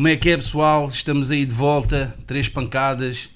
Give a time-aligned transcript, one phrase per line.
[0.00, 0.86] Como é que é, pessoal?
[0.86, 3.28] Estamos aí de volta, três pancadas.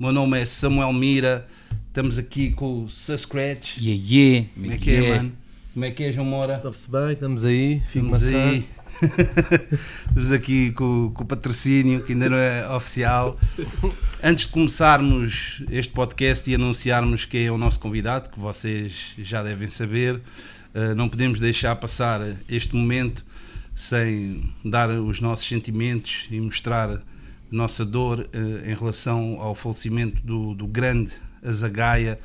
[0.00, 1.46] O meu nome é Samuel Mira.
[1.88, 3.76] Estamos aqui com o Suscratch.
[3.78, 4.48] Yeah, yeah.
[4.54, 5.32] Como é que é, mano?
[5.74, 6.56] Como é que é, João Moura?
[6.56, 8.48] Está-se bem, estamos aí, fico Estamos maçã.
[8.48, 8.66] aí.
[10.08, 13.38] Estamos aqui com, com o patrocínio, que ainda não é oficial.
[14.24, 19.42] Antes de começarmos este podcast e anunciarmos quem é o nosso convidado, que vocês já
[19.42, 20.22] devem saber,
[20.72, 23.22] eh, não podemos deixar passar este momento
[23.76, 26.98] sem dar os nossos sentimentos e mostrar
[27.50, 31.12] nossa dor eh, em relação ao falecimento do, do grande
[31.44, 32.18] Azagaia,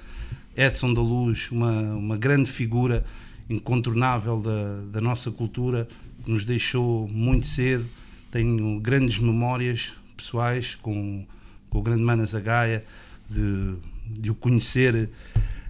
[0.55, 3.03] Edson da Luz, uma, uma grande figura
[3.49, 5.87] incontornável da, da nossa cultura,
[6.23, 7.85] que nos deixou muito cedo.
[8.31, 11.25] Tenho grandes memórias pessoais com,
[11.69, 12.85] com o grande Mano Azagaia,
[13.29, 13.75] de,
[14.07, 15.09] de o conhecer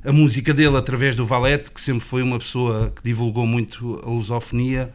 [0.05, 4.09] a música dele através do Valete, que sempre foi uma pessoa que divulgou muito a
[4.09, 4.93] lusofonia,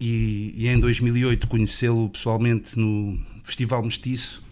[0.00, 4.42] e, e em 2008 conhecê-lo pessoalmente no Festival Mestiço,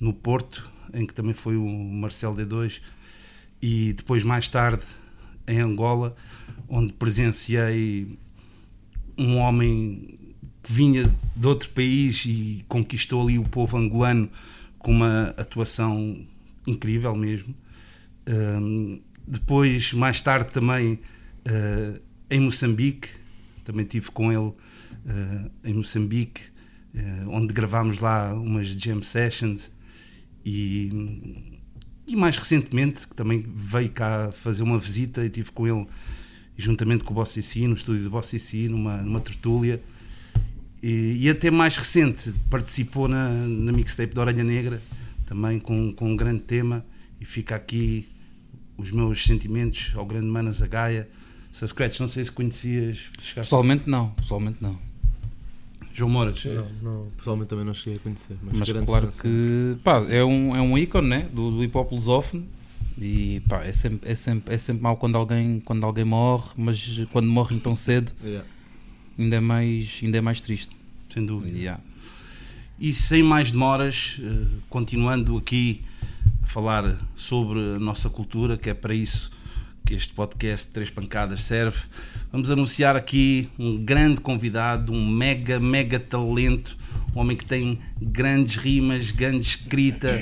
[0.00, 2.80] no Porto, em que também foi o Marcel D2,
[3.60, 4.84] e depois mais tarde
[5.46, 6.14] em Angola,
[6.68, 8.18] onde presenciei
[9.16, 10.18] um homem
[10.62, 14.30] que vinha de outro país e conquistou ali o povo angolano
[14.78, 16.24] com uma atuação
[16.66, 17.54] incrível mesmo.
[18.28, 23.08] Um, depois, mais tarde também uh, em Moçambique,
[23.64, 24.52] também tive com ele
[25.64, 26.42] em Moçambique,
[26.94, 29.70] uh, onde gravámos lá umas jam sessions
[30.44, 31.60] e,
[32.06, 35.86] e mais recentemente que também veio cá fazer uma visita e tive com ele
[36.56, 39.80] juntamente com o Boss IC, no estúdio do Boss IC, numa, numa tertúlia.
[40.82, 44.80] E, e, até mais recente participou na, na mixtape da Orelha Negra
[45.26, 46.84] também com, com um grande tema
[47.20, 48.08] e fica aqui
[48.76, 51.08] os meus sentimentos ao grande Mana Zagaia
[51.52, 54.87] Scratch, não sei se conhecias Pessoalmente não, pessoalmente não
[55.98, 58.36] João Moras Não, não, pessoalmente também não cheguei a conhecer.
[58.42, 61.28] Mas, mas claro fã, que pá, é, um, é um ícone né?
[61.32, 62.46] do, do hip hop lusófono
[62.96, 67.00] e pá, é sempre, é sempre, é sempre mau quando alguém, quando alguém morre, mas
[67.12, 68.46] quando morrem tão cedo Yeah.
[69.18, 70.74] ainda é mais, ainda é mais triste.
[71.12, 71.82] sem dúvida Yeah.
[72.80, 75.82] E sem mais demoras, eh, continuando aqui
[76.42, 79.32] a falar sobre a nossa cultura, que é para isso
[79.84, 81.78] que este podcast Três Pancadas serve,
[82.30, 86.76] vamos anunciar aqui um grande convidado, um mega, mega talento,
[87.14, 90.20] um homem que tem grandes rimas, grande escrita,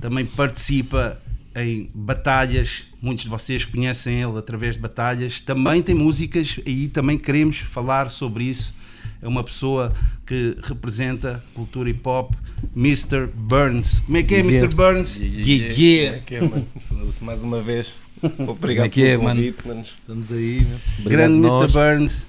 [0.00, 1.20] também participa
[1.56, 7.16] em batalhas, muitos de vocês conhecem ele através de batalhas, também tem músicas, aí também
[7.16, 8.74] queremos falar sobre isso.
[9.22, 9.92] É uma pessoa
[10.26, 12.34] que representa cultura hip hop,
[12.76, 13.26] Mr.
[13.34, 14.00] Burns.
[14.00, 14.58] Como é que é, Yeah.
[14.58, 14.74] Mr.
[14.74, 15.18] Burns?
[15.18, 16.62] Yeah, yeah.
[16.88, 17.94] Foda-se, Mais uma vez.
[18.48, 19.40] Obrigado Como é é, pelo mano?
[19.40, 19.96] convite, manos.
[20.00, 21.10] Estamos aí, meu.
[21.10, 21.46] Grande.
[21.46, 21.72] Mr.
[21.72, 22.26] Burns.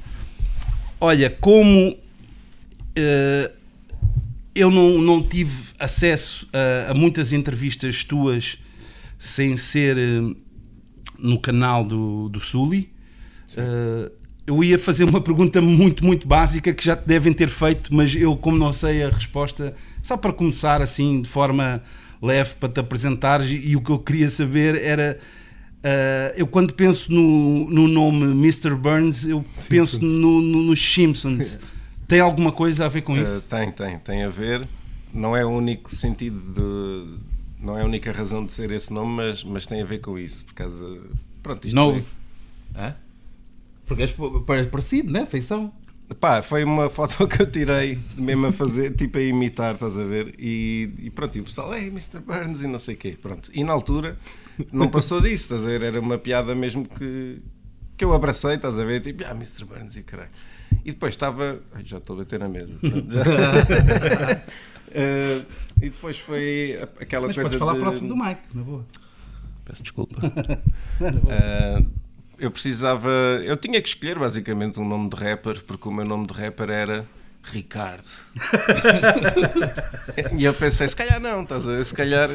[0.99, 1.95] Olha, como
[2.95, 3.51] eh,
[4.53, 8.57] eu não, não tive acesso a, a muitas entrevistas tuas
[9.19, 10.35] sem ser eh,
[11.19, 12.89] no canal do, do Sully,
[13.57, 14.11] eh,
[14.47, 18.15] eu ia fazer uma pergunta muito, muito básica que já te devem ter feito, mas
[18.15, 19.73] eu, como não sei a resposta,
[20.03, 21.81] só para começar assim de forma
[22.21, 25.19] leve para te apresentares, e, e o que eu queria saber era.
[25.87, 28.73] Eh, eu quando penso no, no nome Mr.
[28.75, 31.59] Burns, eu penso no, no- nos Simpsons.
[32.07, 33.41] Tem alguma coisa a ver com Eh, isso?
[33.49, 34.67] tem, tem, tem a ver.
[35.13, 37.17] Não é o único sentido de.
[37.63, 40.17] Não é a única razão de ser esse nome, mas, mas tem a ver com
[40.19, 40.45] isso.
[40.45, 40.99] Por causa.
[41.41, 42.13] Pronto, isto Nose.
[42.73, 42.95] Foi, Hã?
[43.87, 45.25] Porque és pa- pa- parecido, né?
[45.25, 45.71] Feição.
[46.19, 50.03] Pá, foi uma foto que eu tirei mesmo a fazer, tipo a imitar, estás a
[50.03, 50.35] ver?
[50.37, 52.19] E, e pronto, e o pessoal, ei, Mr.
[52.19, 53.17] Burns e não sei o quê.
[53.19, 53.49] Pronto.
[53.51, 54.15] E na altura
[54.71, 55.83] não passou disso, estás a ver?
[55.83, 57.41] Era uma piada mesmo que,
[57.97, 59.01] que eu abracei, estás a ver?
[59.01, 59.65] Tipo, ah, Mr.
[59.65, 60.29] Burns e caralho.
[60.83, 61.59] E depois estava.
[61.73, 62.73] Ai, já estou a bater na mesa.
[64.97, 65.41] Eh,
[65.81, 67.49] e depois foi aquela Mas coisa.
[67.49, 67.79] podes falar de...
[67.81, 68.85] próximo do Mike, na boa.
[69.65, 70.15] Peço desculpa.
[71.01, 71.85] Eh,
[72.39, 73.09] eu precisava.
[73.43, 76.69] Eu tinha que escolher basicamente um nome de rapper, porque o meu nome de rapper
[76.69, 77.05] era
[77.43, 78.07] Ricardo.
[80.37, 81.85] e eu pensei, se calhar não, estás a ver?
[81.85, 82.29] Se calhar.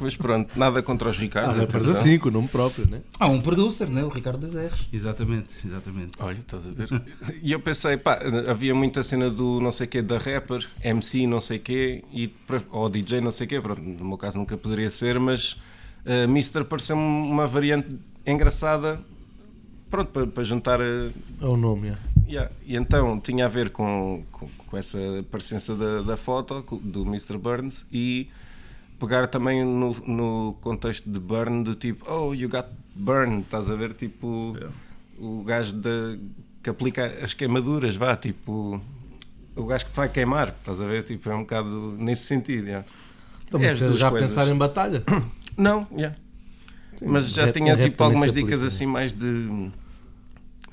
[0.00, 1.56] Mas pronto, nada contra os Ah, Ricardos.
[1.56, 2.00] rappers atenção.
[2.00, 3.00] assim, com o nome próprio, né?
[3.18, 4.02] Há um producer, né?
[4.04, 4.88] O Ricardo das R's.
[4.92, 6.12] Exatamente, exatamente.
[6.20, 6.88] Olha, estás a ver?
[7.42, 8.18] E eu pensei, pá,
[8.48, 12.32] havia muita cena do não sei quê da rapper, MC não sei quê, e,
[12.70, 15.52] ou DJ não sei quê, pronto, no meu caso nunca poderia ser, mas
[16.06, 17.88] uh, Mister pareceu-me uma variante
[18.26, 19.00] engraçada,
[19.90, 20.80] pronto, para, para juntar.
[20.80, 21.98] uh, É o nome, é.
[22.28, 22.50] yeah.
[22.64, 24.98] E então tinha a ver com, com, com essa
[25.30, 27.38] presença da, da foto do Mr.
[27.38, 28.28] Burns e
[28.98, 33.74] pegar também no, no contexto de burn, do tipo, oh, you got burned, estás a
[33.76, 33.94] ver?
[33.94, 34.56] Tipo,
[35.18, 36.18] o gajo de,
[36.62, 38.80] que aplica as queimaduras, vá, tipo,
[39.56, 41.04] o gajo que te vai queimar, estás a ver?
[41.04, 42.66] Tipo, é um bocado nesse sentido.
[42.66, 42.86] yeah.
[43.46, 44.28] Então, É já coisas.
[44.30, 45.02] pensar em batalha?
[45.56, 46.14] Não, yeah.
[47.04, 48.68] mas já rap- tinha rap tipo algumas dicas né?
[48.68, 49.70] assim mais de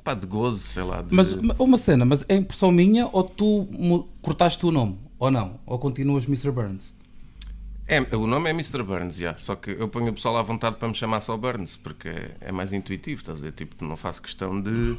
[0.04, 1.02] pá, de gozo, sei lá.
[1.02, 5.00] de- Mas uma- cena, mas é impressão minha ou tu cortaste o nome?
[5.18, 5.60] Ou não?
[5.66, 6.52] Ou continuas Mr.
[6.52, 6.94] Burns?
[7.88, 8.82] É, o nome é Mr.
[8.82, 9.36] Burns, já.
[9.38, 12.32] Só que eu ponho o pessoal à vontade para me chamar só Burns, porque é,
[12.42, 13.52] é mais intuitivo, estás a dizer?
[13.52, 14.70] Tipo, não faço questão de.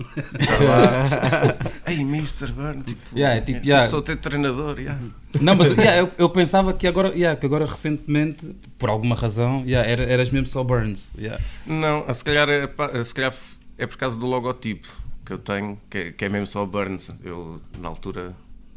[1.84, 2.52] Ei, Mr.
[2.52, 3.88] Burns, tipo, Yeah, é tipo, yeah.
[3.88, 5.02] sou teu treinador, yeah.
[5.40, 9.64] Não, mas yeah, eu, eu pensava que agora, yeah, que agora recentemente, por alguma razão,
[9.66, 11.12] yeah, era, eras mesmo só Burns.
[11.18, 11.42] yeah.
[11.66, 13.34] Não, se calhar, é, se calhar
[13.76, 14.86] é por causa do logotipo
[15.24, 17.12] que eu tenho, que é, que é mesmo só Burns.
[17.24, 18.32] Eu, na altura,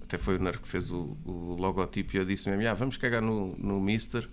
[0.09, 2.97] até foi o Ner que fez o, o logotipo e eu disse mesmo: ah, vamos
[2.97, 4.27] cagar no, no Mister,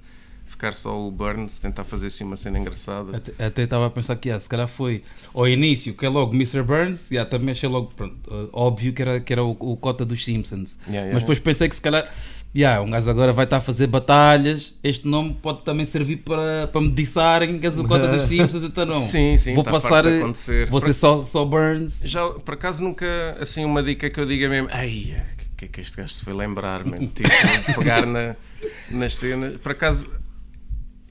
[0.46, 3.22] ficar só o Burns, tentar fazer assim uma cena engraçada.
[3.38, 6.62] Até- estava a pensar que yeah, se calhar foi ao início, que é logo Mr.
[6.62, 10.02] Burns, yeah, também achei logo, pronto, uh, óbvio que era, que era o, o cota
[10.04, 10.78] dos Simpsons.
[10.86, 12.10] Yeah, yeah, mas depois pensei que se calhar,
[12.56, 16.68] yeah, um gajo agora vai estar a fazer batalhas, este nome pode também servir para,
[16.68, 18.98] para me diçarem que és o cota dos Simpsons, então não.
[18.98, 20.20] Sim, sim, Vou está passar, eh,
[20.70, 22.00] vou ser só, só Burns.
[22.02, 23.06] Já, por acaso, nunca,
[23.38, 26.34] assim, uma dica que eu diga mesmo, o que é que este gajo se foi
[26.34, 27.06] lembrar, mano?
[27.08, 28.36] Tipo, de pegar na,
[28.90, 29.56] nas cenas.
[29.56, 30.06] Por acaso,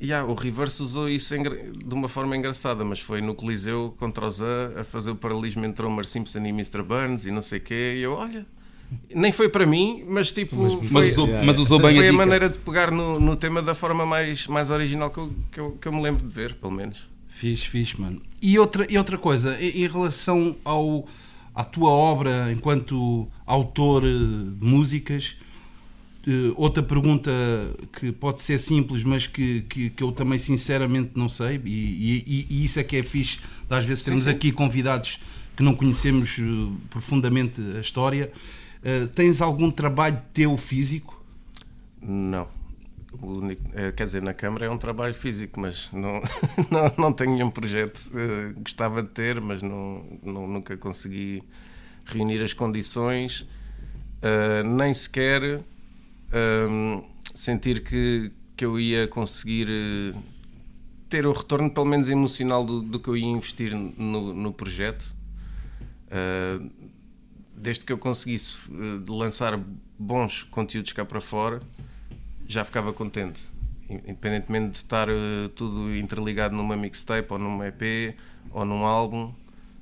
[0.01, 4.29] yeah, o Reverse usou isso de uma forma engraçada, mas foi no Coliseu contra o
[4.29, 6.83] Zé a fazer o paralelismo entre Homer Simpson e Mr.
[6.83, 8.45] Burns e não sei o quê, e eu, olha.
[9.13, 10.55] Nem foi para mim, mas tipo.
[10.55, 13.35] Mas foi, usou, yeah, mas usou bem foi a a, maneira de pegar no, no
[13.35, 16.31] tema da forma mais, mais original que eu, que, eu, que eu me lembro de
[16.31, 17.09] ver, pelo menos.
[17.29, 18.21] Fixe, fixe, mano.
[18.39, 21.07] E outra, e outra coisa, em relação ao,
[21.55, 24.09] à tua obra enquanto autor eh,
[24.59, 25.37] de músicas,
[26.27, 27.31] eh, outra pergunta
[27.93, 32.47] que pode ser simples, mas que, que, que eu também sinceramente não sei, e, e-
[32.49, 34.29] e isso é que é fixe, às vezes temos sim.
[34.29, 35.19] aqui convidados
[35.55, 36.43] que não conhecemos eh,
[36.89, 38.31] profundamente a história.
[38.83, 41.23] Eh, tens algum trabalho teu físico?
[42.01, 42.47] Não.
[43.21, 46.21] Único- eh, quer dizer, na Câmara é um trabalho físico, mas não,
[46.71, 47.99] não, não tenho nenhum projeto.
[48.13, 51.43] Eh, gostava de ter, mas não, não- nunca consegui
[52.05, 53.47] reunir as condições,
[54.21, 55.61] eh, nem sequer
[56.31, 57.01] ehm,
[57.33, 60.15] sentir que, que eu ia conseguir eh,
[61.09, 65.15] ter o retorno, pelo menos emocional, do, do que eu ia investir no, no projeto.
[66.09, 66.59] Eh,
[67.57, 69.59] desde que eu conseguisse eh, lançar
[69.97, 71.61] bons conteúdos cá para fora,
[72.47, 73.39] já ficava contente.
[73.89, 78.15] In- Independentemente de estar eh, tudo interligado numa mixtape ou num EP
[78.51, 79.33] ou num álbum,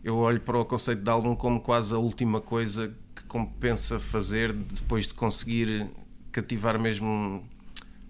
[0.03, 4.51] eu olho para o conceito de álbum como quase a última coisa que compensa fazer
[4.51, 5.87] depois de conseguir
[6.31, 7.43] cativar mesmo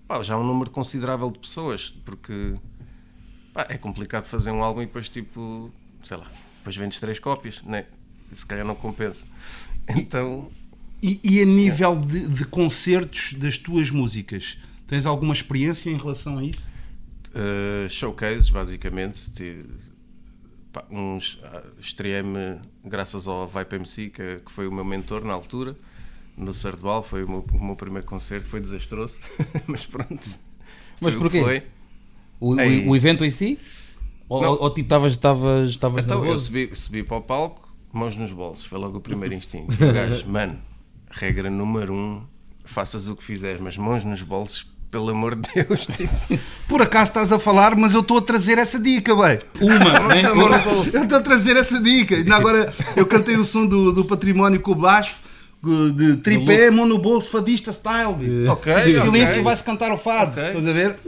[0.07, 2.55] pá, já um número considerável de pessoas, porque
[3.53, 5.71] pá, é complicado fazer um álbum e depois tipo,
[6.03, 6.25] sei lá,
[6.57, 7.85] depois vendes três cópias, né?
[8.31, 9.25] se calhar não compensa.
[9.87, 10.49] Então,
[11.03, 14.57] E, e a nível de, de concertos das tuas músicas,
[14.87, 16.69] tens alguma experiência em relação a isso?
[17.35, 19.29] Uh, showcases, basicamente.
[20.71, 25.33] Pá, uns ah, estreiei-me graças ao Vipe MC, que, que foi o meu mentor na
[25.33, 25.75] altura,
[26.37, 27.03] no Sardual.
[27.03, 29.19] Foi o meu, o meu primeiro concerto, foi desastroso,
[29.67, 30.39] mas pronto.
[31.01, 31.39] Mas o porquê?
[31.39, 31.63] que Foi.
[32.39, 32.87] O, o- Ei.
[32.87, 33.59] o evento em si?
[34.29, 38.15] Ou, ou, ou tipo, estavas estavas estavas Então eu subi, subi para o palco, mãos
[38.15, 39.73] nos bolsos, foi logo o primeiro instinto.
[39.75, 40.59] O gajo, mano,
[41.13, 42.21] regra número um,
[42.65, 46.13] faças o que fizeres, mas mãos nos bolsos, pelo amor de Deus, tipo,
[46.67, 49.39] Por acaso estás a falar, mas eu estou a trazer essa dica, bem.
[49.61, 50.23] Uma, né?
[50.93, 52.15] Eu estou a trazer essa dica.
[52.15, 55.15] Ainda agora eu cantei o som do, do património com o Blasfo,
[55.95, 58.47] de tripé, mão no bolso, fadista style.
[58.49, 59.43] Ok, De silêncio ok.
[59.43, 60.31] vai-se cantar o fado.
[60.31, 60.43] Ok.
[60.43, 60.99] Estás a ver?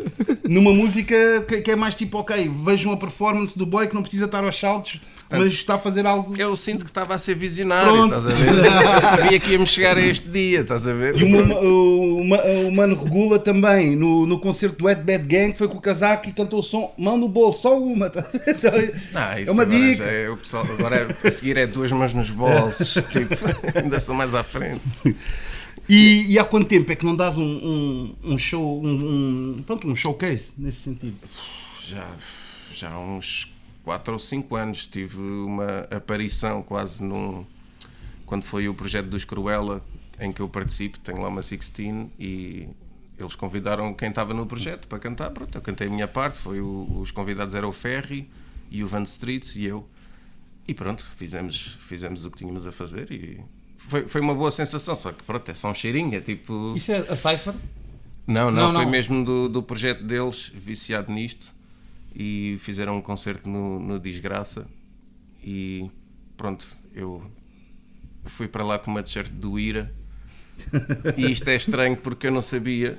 [0.47, 1.15] Numa música
[1.47, 4.43] que, que é mais tipo, ok, vejam a performance do boy que não precisa estar
[4.43, 6.35] aos saltos, mas está a fazer algo.
[6.37, 8.65] Eu sinto que estava a ser visionário, estás a ver?
[8.95, 11.15] Eu sabia que íamos chegar a este dia, estás a ver?
[11.19, 15.23] E o, Ma- o, Ma- o Mano Regula também, no, no concerto do Ed Bad
[15.25, 18.09] Gang, foi com o casaco e cantou o som Mão no bolso, só uma.
[18.09, 19.01] tá a ver?
[19.13, 20.03] Ah, isso é uma agora dica.
[20.03, 23.35] é o pessoal, agora é- a seguir é duas mãos nos bolsos, tipo,
[23.77, 24.81] ainda sou mais à frente.
[25.87, 29.63] E, e há quanto tempo é que não dás um, um, um show, um, um-
[29.65, 31.15] pronto, um showcase nesse sentido?
[31.87, 32.07] Já,
[32.73, 33.47] já há uns
[33.85, 37.45] 4 ou 5 anos tive uma aparição quase num.
[38.25, 39.81] Quando foi o projeto dos Cruella,
[40.19, 42.67] em que eu participo, tenho lá uma 16 e
[43.17, 45.29] eles convidaram quem estava no projeto para cantar.
[45.29, 48.27] Pronto, eu cantei a minha parte, foi o- os convidados eram o Ferry
[48.71, 49.87] e o Van Streets e eu.
[50.67, 53.39] E pronto, fizemos, fizemos o que tínhamos a fazer e
[53.77, 56.73] foi, foi uma boa sensação, só que pronto, é só um cheirinho, é tipo.
[56.75, 57.53] Isso é a Cypher?
[58.25, 58.91] Não, não, Não, foi não.
[58.91, 61.53] mesmo do, do projeto deles, viciado nisto,
[62.15, 64.65] e fizeram um concerto no, no Desgraça.
[65.43, 65.89] E
[66.37, 67.29] pronto, eu
[68.23, 69.93] fui para lá com uma t-shirt do Ira
[71.17, 72.97] E isto é estranho porque eu não sabia,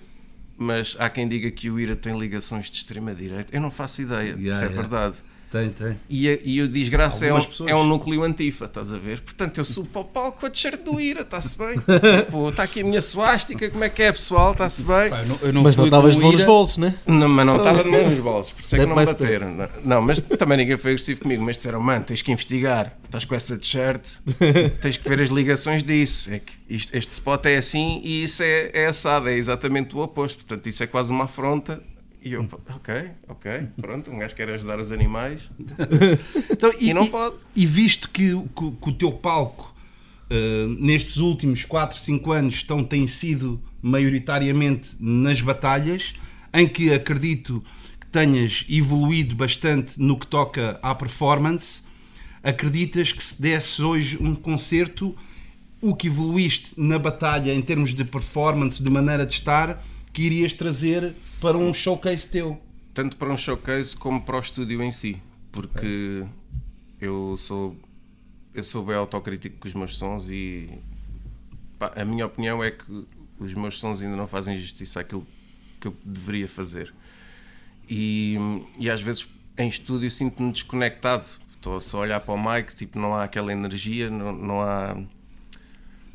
[0.56, 3.54] mas há quem diga que o IRA tem ligações de extrema-direita.
[3.54, 4.74] Eu não faço ideia Yeah, se é yeah.
[4.74, 5.16] verdade.
[5.50, 5.98] Tem, tem.
[6.10, 7.70] E, a- e o desgraça é um, pessoas.
[7.70, 9.20] é um núcleo antifa, estás a ver?
[9.20, 11.76] Portanto, eu subo para o palco com a t-shirt do IRA, está-se bem?
[12.24, 14.52] Tipo, está aqui a minha suástica, como é que é, pessoal?
[14.52, 15.08] Está-se bem?
[15.08, 16.94] Pá, eu não, eu não Mas não estavas de mão nos bolsos, né?
[17.06, 19.50] Não, mas não estava de mão nos bolsos, por isso é que não me bateram.
[19.54, 21.42] Não, não, mas também ninguém foi agressivo comigo.
[21.44, 22.96] Mas disseram, mano, tens que investigar.
[23.04, 24.02] Estás com essa t-shirt,
[24.82, 26.28] tens que ver as ligações disso.
[26.30, 30.00] É que isto- este spot é assim e isso é, é assado, é exatamente o
[30.00, 30.38] oposto.
[30.44, 31.80] Portanto, isso é quase uma afronta.
[32.22, 32.42] E eu,
[32.74, 32.94] ok,
[33.28, 35.42] ok, pronto, um gajo quer ajudar os animais.
[36.50, 37.36] Então, E não pode.
[37.54, 39.74] e visto que, o- que que o teu palco
[40.30, 46.14] eh, nestes últimos 4, 5 anos estão, tem sido maioritariamente nas batalhas,
[46.52, 47.62] em que acredito
[48.00, 51.82] que tenhas evoluído bastante no que toca à performance,
[52.42, 55.14] acreditas que se desse hoje um concerto,
[55.80, 59.84] o que evoluíste na batalha em termos de performance, de maneira de estar,
[60.16, 62.58] que irias trazer para um showcase teu?
[62.96, 66.24] tanto para um showcase como para o estúdio em si, porque
[66.98, 67.76] eu sou
[68.54, 70.70] eu sou bem autocrítico com os meus sons e
[71.78, 73.06] pá, a minha opinião é que
[73.38, 75.26] os meus sons ainda não fazem justiça àquilo
[75.78, 76.94] que eu deveria fazer.
[77.86, 78.38] E,
[78.78, 81.26] e às vezes em estúdio sinto-me desconectado.
[81.54, 84.96] Estou só a olhar para o mic tipo não há aquela energia não, não há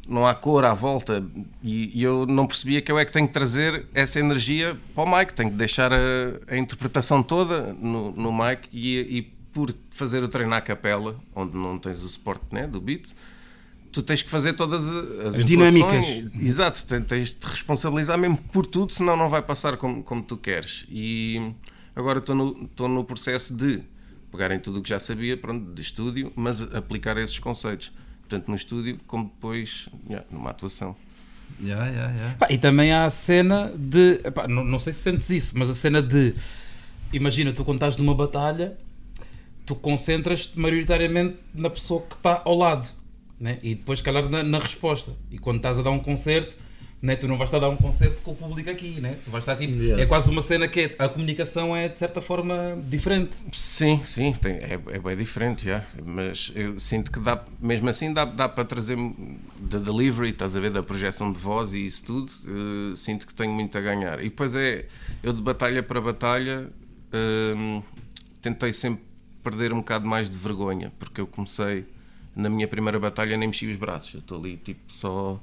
[0.08, 1.24] não há cor à volta
[1.64, 5.04] e, e eu não percebia que eu é que tenho que trazer essa energia para
[5.04, 5.98] o mic, tenho que deixar a,
[6.50, 9.22] a interpretação toda no, no mic e, e
[9.54, 13.10] por fazer o treino à capela, onde não tens o suporte né, do beat,
[13.92, 16.06] tu tens que fazer todas as, As dinâmicas.
[16.42, 20.24] Exato, te- tens de te responsabilizar mesmo por tudo, senão não vai passar como, como
[20.24, 20.86] tu queres.
[20.90, 21.54] E
[21.96, 23.82] agora estou no, estou no processo de
[24.32, 27.92] pegar em tudo o que já sabia, pronto, de estúdio, mas aplicar esses conceitos,
[28.32, 30.96] tanto no estúdio como depois yeah, numa atuação.
[31.62, 32.38] Yeah, yeah, yeah.
[32.38, 34.22] Pá, e também há a cena de.
[34.24, 36.34] epá, não, não sei se sentes isso, mas a cena de.
[37.12, 38.78] Imagina, tu quando estás numa batalha,
[39.66, 42.88] tu concentras-te maioritariamente na pessoa que está ao lado,
[43.38, 43.60] né?
[43.62, 45.12] e depois, se calhar, na, na resposta.
[45.30, 46.58] E quando estás a dar um concerto,
[47.02, 47.16] né?
[47.16, 49.18] tu não vais estar a dar um concerto com o público aqui, né?
[49.26, 49.74] tu vais estar tipo.
[49.74, 50.04] Yeah.
[50.04, 53.32] É quase uma cena que é- a comunicação é de certa forma diferente.
[53.52, 55.84] Sim, sim, tem- é, é bem diferente, já.
[56.06, 58.98] mas eu sinto que dá, mesmo assim dá, dá para trazer
[59.60, 63.34] da delivery, estás a ver, da projeção de voz e isso tudo, eh, sinto que
[63.34, 64.20] tenho muito a ganhar.
[64.20, 64.86] E depois é,
[65.24, 66.70] eu de batalha para batalha
[67.58, 67.82] hum,
[68.42, 69.04] tentei sempre
[69.44, 71.86] perder um bocado mais de vergonha, porque eu comecei
[72.36, 75.42] na minha primeira batalha nem mexi os braços, eu estou ali tipo só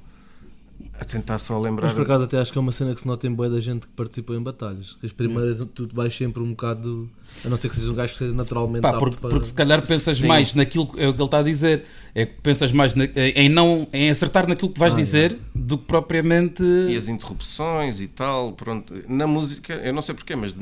[0.99, 1.87] a tentar só lembrar.
[1.87, 3.59] Mas por acaso até acho que é uma cena que se nota em boa da
[3.59, 4.97] gente que participou em batalhas.
[5.03, 7.09] As primeiras tu vais sempre um bocado.
[7.45, 9.53] A não ser que sejas um gajo que seja naturalmente Pá, porque, para- porque se
[9.53, 10.27] calhar pensas Sim.
[10.27, 13.05] mais naquilo que é o que ele está a dizer, é que pensas mais na-
[13.05, 16.63] em, não, em acertar naquilo que vais Ah, dizer do que propriamente.
[16.63, 18.93] E as interrupções e tal, pronto.
[19.07, 20.55] Na música, eu não sei porquê, mas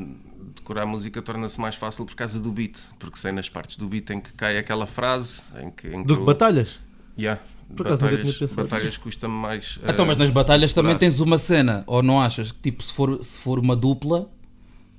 [0.56, 3.88] decorar a música torna-se mais fácil por causa do beat, porque sei nas partes do
[3.88, 5.86] beat em que cai aquela frase, em que...
[5.88, 6.78] Em que Do que eu- batalhas?
[7.18, 7.40] Yeah,
[7.76, 9.78] Por acaso nunca batalhas, tinha pensado batalhas custa-me mais...
[9.86, 12.92] Então, eh, mas nas batalhas também tens uma cena, ou não achas que tipo, se
[12.92, 14.28] for, se for uma dupla,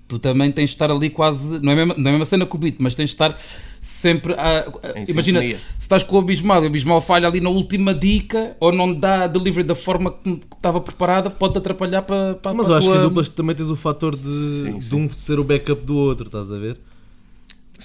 [0.07, 1.59] tu também tens de estar ali quase.
[1.61, 3.15] Não é a mesma, não é a mesma cena que o beat, mas tens de
[3.15, 3.37] estar
[3.81, 4.59] sempre a.
[4.61, 5.57] a- Em imagina, sintonia.
[5.57, 8.93] se estás com o Abismal e o Abismal falha ali na última dica, ou não
[8.93, 12.77] dá a delivery da forma que estava preparada, pode atrapalhar para, para Mas para eu
[12.79, 14.95] acho que em duplas também tens o fator de, Sim, de sim.
[14.95, 16.79] um ser o backup do outro, estás a ver?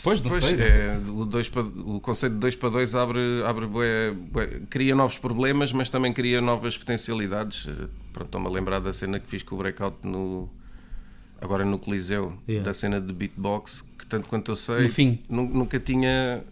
[0.03, 4.11] Pois, não é, o, dois para, o conceito de 2 para 2 abre, abre bué-
[4.13, 7.69] bué- cria novos problemas, mas também cria novas potencialidades.
[7.69, 10.49] Eh, Pronto, estou-me a lembrar da cena que fiz com o breakout no,
[11.41, 12.65] agora no Coliseu, Yeah.
[12.65, 14.89] da cena de beatbox, que tanto quanto eu sei,
[15.29, 16.45] nunca tinha.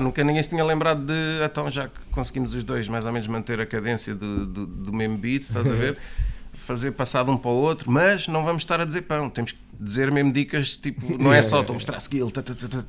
[0.00, 1.12] Nunca ninguém se tinha lembrado de
[1.44, 4.92] então já que conseguimos os dois mais ou menos manter a cadência do, do, do
[4.92, 5.98] mesmo beat, estás a ver?
[6.54, 9.58] Fazer passado um para o outro, mas não vamos estar a dizer pão, temos que
[9.80, 12.30] dizer mesmo dicas, tipo, não é só estou a mostrar skill,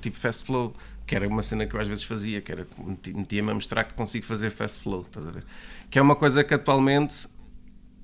[0.01, 0.75] tipo fast flow,
[1.05, 2.67] que era uma cena que eu às vezes fazia, que era
[3.13, 5.43] metia-me a mostrar que consigo fazer fast flow, estás a ver?
[5.89, 7.27] Que é uma coisa que atualmente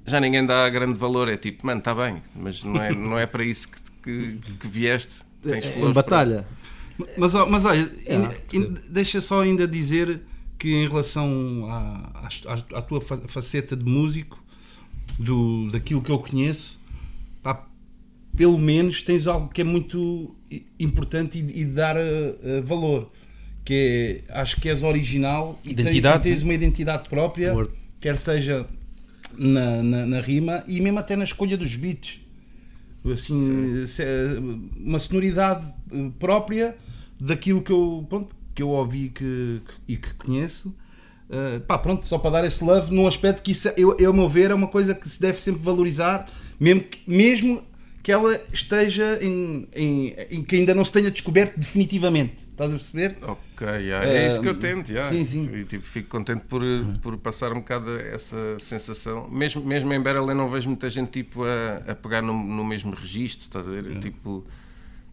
[0.05, 3.25] já ninguém dá grande valor, é tipo, mano, está bem, mas não é, não é
[3.25, 5.21] para isso que, que, que vieste.
[5.41, 6.45] Tens em flores batalha.
[7.17, 10.21] Mas, ó, mas olha, É, ainda- deixa só ainda dizer
[10.59, 14.41] que em relação à, à, à tua fa- faceta de músico,
[15.19, 16.81] do, daquilo que eu conheço,
[18.35, 20.35] pelo menos tens algo que é muito
[20.79, 23.11] importante e, e de dar eh, eh, valor.
[23.65, 26.49] Que é, acho que és original e tens- Identidade, e tens, né?
[26.49, 27.71] uma identidade própria, Word.
[28.01, 28.65] quer seja
[29.37, 32.19] na, na, na rima e mesmo até na escolha dos beats
[33.11, 34.03] assim, se-
[34.77, 36.75] uma sonoridade eh, própria
[37.19, 40.75] daquilo que eu, pronto, que eu ouvi que, que- e que conheço.
[41.29, 44.13] Uh, pá, pronto, só para dar esse love num aspecto que isso, eu, eu, ao
[44.13, 47.63] meu ver, é uma coisa que se deve sempre valorizar, mesmo que, mesmo
[48.03, 52.35] que ela esteja em, em, em que ainda não se tenha descoberto definitivamente.
[52.51, 53.17] Estás a perceber?
[53.21, 54.05] Ok, yeah.
[54.05, 54.89] é isso que eu tento.
[54.89, 55.09] Yeah.
[55.09, 55.49] Sim, sim.
[55.55, 56.61] E, tipo, fico contente por,
[57.01, 59.29] por passar um bocado essa sensação.
[59.29, 62.93] Mesmo, mesmo em Berlin não vejo muita gente tipo, a, a pegar no, no mesmo
[62.93, 63.97] registro, estás a ver?
[64.01, 64.45] Tipo,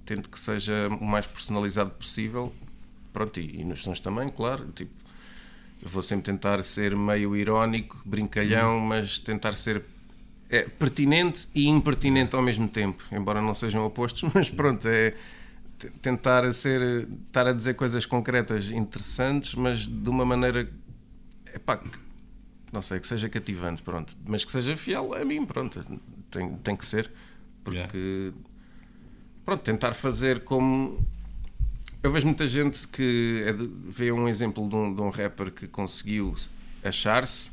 [0.04, 2.52] tento que seja o mais personalizado possível.
[3.12, 4.66] Pronto, e, e nos sons também, claro.
[4.74, 4.90] Tipo,
[5.84, 9.84] vou sempre tentar ser meio irónico, brincalhão, mas tentar ser
[10.50, 15.14] é, pertinente e impertinente ao mesmo tempo, embora não sejam opostos, mas pronto, é
[16.02, 20.68] tentar ser, estar a dizer coisas concretas interessantes, mas de uma maneira
[21.54, 21.80] epá,
[22.72, 25.82] não sei, que seja cativante, pronto, mas que seja fiel a mim, pronto,
[26.30, 27.10] tem, tem que ser,
[27.64, 28.32] porque
[29.44, 31.06] pronto, tentar fazer como
[32.02, 35.52] eu vejo muita gente que é de, vê um exemplo de um, de um rapper
[35.52, 36.34] que conseguiu
[36.82, 37.52] achar-se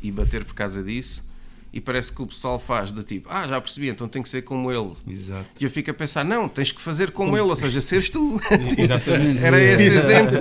[0.00, 1.27] e bater por causa disso
[1.70, 4.42] e parece que o pessoal faz do tipo, ah, já percebi, então tem que ser
[4.42, 4.92] como ele.
[5.06, 5.46] Exato.
[5.60, 7.42] E eu fico a pensar, não, tens que fazer como, como...
[7.42, 8.40] ele, ou seja, seres tu.
[8.76, 9.44] Exatamente.
[9.44, 10.36] era esse exemplo.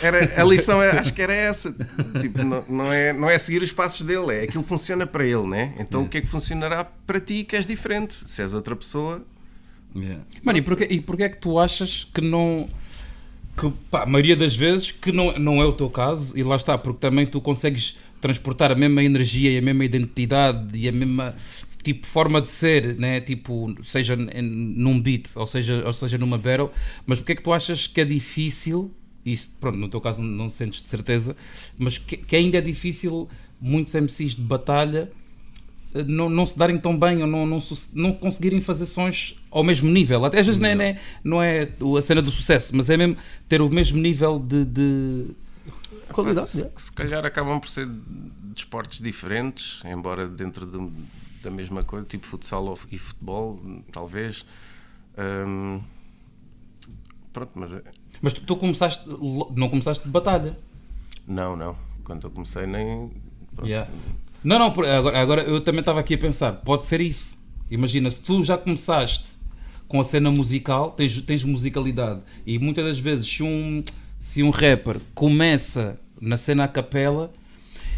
[0.00, 1.74] Era, a lição é, acho que era essa.
[2.20, 5.26] Tipo, não, não, é, não é seguir os passos dele, é aquilo que funciona para
[5.26, 5.74] ele, né?
[5.78, 6.04] Então é.
[6.04, 8.14] o que é que funcionará para ti que és diferente?
[8.14, 9.22] Se és outra pessoa.
[9.94, 10.24] Yeah.
[10.42, 12.68] Mano, e porquê, e porquê é que tu achas que não
[13.56, 16.56] que pá, a maioria das vezes que não, não é o teu caso, e lá
[16.56, 20.92] está, porque também tu consegues transportar a mesma energia e a mesma identidade e a
[20.92, 21.34] mesma
[21.82, 23.20] tipo forma de ser, né?
[23.20, 26.70] tipo, seja num beat ou seja, ou seja numa battle,
[27.04, 28.90] mas porque é que tu achas que é difícil,
[29.26, 31.36] isso, pronto, no teu caso não sentes de certeza,
[31.76, 33.28] mas que, que ainda é difícil
[33.60, 35.10] muitos MCs de batalha
[35.92, 37.60] eh, não, não se darem tão bem ou não, não,
[37.92, 40.24] não conseguirem fazer sons ao mesmo nível.
[40.24, 40.84] Até às vezes não, é, não,
[41.42, 43.16] é, não é a cena do sucesso, mas é mesmo
[43.48, 45.26] ter o mesmo nível de, de
[46.12, 46.48] qualidade.
[46.50, 47.86] Se, se, calhar acabam por ser
[48.54, 50.92] desportos de diferentes, embora dentro de,
[51.42, 54.44] da mesma coisa, tipo futsal e futebol, talvez.
[55.18, 55.80] Hum,
[57.32, 57.72] pronto, mas.
[57.72, 57.82] É...
[58.20, 59.08] Mas tu, tu, começaste,
[59.56, 60.58] não começaste de batalha?
[61.26, 61.76] Não, não.
[62.04, 63.10] Quando eu comecei, nem.
[63.54, 63.90] Pronto, yeah.
[64.44, 67.38] Não, não, agora, agora eu também estava aqui a pensar, pode ser isso.
[67.70, 69.32] Imagina, se tu já começaste
[69.86, 73.84] com a cena musical, tens, tens musicalidade, e muitas das vezes se um,
[74.18, 77.32] se um rapper começa na cena a capela,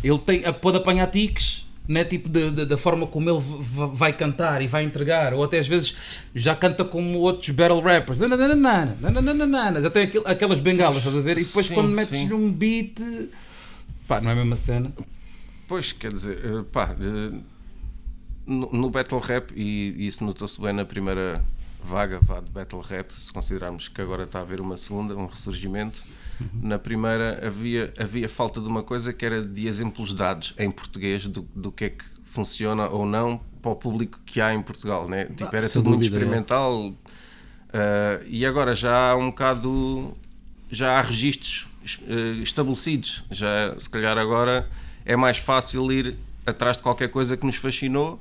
[0.02, 2.04] ele tem, pode apanhar tiques, né?
[2.04, 3.42] tipo da forma como ele
[3.92, 8.18] vai cantar e vai entregar, ou até às vezes já canta como outros battle rappers,
[9.82, 11.36] já tem aquelas bengalas, estás a ver?
[11.36, 12.98] E depois sim, quando metes um beat,
[14.08, 14.90] pá, não é a mesma cena.
[15.68, 16.96] Pois, quer dizer, eh, pá,
[18.46, 21.42] no, no battle rap, e isso notou-se bem na primeira
[21.82, 25.26] vaga vá, de battle rap, se considerarmos que agora está a haver uma segunda, um
[25.26, 26.02] ressurgimento.
[26.52, 31.26] Na primeira havia, havia falta de uma coisa que era de exemplos dados em português
[31.26, 35.08] do, do que é que funciona ou não para o público que há em Portugal,
[35.08, 35.26] né?
[35.26, 36.92] Tipo, ah, era tudo muito experimental
[37.72, 38.20] é.
[38.22, 40.16] uh, e agora já há um bocado,
[40.70, 41.66] já há registros
[42.02, 44.68] uh, estabelecidos, já se calhar agora
[45.04, 48.20] é mais fácil ir atrás de qualquer coisa que nos fascinou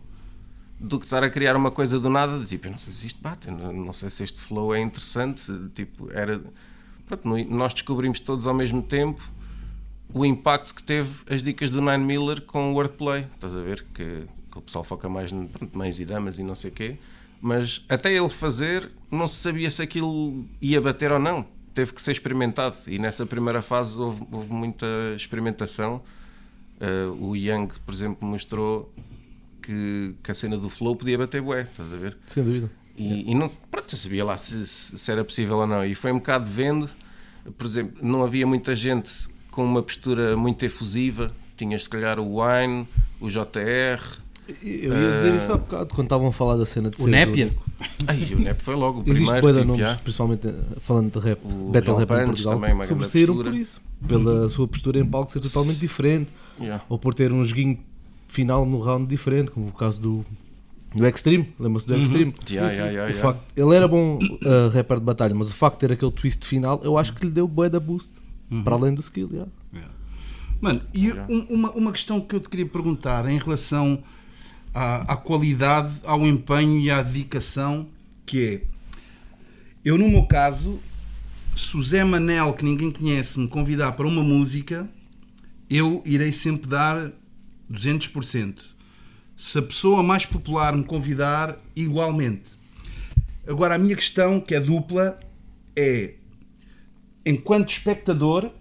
[0.80, 3.08] do que estar a criar uma coisa do nada, de tipo, eu não sei se
[3.08, 6.42] isto bate, não sei se este flow é interessante, tipo, era...
[7.06, 9.22] Pronto, nós descobrimos todos ao mesmo tempo
[10.14, 13.84] o impacto que teve as dicas do Nine Miller com o wordplay, estás a ver,
[13.94, 16.98] que, que o pessoal foca mais em mães e damas e não sei o quê,
[17.42, 22.02] mas até ele fazer, não se sabia se aquilo ia bater ou não, teve que
[22.02, 24.86] ser experimentado, e nessa primeira fase houve, houve muita
[25.16, 26.02] experimentação,
[26.84, 28.94] Uh, o Young, por exemplo, mostrou
[29.62, 32.18] que, que, a cena do flow podia bater bué, estás a ver?
[32.28, 32.70] Sem dúvida.
[32.96, 35.86] E, e não, pronto, eu sabia lá se, se, era possível ou não.
[35.86, 36.90] E foi um bocado vendo,
[37.58, 39.12] por exemplo, não havia muita gente
[39.50, 41.32] com uma postura muito efusiva.
[41.58, 42.88] Tinhas se calhar o Wine,
[43.20, 44.22] o JR.
[44.62, 47.08] Eu ia dizer uh, isso há bocado, quando estavam a falar da cena de O
[47.08, 47.56] Népia?
[48.06, 49.60] Ai, o Népia foi logo o Existe primeiro.
[49.60, 53.54] Tipo, nomes, principalmente eh, falando de rap, o battle rap em Portugal, também, sobressaíram por
[53.54, 56.84] isso pela sua postura em palco ser totalmente diferente, yeah.
[56.90, 57.80] ou por ter um joguinho
[58.28, 60.26] final no round diferente, como o caso do,
[60.96, 62.26] do Extreme, lembra-se do Extreme?
[62.32, 62.56] Uhum.
[62.56, 65.88] Yeah, yeah, o facto, ele era bom uh, rapper de batalha, mas o facto de
[65.88, 68.12] ter aquele twist final, eu acho que lhe deu bué da boost,
[68.52, 68.64] uhum.
[68.64, 69.30] para além do skill.
[69.32, 69.52] Yeah.
[70.64, 74.02] Mano, e um, uma, uma questão que eu te queria perguntar em relação
[74.74, 77.90] à, à qualidade, ao empenho e à dedicação,
[78.26, 78.62] que é,
[79.84, 80.80] eu no meu caso,
[81.54, 84.90] se o Zé Manel, que ninguém conhece, me convidar para uma música,
[85.70, 87.12] eu irei sempre dar
[87.70, 88.73] 200%.
[89.36, 92.52] Se a pessoa mais popular me convidar, igualmente.
[93.48, 95.20] Agora, a minha questão, que é dupla,
[95.76, 96.14] é:
[97.26, 98.52] enquanto espectador,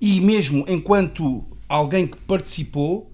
[0.00, 3.12] e mesmo enquanto alguém que participou,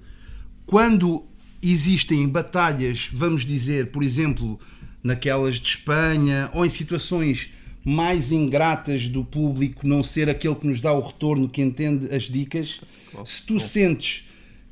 [0.67, 1.25] quando
[1.63, 4.59] existem batalhas, vamos dizer, por exemplo,
[5.03, 7.53] naquelas de Espanha ou em situações
[7.85, 12.25] mais ingratas do público não ser aquele que nos dá o retorno, que entende as
[12.25, 12.81] dicas,
[13.25, 14.29] se tu sentes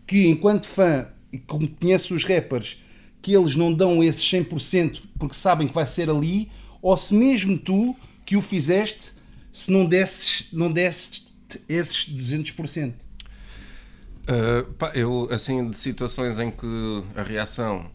[0.06, 2.82] que enquanto fã e como conheces os rappers,
[3.20, 7.58] que eles não dão esse 100% porque sabem que vai ser ali, ou se mesmo
[7.58, 9.12] tu que o fizeste,
[9.52, 11.26] se não desses, não desses
[11.68, 12.92] esses 200%.
[14.28, 17.90] Uh, pá, eu, assim, de situações em que a reação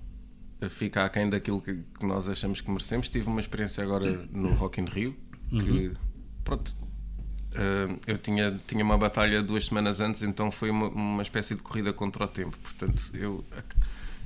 [0.69, 4.82] fica aquém daquilo que, que nós achamos que merecemos, tive uma experiência agora no Rock
[4.82, 5.15] in Rio,
[5.50, 5.91] que,
[6.43, 6.76] pronto,
[7.55, 11.61] uh, eu tinha, tinha uma batalha duas semanas antes, então foi uma, uma espécie de
[11.61, 13.43] corrida contra o tempo, portanto, eu...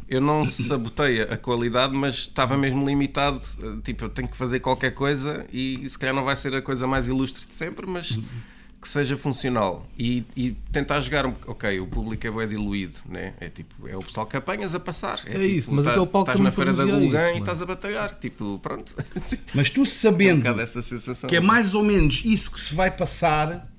[0.09, 3.41] Eu não sabotei a qualidade, mas estava mesmo limitado.
[3.61, 6.61] uh, Tipo, eu tenho que fazer qualquer coisa e se calhar não vai ser a
[6.61, 8.17] coisa mais ilustre de sempre, mas
[8.87, 9.85] que seja funcional.
[9.99, 13.33] E, e tentar jogar um ok, o público é bem diluído né?
[13.39, 15.19] é tipo, é o pessoal que apanhas a passar.
[15.25, 17.61] É, É tipo, isso, mas tá- aquele palco estás na feira da Gulgã e estás
[17.61, 18.95] a batalhar tipo, pronto.
[19.53, 21.29] Mas tu é um sabendo essa sensação.
[21.29, 23.69] que é mais ou menos isso que se vai passar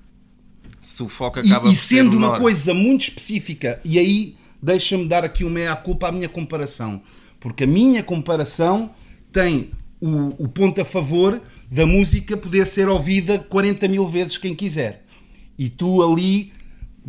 [0.81, 2.40] se o foco e, acaba e ser sendo uma menor.
[2.40, 7.03] coisa muito específica, e aí deixa-me dar aqui uma meia-culpa à minha comparação,
[7.40, 8.90] porque a minha comparação
[9.33, 14.54] tem o, o ponto a favor da música poder ser ouvida 40 mil vezes quem
[14.54, 15.04] quiser.
[15.59, 16.52] E tu ali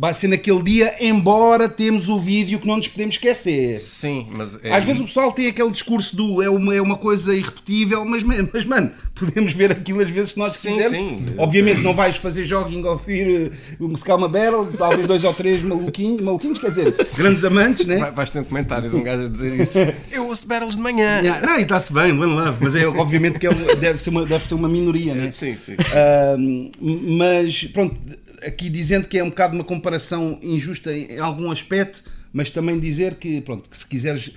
[0.00, 3.78] vai ser naquele dia, embora temos o vídeo que não nos podemos esquecer.
[3.78, 6.96] sim, mas é Às vezes o pessoal tem aquele discurso do é uma, é uma
[6.96, 10.96] coisa irrepetível, mas, mas mano, podemos ver aquilo às vezes que nós Sim, quisermos.
[10.98, 11.26] sim.
[11.36, 15.62] Obviamente não vais fazer jogging ou ouvir uh, um Scalma Battle, talvez dois ou três
[15.62, 17.98] maluquinhos, maluquinhos, quer dizer, grandes amantes, né?
[17.98, 19.78] Vai- vais ter um comentário de um gajo a dizer isso
[20.10, 23.38] eu ouço battles de manhã Yeah, Não, e está-se bem, one love, mas é, obviamente
[23.38, 25.30] que é deve, ser uma, deve ser uma minoria, né?
[25.30, 26.70] sim, sim Ahm,
[27.18, 27.96] mas pronto,
[28.44, 33.14] aqui dizendo que é um bocado uma comparação injusta em algum aspecto, mas também dizer
[33.16, 34.30] que, pronto, que se quiseres,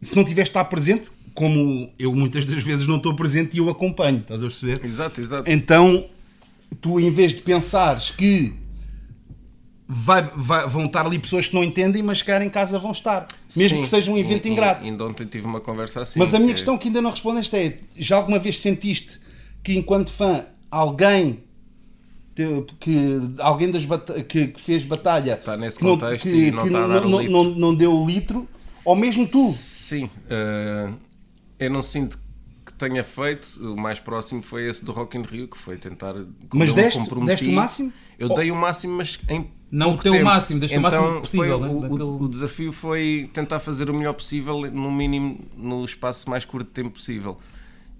[0.00, 3.58] se não tiveres de estar presente, como eu muitas das vezes não estou presente e
[3.58, 4.84] eu acompanho, estás a perceber?
[4.84, 6.06] exato, exato Então,
[6.80, 8.52] tu em vez de pensares que
[9.88, 13.26] vai- vai- vão estar ali pessoas que não entendem, mas que em casa vão estar,
[13.56, 13.82] mesmo Sim.
[13.82, 14.84] que seja um evento e- ingrato.
[14.84, 17.56] Ainda ontem tive uma conversa assim Mas a minha que- questão que ainda não respondeste
[17.56, 19.20] é: já alguma vez sentiste
[19.64, 21.40] que, enquanto fã, alguém
[22.78, 23.84] que alguém das
[24.28, 26.88] que, que fez batalha está nesse que não, contexto que, e não que está a
[26.88, 27.32] não, dar não, litro.
[27.32, 28.48] não, não deu o litro,
[28.84, 29.50] ou mesmo tu?
[29.52, 30.90] Sim, eh,
[31.58, 32.18] eu não sinto
[32.64, 33.46] que tenha feito.
[33.72, 36.14] O mais próximo foi esse do Rock in Rio, que foi tentar.
[36.54, 37.92] Mas deste- deste o máximo?
[38.18, 39.50] Eu dei o máximo, mas em.
[39.72, 41.74] Não pouco o máximo, deste o máximo Então, possível, foi né?
[41.74, 46.28] o, o- Daquele- o desafio foi tentar fazer o melhor possível, no mínimo, no espaço
[46.28, 47.38] mais curto de tempo possível.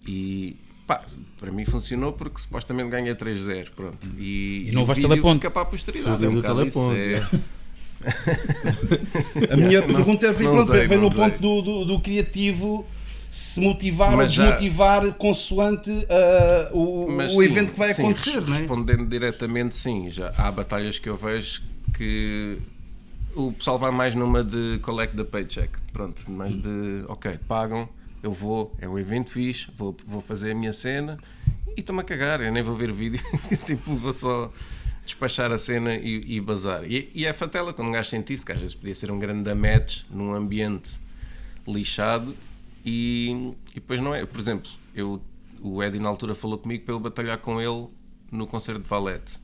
[0.06, 0.56] E.
[0.94, 1.02] pá,
[1.38, 3.68] para mim funcionou porque supostamente ganha 3-0.
[3.76, 4.08] Pronto.
[4.18, 5.34] E, E não vais teleponto.
[5.36, 6.24] fica para a posteridade.
[6.24, 7.22] É um teleponto, é-
[9.52, 11.18] A minha Não- pergunta vem, não pronto, sei, vem no sei.
[11.20, 12.84] ponto do, do, do criativo
[13.30, 18.02] se motivar Mas ou já- desmotivar consoante ah, o, o sim, evento que vai sim,
[18.02, 18.58] acontecer, res- não é?
[18.58, 20.10] Respondendo diretamente, sim.
[20.10, 21.62] Já há batalhas que eu vejo
[21.96, 22.58] que
[23.36, 25.70] o pessoal vai mais numa de collect the paycheck.
[25.92, 27.88] Pronto, mais de ok, pagam,
[28.22, 31.18] eu vou, é um evento fixe, vou, vou fazer a minha cena
[31.76, 33.20] e estou-me a cagar, eu nem vou ver vídeo,
[33.64, 34.52] tipo, vou só
[35.04, 36.84] despachar a cena e, e bazar.
[36.84, 39.18] E, e é fatela quando um gajo sente isso, que às vezes podia ser um
[39.18, 40.98] grande match num ambiente
[41.66, 42.34] lixado
[42.84, 44.24] e, e depois não é.
[44.24, 45.20] Por exemplo, eu,
[45.60, 47.88] o Eddie na altura falou comigo para eu batalhar com ele
[48.30, 49.40] no concerto de Valete.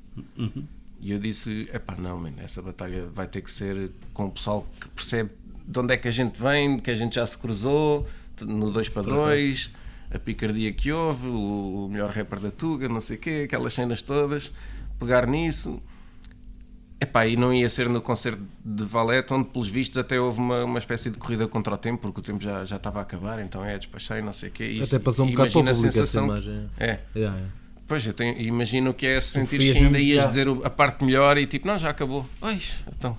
[1.00, 4.66] E eu disse: epá, não, man, essa batalha vai ter que ser com o pessoal
[4.80, 5.30] que percebe
[5.66, 8.06] de onde é que a gente vem, que a gente já se cruzou,
[8.44, 9.70] no 2 para 2,
[10.10, 13.74] a picardia que houve, o, o melhor rapper da Tuga, não sei o quê, aquelas
[13.74, 14.52] cenas todas,
[14.98, 15.80] pegar nisso.
[16.98, 20.64] Epá, e não ia ser no concerto de Valete, onde pelos vistos até houve uma,
[20.64, 23.38] uma espécie de corrida contra o tempo, porque o tempo já, já estava a acabar,
[23.44, 24.64] então é despachar e não sei o quê.
[24.64, 26.70] Isso- Até passou um bocado para o a público essa sensação- imagem.
[26.78, 27.42] É, Yeah, yeah.
[27.86, 30.26] Pois, eu tenho, imagino o que é sentir que ainda ias já.
[30.28, 32.26] dizer a parte melhor e tipo, não, já acabou.
[32.40, 33.16] Pois, então.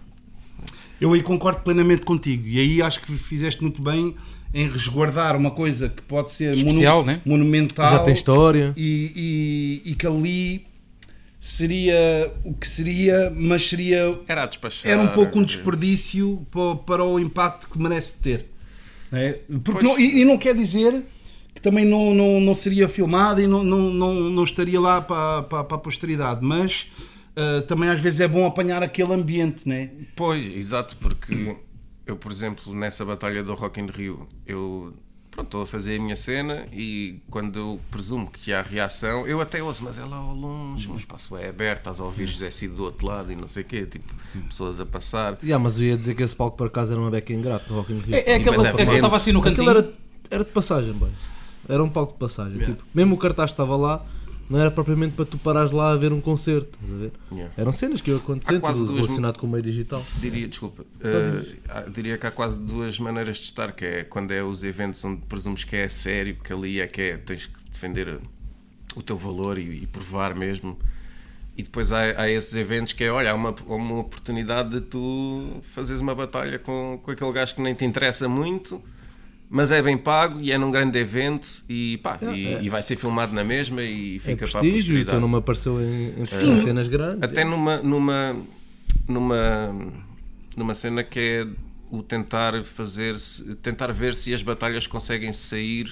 [1.00, 4.16] Eu aí concordo plenamente contigo e aí acho que fizeste muito bem
[4.60, 7.22] em resguardar uma coisa que pode ser Especial, né?
[7.26, 8.74] monumental Já tem história.
[8.76, 10.66] e, e, e que ali
[11.40, 14.92] seria o que seria, mas seria Era a despachar.
[14.92, 18.46] era um pouco um desperdício para, para o impacto que merece ter.
[19.12, 19.40] não é?
[19.64, 21.04] Porque não- e, e não quer dizer
[21.54, 25.44] que também não, não, não seria filmado e não, não, não, não estaria lá para,
[25.44, 26.88] para, para a posteridade, mas
[27.36, 29.90] ah, também às vezes é bom apanhar aquele ambiente, né?
[30.16, 31.56] Pois, exato, porque
[32.08, 34.94] eu, por exemplo, nessa batalha do Rock in Rio, eu
[35.30, 39.40] pronto, estou a fazer a minha cena e quando eu presumo que há reação, eu
[39.40, 42.50] até ouço, mas é lá ao longe, um espaço é aberto, estás a ouvir José
[42.50, 44.12] Cid do outro lado e não sei o quê, tipo,
[44.48, 45.38] pessoas a passar.
[45.44, 47.80] Yeah, mas eu ia dizer que esse palco por acaso era uma beca ingrato no
[47.80, 48.16] Rock in Rio.
[48.16, 48.68] É, é aquela.
[48.68, 49.70] É que eu estava assim no Aquilo cantinho.
[49.70, 49.94] era,
[50.32, 51.12] era de passagem, boy.
[51.70, 52.60] Era um palco de passagem.
[52.60, 54.06] Tipo, mesmo o cartaz estava lá,
[54.50, 56.78] não era propriamente para tu parares lá a ver um concerto.
[56.82, 57.12] ver?
[57.32, 57.54] Yeah.
[57.58, 60.06] Eram cenas que iam acontecer, tudo duas- relacionado com o meio digital.
[60.22, 64.32] Diria, desculpa, eh, há- diria que há quase duas maneiras de estar, que é quando
[64.32, 67.54] é os eventos onde presumes que é sério, que ali é que é, tens que
[67.72, 68.20] defender
[68.96, 70.78] o teu valor e, e provar mesmo.
[71.58, 75.58] E depois há, há esses eventos que é, olha, há uma, uma oportunidade de tu
[75.64, 78.80] fazeres uma batalha com, com aquele gajo que nem te interessa muito,
[79.50, 82.64] mas é bem pago e é num grande evento e, pá, e, é.
[82.64, 85.10] e vai ser filmado na mesma e É fica para a prestígio, o posteridade.
[85.12, 86.60] teu nome apareceu em, em Sim.
[86.60, 87.24] cenas grandes.
[87.24, 88.36] Até numa, numa,
[89.08, 89.76] numa,
[90.56, 91.48] numa cena que é
[91.90, 93.16] o tentar fazer
[93.62, 95.90] tentar ver se as batalhas conseguem sair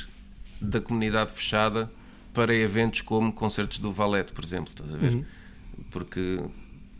[0.59, 1.89] da comunidade fechada
[2.33, 5.23] para eventos como concertos do Valete, por exemplo, estás a ver?
[5.89, 6.41] Porque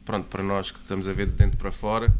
[0.05, 2.13] pronto, para nós que estamos a ver de dentro para fora,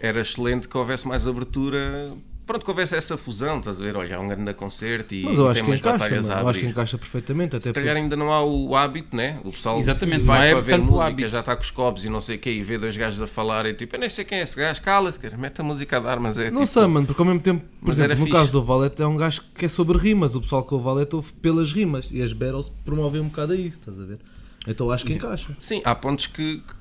[0.00, 2.12] era excelente que houvesse mais abertura,
[2.46, 3.96] pronto, que houvesse essa fusão, estás a ver?
[3.96, 6.38] Olha, há um grande concerto e Mas eu tem acho que umas encaixa, batalhas mano.
[6.38, 6.72] a eu acho que abrir.
[6.72, 7.56] encaixa perfeitamente.
[7.56, 9.40] Até Se calhar ainda não há o hábito, né?
[9.44, 11.28] O pessoal Exatamente, vai não é para ver o música, hábito.
[11.30, 13.26] já está com os copos e não sei o quê, e vê dois gajos a
[13.26, 15.96] falar e tipo, eu nem sei quem é esse gajo, cala-te, cara, mete a música
[15.96, 18.16] a dar, mas é Não tipo, sei, mano, porque ao mesmo tempo, por Mas exemplo,
[18.18, 18.38] no fixe.
[18.38, 20.34] caso do Valete é um gajo que é sobre rimas.
[20.34, 23.56] O pessoal que ouve Valete ouve pelas rimas e as battles promovem um bocado a
[23.56, 24.18] isso, estás a ver?
[24.66, 25.54] Então acho que encaixa.
[25.58, 26.74] Sim, há pontos que, que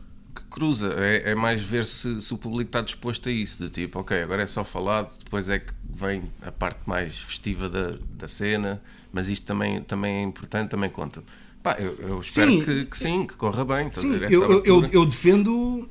[0.54, 0.94] cruza.
[0.98, 3.64] É, é mais ver se, se o público está disposto a isso.
[3.64, 7.68] De tipo, ok, agora é só falado, depois é que vem a parte mais festiva
[7.68, 11.24] da, da cena, mas isto também, também é importante, também conta.
[11.62, 12.62] Pá, eu, eu espero Sim.
[12.62, 13.92] que, que sim, que corra bem.
[13.92, 15.90] Sim, eu, eu, eu, defendo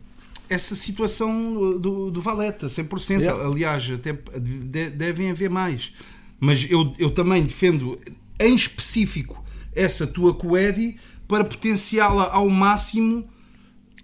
[0.48, 3.20] essa situação do, do Valeta, 100%.
[3.20, 3.44] Yeah.
[3.44, 5.92] Aliás, até de- devem haver mais.
[6.38, 7.98] Mas eu, eu também defendo,
[8.38, 9.42] em específico,
[9.75, 10.96] essa tua coedi
[11.27, 13.25] para potenciá-la ao máximo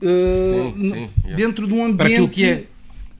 [0.02, 1.36] eh, Sim, no- sim, yeah.
[1.36, 2.64] dentro de um ambiente que é.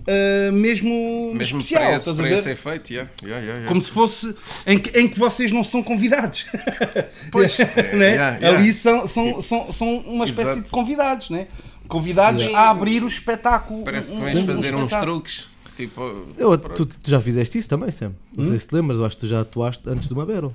[0.06, 1.82] eh, mesmo, Mesmo especial.
[1.84, 3.68] para, esse, para esse efeito, yeah, yeah, yeah, yeah.
[3.68, 4.34] Como se fosse
[4.66, 6.46] em que, em que vocês não são convidados.
[7.30, 7.56] Pois,
[7.94, 8.12] Né?
[8.14, 8.58] yeah, yeah.
[8.58, 10.62] Ali são, são, são, são uma espécie Exato.
[10.64, 11.46] de convidados, né?
[11.88, 12.54] convidados Sim.
[12.54, 13.82] a abrir o espetáculo.
[13.84, 15.46] Parece que um- vens um fazer uns truques.
[15.76, 18.12] Tipo, Eu, tu, tu já fizeste isso também, Sam?
[18.36, 18.48] Não Hum?
[18.48, 20.54] sei se te lembras, eu acho que tu já atuaste antes de uma battle.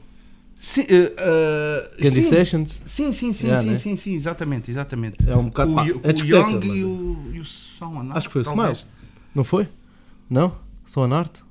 [0.65, 2.29] Sim, eh, eh, Candy sim.
[2.29, 2.81] Sessions.
[2.85, 3.75] Sim, sim, sim, Yeah, sim, né?
[3.75, 5.29] sim, sim, exatamente, exatamente.
[5.29, 7.99] É um bocado- o, pá, Yo- é o Young mas e o, e o São
[7.99, 8.77] Anarte, Acho que foi o talvez.
[8.77, 8.87] Smile.
[9.35, 9.67] Não foi?
[10.29, 10.55] Não?
[10.85, 11.43] Só a Narte?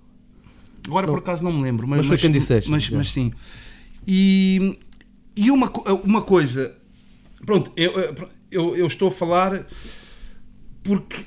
[0.86, 1.12] Agora Não.
[1.12, 2.96] por acaso não me lembro, mas, Mas foi Candy Sessions, mas, já.
[2.96, 3.34] mas sim.
[4.06, 4.78] E,
[5.36, 6.74] e uma, co- uma coisa,
[7.44, 7.92] pronto, eu,
[8.50, 9.66] eu, eu estou a falar
[10.82, 11.26] porque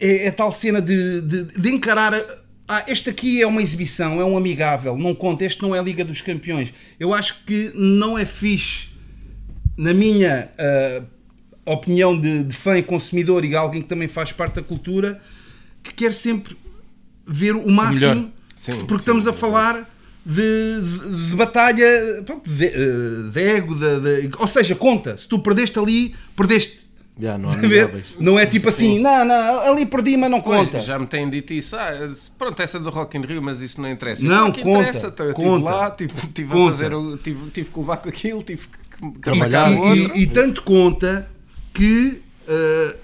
[0.00, 2.12] é, é tal cena de, de, de encarar.
[2.68, 5.82] Ah, este aqui é uma exibição, é um amigável, não conta, este não é a
[5.82, 6.72] Liga dos Campeões.
[6.98, 8.88] Eu acho que não é fixe,
[9.76, 11.02] na minha ah,
[11.64, 15.20] opinião de, de fã e consumidor e alguém que também faz parte da cultura,
[15.82, 16.56] que quer sempre
[17.26, 18.32] ver o máximo.
[18.54, 19.88] Sim, porque sim, estamos a falar
[20.24, 21.88] de, de- de batalha
[22.46, 23.76] de, de ego,
[24.38, 26.85] ou seja, conta, se tu perdeste ali, perdeste.
[27.18, 27.56] Já, não A.
[28.20, 30.80] Não é tipo assim, não, não, ali perdi, mas não Pois, conta.
[30.80, 31.74] já me têm dito isso.
[31.76, 31.90] Ah,
[32.38, 34.26] pronto, essa do Rock in Rio, mas isso não interessa.
[34.26, 35.06] Não, conta, interessa.
[35.08, 35.64] então, Eu estive conta.
[35.64, 36.70] lá, tive, tive a Conta.
[36.72, 39.70] fazer, o- tive, tive que levar com aquilo, tive que Trabalhar.
[39.72, 41.28] E, e- e tanto conta
[41.74, 42.96] que eh,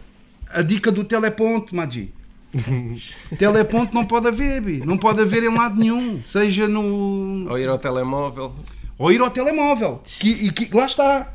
[0.51, 2.13] a dica do teleponto, Magi.
[3.39, 4.83] teleponto não pode haver, bi.
[4.85, 7.47] não pode haver em lado nenhum, seja no.
[7.51, 8.55] Ou ir ao telemóvel.
[8.99, 10.01] ou ir ao telemóvel.
[10.05, 11.33] Que, e que, lá está.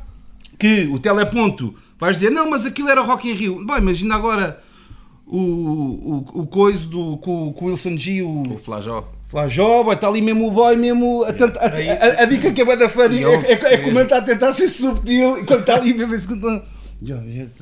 [0.58, 3.66] Que o teleponto vais dizer, não, mas aquilo era Rock in Rio.
[3.66, 4.62] Bem, mas ainda agora
[5.26, 9.08] o, o, o coisa do, com, com o Wilson G, O o flajó.
[9.28, 12.88] Flajó, está ali mesmo o boy, mesmo a, a, a- a dica que é da
[13.12, 16.26] E é, é, é está a tentar ser subtil enquanto está ali mesmo esse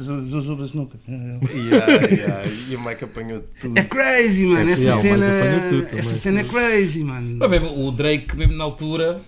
[0.03, 0.97] Zuzuba nunca.
[1.09, 3.77] Yeah, yeah, E o Mike apanhou tudo.
[3.79, 4.71] É crazy, mano.
[4.71, 5.27] É, Essa yeah, cena.
[5.69, 5.99] Tudo.
[5.99, 7.37] Essa cena é crazy, mano.
[7.39, 9.21] Mas mesmo o Drake, mesmo na altura,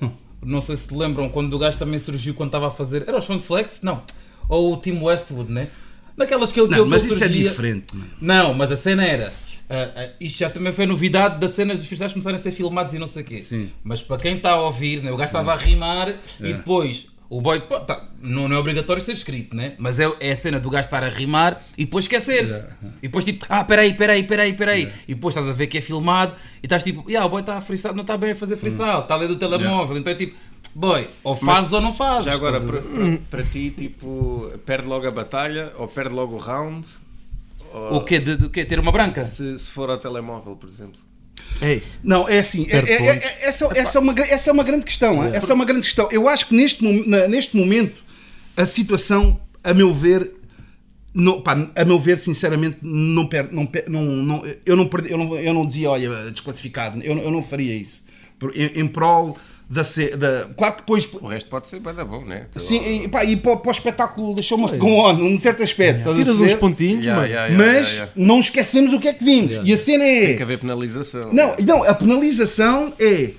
[0.42, 3.02] não sei se te lembram, quando o gajo também surgiu quando estava a fazer.
[3.06, 3.82] Era o Sean Flex?
[3.82, 4.02] Não.
[4.48, 5.68] Ou o Tim Westwood, né?
[6.16, 8.10] Naquelas que ele Não, mas isso é diferente, mano.
[8.20, 9.32] Não, mas a cena era.
[9.70, 12.94] ah, ah, isto já também foi novidade da cena dos freestyles começarem a ser filmados
[12.94, 13.40] e não sei o quê.
[13.42, 13.70] Sim.
[13.84, 16.08] Mas para quem está a ouvir, né, o gajo estava a rimar
[16.40, 17.60] e depois o boy.
[17.60, 19.74] pô, tá, não, não é obrigatório ser escrito, né?
[19.78, 22.66] Mas é, é a cena do gajo estar a rimar e depois esquecer-se.
[22.98, 24.90] E depois tipo, ah, peraí, peraí, peraí, peraí.
[25.06, 27.58] E depois estás a ver que é filmado e estás tipo, yeah, o boy está
[27.58, 29.98] a freestyle, não está bem a fazer freestyle, está a ler do telemóvel.
[29.98, 30.36] Então é tipo,
[30.78, 32.26] boy, ou fazes ou não fazes.
[32.26, 36.38] Já agora, para, para, para ti, tipo, perde logo a batalha ou perde logo o
[36.38, 36.86] round?
[37.72, 38.18] Ou- O quê?
[38.18, 38.64] De, de quê?
[38.64, 39.22] Ter uma branca?
[39.22, 41.00] Se, se for ao telemóvel, por exemplo.
[41.60, 44.62] Ei, Não, é assim, é- Perde é- é- essa, essa, é uma, essa é uma
[44.64, 45.24] grande questão.
[45.24, 45.36] é?
[45.36, 46.08] Essa é uma grande questão.
[46.10, 46.84] Eu acho que neste,
[47.28, 48.02] neste momento
[48.56, 50.32] a situação, a meu ver,
[51.12, 55.18] não, pá, a meu ver, sinceramente, não per, não, não, não, eu, não perdi, eu,
[55.18, 58.04] não, eu não dizia, olha, desclassificado, eu, não- eu não faria isso.
[58.54, 59.36] Em, em prol
[59.70, 59.82] da,
[60.16, 60.48] da.
[60.56, 61.08] Claro que depois.
[61.12, 62.46] O resto pode ser bem da bom, né?
[62.56, 66.08] Sim, e, pá, e para, para o espetáculo deixou-me go on, num certo aspecto.
[66.08, 69.50] a tiras uns pontinhos, ya, ya, Mas não esquecemos o que é que vimos.
[69.50, 69.68] Yeah.
[69.68, 70.26] E a cena é.
[70.28, 71.32] Tem que haver penalização.
[71.32, 73.30] Não, não, a penalização é.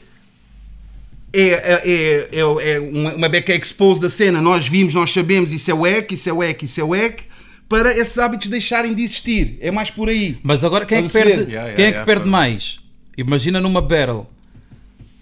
[1.32, 4.42] É, é, é, é, é uma, uma beca expose da cena.
[4.42, 7.24] Nós vimos, nós sabemos, isso é wack, isso é wack, isso é wack,
[7.68, 9.58] para esses hábitos deixarem de existir.
[9.62, 10.38] É mais por aí.
[10.42, 11.52] Mas agora quem é que perde?
[11.52, 12.80] Yeah, quem é yeah, que perde yeah, mais?
[13.16, 14.28] Imagina numa battle.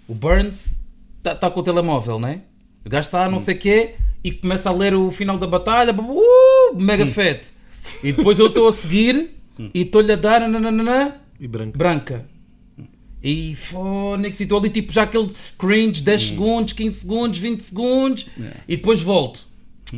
[0.06, 0.77] O Burns
[1.32, 2.42] está tá com o telemóvel, né?
[2.84, 5.94] O gajo está não sei o quê e começa a ler o final da batalha,
[5.94, 7.48] uh, mega fete.
[8.04, 9.30] E depois eu estou a seguir
[9.72, 11.78] e estou-lhe a dar nananana, E branco.
[11.78, 12.26] branca.
[13.22, 18.26] E fónix, e estou ali tipo já aquele cringe, 10 segundos, 15 segundos, 20 segundos
[18.68, 19.48] e depois volto.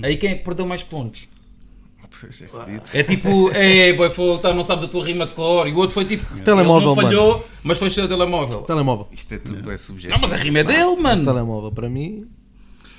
[0.02, 1.28] Aí quem é que perdeu mais pontos?
[2.20, 2.82] Pois é fedido.
[2.94, 5.66] É tipo, é, boy, foi, tá, não sabes a tua rima de cor.
[5.68, 8.62] E o outro foi tipo, Telemóvel, ele não falhou, mas foi seu telemóvel.
[8.62, 9.08] Telemóvel.
[9.12, 10.14] Isto é tudo é subjetivo.
[10.20, 11.24] Não, mas a rima é dele, Mas mano.
[11.32, 12.26] telemóvel para mim.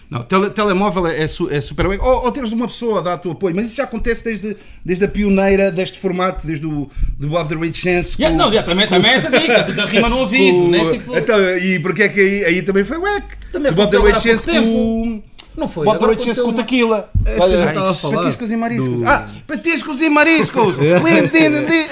[0.09, 2.03] Não, tele- telemóvel é, su- é super wack.
[2.03, 3.55] Ou, ou teres uma pessoa a dar o apoio.
[3.55, 7.55] Mas isso já acontece desde, desde a pioneira deste formato, desde o do Bob the
[7.55, 8.15] Rich Chance.
[8.21, 10.91] Yeah, com- não, yeah, também, também é essa dica, da rima no ouvido, com- né?
[10.91, 13.25] Tipo, Então, e porque é que aí, aí também foi wack?
[13.53, 15.23] Também o Bob the Rich Chance com.
[15.57, 15.85] Não foi.
[15.85, 17.09] Bob the agora Rich Chance com aconteceu tequila.
[17.25, 18.15] É isso que eu já estava a falar.
[18.23, 19.01] Patiscos e mariscos.
[19.01, 20.75] Do- Ah, patiscos e mariscos!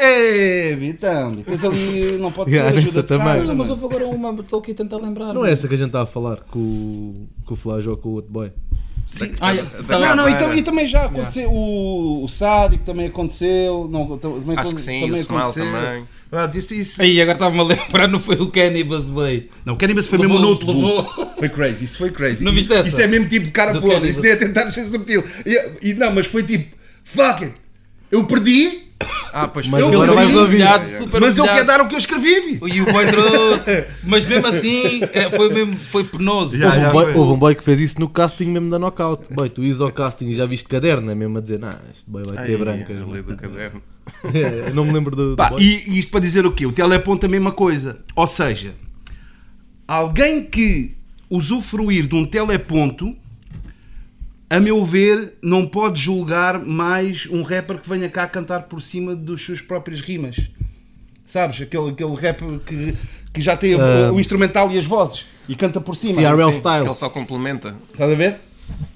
[0.01, 3.25] É, então, tens ali, não pode ser Yeah, ajuda também.
[3.25, 3.53] casa.
[3.55, 5.33] Mas houve agora uma, estou aqui a tentar lembrar.
[5.33, 7.97] Não é essa que a gente estava a falar com, o- com o Flash ou
[7.97, 8.51] com o outro boy.
[9.07, 9.31] Sim.
[9.41, 11.49] Ah, yeah, Da- tá Não, não, e, e também já aconteceu.
[11.51, 13.89] O, o Sádico também aconteceu.
[13.91, 15.65] Não, também, Acho que sim, também o Smile aconteceu.
[15.65, 16.03] também.
[16.31, 17.01] Ah, disse isso.
[17.01, 19.49] Aí, agora estava-me a lembrar, não foi o Kenny Busway.
[19.65, 22.43] Não, o Cannabis foi Levou- mesmo no levou- Foi crazy, isso foi crazy.
[22.43, 22.87] Não E- viste essa?
[22.87, 23.73] Isso é mesmo tipo cara.
[23.79, 24.11] Cannabis.
[24.11, 25.23] Isso nem é tentar ser subtil.
[25.45, 27.55] E, e não, mas foi tipo, fuck it.
[28.11, 28.88] Eu perdi,
[29.31, 29.93] Ah, pois Mas foi.
[29.93, 30.55] Eu agora vais ouvir.
[30.55, 31.65] Humilhado, super mas eu humilhado.
[31.67, 32.59] quero dar o que eu escrevi.
[32.65, 33.85] E o boy trouxe.
[34.03, 36.57] Mas mesmo assim, é, foi mesmo foi penoso.
[36.57, 39.31] Já, houve, um boy, houve um boy que fez isso no casting mesmo da knockout.
[39.33, 42.09] Boy, tu ires ao casting e já viste caderno, é mesmo a dizer, nah, este
[42.09, 43.01] boy vai ter Ai, brancas.
[43.01, 43.81] a lei do caderno.
[44.33, 45.61] É, eu não me lembro do, do Pá, boy.
[45.61, 46.65] e, e isto para dizer o quê?
[46.65, 47.99] O teleponto é a mesma coisa.
[48.15, 48.73] Ou seja,
[49.87, 50.97] alguém que
[51.29, 53.15] usufruir de um teleponto,
[54.49, 59.15] a meu ver, não pode julgar mais um rapper que venha cá cantar por cima
[59.15, 60.37] dos suas próprias rimas.
[61.25, 61.61] Sabes?
[61.61, 62.95] Aquele, aquele rapper que,
[63.31, 64.11] que já tem o- Ah.
[64.11, 66.15] o instrumental e as vozes e canta por cima.
[66.15, 66.45] CRL sei.
[66.51, 66.85] Que style.
[66.85, 67.75] ele só complementa.
[67.91, 68.37] Estás a ver?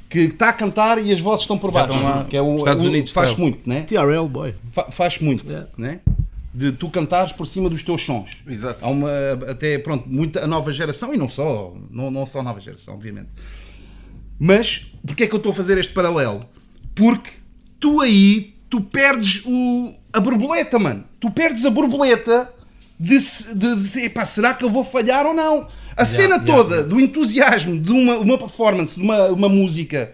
[0.09, 1.93] Que está a cantar e as vozes estão por Já baixo.
[1.93, 2.23] estão lá.
[2.25, 3.49] Que é o, Estados o- Unidos faz style.
[3.51, 3.81] muito, né?
[3.83, 4.55] TRL boy.
[4.71, 5.67] Fa- faz muito, Yeah.
[5.77, 5.99] né?
[6.51, 8.29] De tu cantares por cima dos teus sons.
[8.47, 8.83] Exato.
[8.85, 9.09] Há uma,
[9.49, 12.93] até, pronto, muita a nova geração, e não só, não, não só a nova geração,
[12.93, 13.29] obviamente.
[14.39, 16.45] Mas, porquê é que eu estou a fazer este paralelo?
[16.95, 17.31] Porque
[17.79, 21.03] tu aí, tu perdes o, a borboleta, mano.
[21.19, 22.53] Tu perdes a borboleta
[22.99, 23.17] de,
[23.55, 25.67] de, de, epá, será que eu vou falhar ou não?
[25.95, 30.13] A cena yeah, toda do entusiasmo de uma, uma performance, de uma, uma música,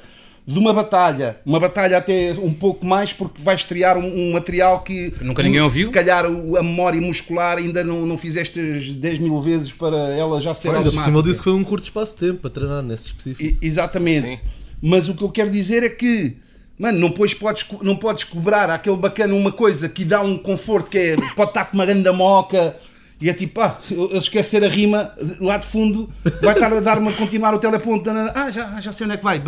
[0.51, 4.81] de uma batalha, uma batalha até um pouco mais porque vai estrear um, um material
[4.81, 5.85] que Nunca ninguém ouviu?
[5.85, 9.95] se calhar o- a memória muscular ainda não, não fizeste as 10 mil vezes para
[10.15, 11.11] ela já ser Ainda por automática.
[11.11, 13.43] cima disse que foi um curto espaço de tempo para treinar nesse específico.
[13.43, 14.27] I- Exatamente.
[14.27, 14.39] Sim.
[14.81, 16.37] Mas o que eu quero dizer é que,
[16.79, 20.89] mano, não, pois podes, não podes cobrar àquele bacana uma coisa que dá um conforto,
[20.89, 22.75] que é, pode estar com uma grande moca
[23.21, 26.09] e é tipo, ah, eu esquecer a rima lá de fundo,
[26.41, 28.09] vai estar a dar-me a continuar o teleponto.
[28.09, 29.41] Ah, já, ah, já sei onde é que vai.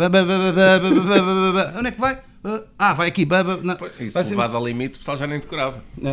[1.78, 2.18] Onde é que vai?
[2.78, 3.26] Ah, vai aqui.
[4.00, 5.82] Isso vai levado ao limite, o pessoal já nem decorava.
[6.04, 6.08] É.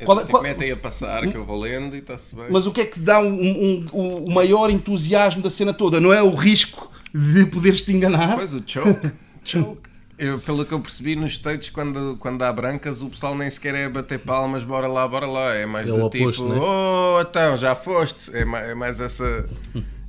[0.00, 2.46] é qual, é- qual, tipo, metem a passar, que eu vou lendo e está-se bem.
[2.50, 6.00] Mas o que é que dá um, um, um, o maior entusiasmo da cena toda?
[6.00, 8.34] Não é o risco de poderes te enganar?
[8.36, 9.12] Pois, o choke.
[9.44, 9.87] choke.
[10.18, 13.74] Eu, pelo que eu percebi nos States, quando, quando há brancas, o pessoal nem sequer
[13.74, 15.54] é bater palmas, bora lá, bora lá.
[15.54, 16.60] É mais do oposto, tipo, né?
[16.60, 18.30] oh, então, já foste.
[18.34, 19.48] É mais, é mais essa,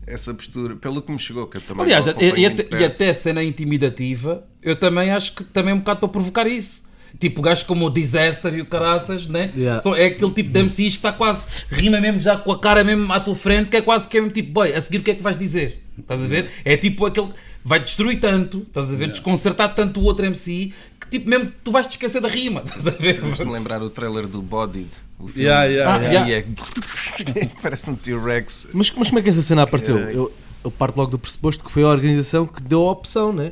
[0.08, 0.76] essa postura.
[0.76, 3.44] Pelo que me chegou, que eu também Aliás, e, e até, e até a cena
[3.44, 6.90] intimidativa, eu também acho que também é um bocado para provocar isso.
[7.20, 9.52] Tipo, gajos como o Disaster e o Caraças, né?
[9.56, 9.82] Yeah.
[9.82, 12.84] Só é aquele tipo de MCs que está quase, rima mesmo já com a cara
[12.84, 15.04] mesmo à tua frente, que é quase que é mesmo tipo, boy, a seguir o
[15.04, 15.84] que é que vais dizer?
[15.98, 16.50] Estás a ver?
[16.64, 17.30] É tipo aquele,
[17.64, 19.10] vai destruir tanto, estás a ver?
[19.10, 22.88] Desconcertar tanto o outro MC, que tipo mesmo tu vais te esquecer da rima, estás
[22.88, 23.20] a ver?
[23.20, 24.90] Faz-me lembrar o trailer do Bodied.
[25.20, 25.44] O filme.
[25.44, 26.30] Yeah, yeah, Ah, yeah.
[26.30, 26.46] E é...
[27.62, 28.68] Parece um T-Rex.
[28.74, 29.98] Mas, mas como é que essa cena apareceu?
[29.98, 30.32] Eu,
[30.64, 33.52] eu parto logo do pressuposto que foi a organização que deu a opção, né?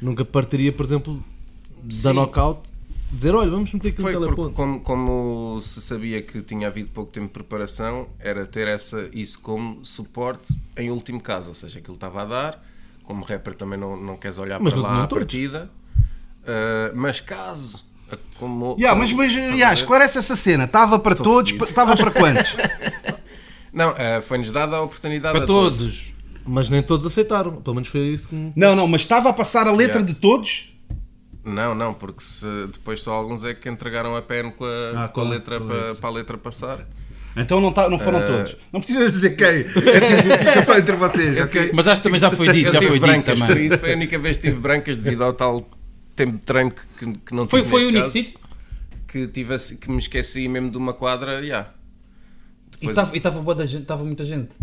[0.00, 1.22] Nunca partiria, por exemplo,
[1.82, 2.12] da Sim.
[2.12, 2.70] knockout.
[3.10, 4.54] Dizer, olha, vamos meter aqui um Foi porque, teleponto.
[4.54, 9.40] como, como se sabia que tinha havido pouco tempo de preparação, era ter essa, isso
[9.40, 11.48] como suporte em último caso.
[11.48, 12.64] Ou seja, aquilo estava a dar,
[13.08, 15.24] como rapper também não, não queres olhar Mas para não- lá não à todos.
[15.24, 15.70] partida.
[16.46, 17.82] Ah, mas caso.
[18.38, 20.64] Como, Yeah, mas, como- mas a yeah, esclarece essa cena.
[20.64, 22.54] Estava para todos, estava para quantos?
[23.72, 25.78] Não, ah, foi-nos dada a oportunidade Para a todos.
[25.78, 26.14] todos.
[26.46, 27.56] Mas nem todos aceitaram.
[27.56, 28.52] Pelo menos foi isso que.
[28.56, 30.06] Não, não, mas estava a passar a letra Yeah.
[30.06, 30.74] de todos.
[31.44, 35.08] Não, não, porque se, depois só alguns é que entregaram a pen com a, Ah,
[35.08, 36.86] com a letra para, para a letra passar.
[37.38, 38.56] Então não, tá, não foram Eh, todos.
[38.72, 39.46] Não precisas dizer quem.
[39.46, 41.70] É tipo, fica só entre vocês, ok?
[41.72, 43.66] Mas acho que também já foi dito, Eu já foi dito por também.
[43.66, 45.68] isso foi a única vez que tive brancas devido ao tal
[46.16, 48.38] tempo de treino que, que não Foi, tive foi o neste único caso, sítio?
[49.06, 51.70] que, tive, que me esqueci mesmo de uma quadra, já.
[52.80, 54.56] E e estava muita gente.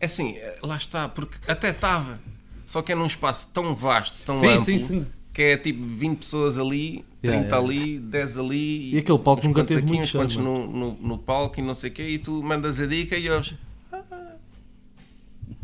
[0.00, 2.18] É assim, eh, lá está, porque até estava,
[2.66, 5.06] só que é num espaço tão vasto, tão Sim, amplo, sim, sim.
[5.32, 7.56] que é tipo 20 pessoas ali, 30 Yeah, yeah.
[7.56, 11.18] ali, 10 ali, E aquele palco nunca teve aqui, muito uns quantos no, no, no
[11.18, 13.54] palco e não sei o quê, e tu mandas a dica e eles...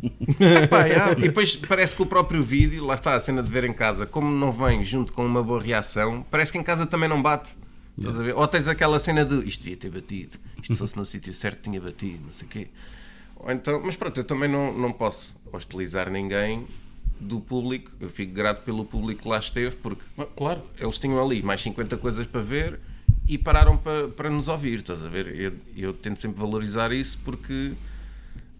[0.63, 1.13] Epá, yeah.
[1.13, 4.07] E depois parece que o próprio vídeo, lá está a cena de ver em casa,
[4.07, 7.51] como não vem junto com uma boa reação, parece que em casa também não bate.
[7.97, 8.37] Ver?
[8.37, 11.63] Ou tens aquela cena de isto devia ter batido, isto se fosse no sítio certo
[11.63, 12.69] tinha batido, não sei o quê.
[13.35, 16.65] Ou então, mas pronto, eu também não, não posso hostilizar ninguém
[17.21, 17.91] do público.
[18.01, 20.63] Eu fico grato pelo público que lá esteve, porque Ah, Claro.
[20.79, 22.81] eles tinham ali mais 50 coisas para ver
[23.27, 25.35] e pararam para, para nos ouvir, estás a ver?
[25.39, 27.73] Eu, eu tento sempre valorizar isso porque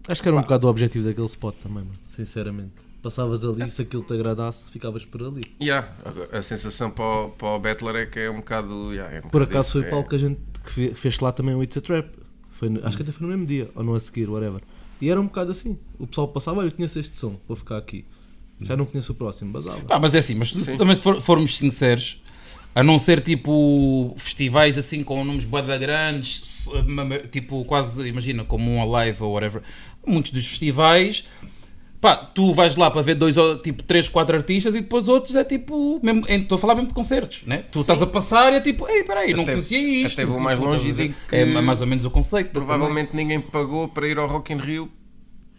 [0.07, 1.95] Acho que era um bocado o objetivo daquele spot também, mano.
[2.09, 2.71] Sinceramente.
[3.01, 5.43] Passavas ali, se aquilo te agradasse, ficavas por ali.
[5.61, 5.87] Yeah,
[6.33, 8.91] a sensação para o, para o Battler é que é um bocado.
[8.93, 11.19] yeah, é um Por bocado acaso foi é- palco que a gente que fe- fez
[11.19, 12.09] lá também o It's a Trap.
[12.51, 14.61] Foi acho que até foi no mesmo dia, ou não a seguir, whatever.
[14.99, 15.77] E era um bocado assim.
[15.97, 18.03] O pessoal passava, olha, eu conheço este som, vou ficar aqui.
[18.61, 19.79] Já não conheço o próximo, basava.
[19.81, 22.21] Pá, mas é assim, mas também se for- formos sinceros,
[22.75, 26.67] a não ser tipo festivais assim com nomes bada grandes,
[27.31, 29.61] tipo quase, imagina, como um Alive ou whatever,
[30.05, 31.23] muitos dos festivais,
[32.01, 35.35] pá, tu vais lá para ver dois, ou, tipo, três, quatro artistas e depois outros
[35.35, 37.63] é tipo, mesmo, estou a falar mesmo de concertos, né?
[37.71, 40.13] Tu estás a passar e é tipo, ei, peraí, não conhecia isto.
[40.13, 42.51] até vou tipo, mais longe e digo que É ma- mais ou menos o conceito.
[42.51, 44.89] Provavelmente ninguém pagou para ir ao Rock in Rio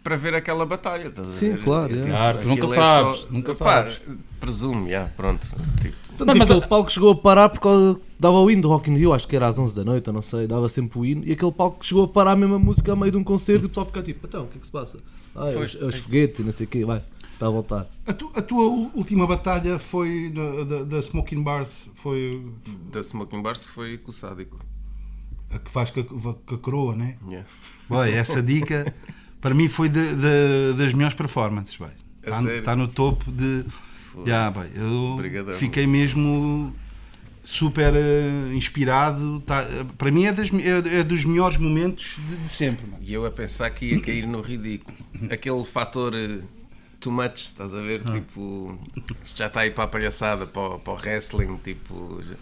[0.03, 1.07] para ver aquela batalha.
[1.07, 1.63] estás a Sim, ver?
[1.63, 2.09] claro, Tipo, é.
[2.09, 4.01] Claro, tu nunca é sabes, só- nunca Pá, sabes.
[4.39, 5.45] Presumo, já, pronto.
[5.81, 5.95] Tipo,
[6.25, 7.99] Não, que mas aquele a- palco chegou a parar por causa.
[8.19, 10.13] dava o hino do Rock in Rio, acho que era às 11 da noite, eu
[10.13, 11.23] não sei, dava sempre o hino.
[11.25, 13.67] E aquele palco chegou a parar a mesma música a meio de um concerto e
[13.67, 14.99] o pessoal fica tipo, então, o que é que se passa?
[15.35, 15.65] Ah, é Foi.
[15.65, 17.01] os, é os foguetes e não sei o quê, vai,
[17.33, 17.87] está a voltar.
[18.05, 18.63] A, tu- a tua
[18.95, 22.43] última batalha foi da, da, da Smoking Bars, foi
[22.91, 24.59] da Smoking Bars foi com o Sádico.
[25.51, 27.17] a que faz com a, com a coroa, né?
[27.27, 27.47] Yeah.
[27.89, 28.93] Boy, essa dica
[29.41, 31.77] para mim foi de- de- das melhores performances.
[32.23, 33.65] Está, está no topo de.
[34.25, 35.55] Yeah, boy, eu Obrigadão.
[35.55, 36.75] fiquei mesmo
[37.43, 39.39] super eh, inspirado.
[39.45, 39.65] Tá-
[39.97, 42.85] para mim é, das- é- é dos melhores momentos de, de sempre.
[42.85, 43.01] mano.
[43.03, 44.95] E eu a pensar que ia cair no ridículo.
[45.31, 46.39] Aquele fator eh,
[46.99, 48.03] too much, estás a ver?
[48.03, 48.77] Tipo,
[49.23, 52.35] isto já está aí para a palhaçada, para, o- para o wrestling, tipo, já,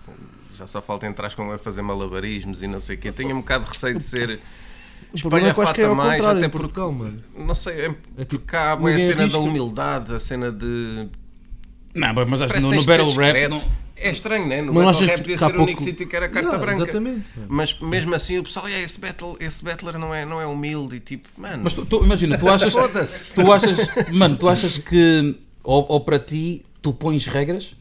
[0.57, 3.11] já só falta entrar com a fazer malabarismos e não sei o quê.
[3.11, 4.39] Tenho um bocado de receio de ser
[5.13, 7.23] O problema é que eu acho que é mais, até porque, Portugal, mano.
[7.37, 11.07] não sei, é, É tipo, cá bué a cena da humildade, a cena de...
[11.95, 13.47] Não, mas acho que no, no Battle Rap.
[13.49, 13.61] não-
[14.01, 14.61] É estranho, né?
[14.61, 16.51] No Mas Battle achas Rap que devia ser o único pouco- sítio que era carta
[16.51, 16.83] Não, branca.
[16.83, 17.25] Exatamente.
[17.49, 20.97] Mas mesmo assim o pessoal, "É, esse, battle, esse battler não é, não é humilde
[20.97, 23.77] e tipo, mano, Mas tu, tu- imagina, tu achas, tu achas,
[24.13, 27.75] mano, tu achas que ou, ou para ti tu pões regras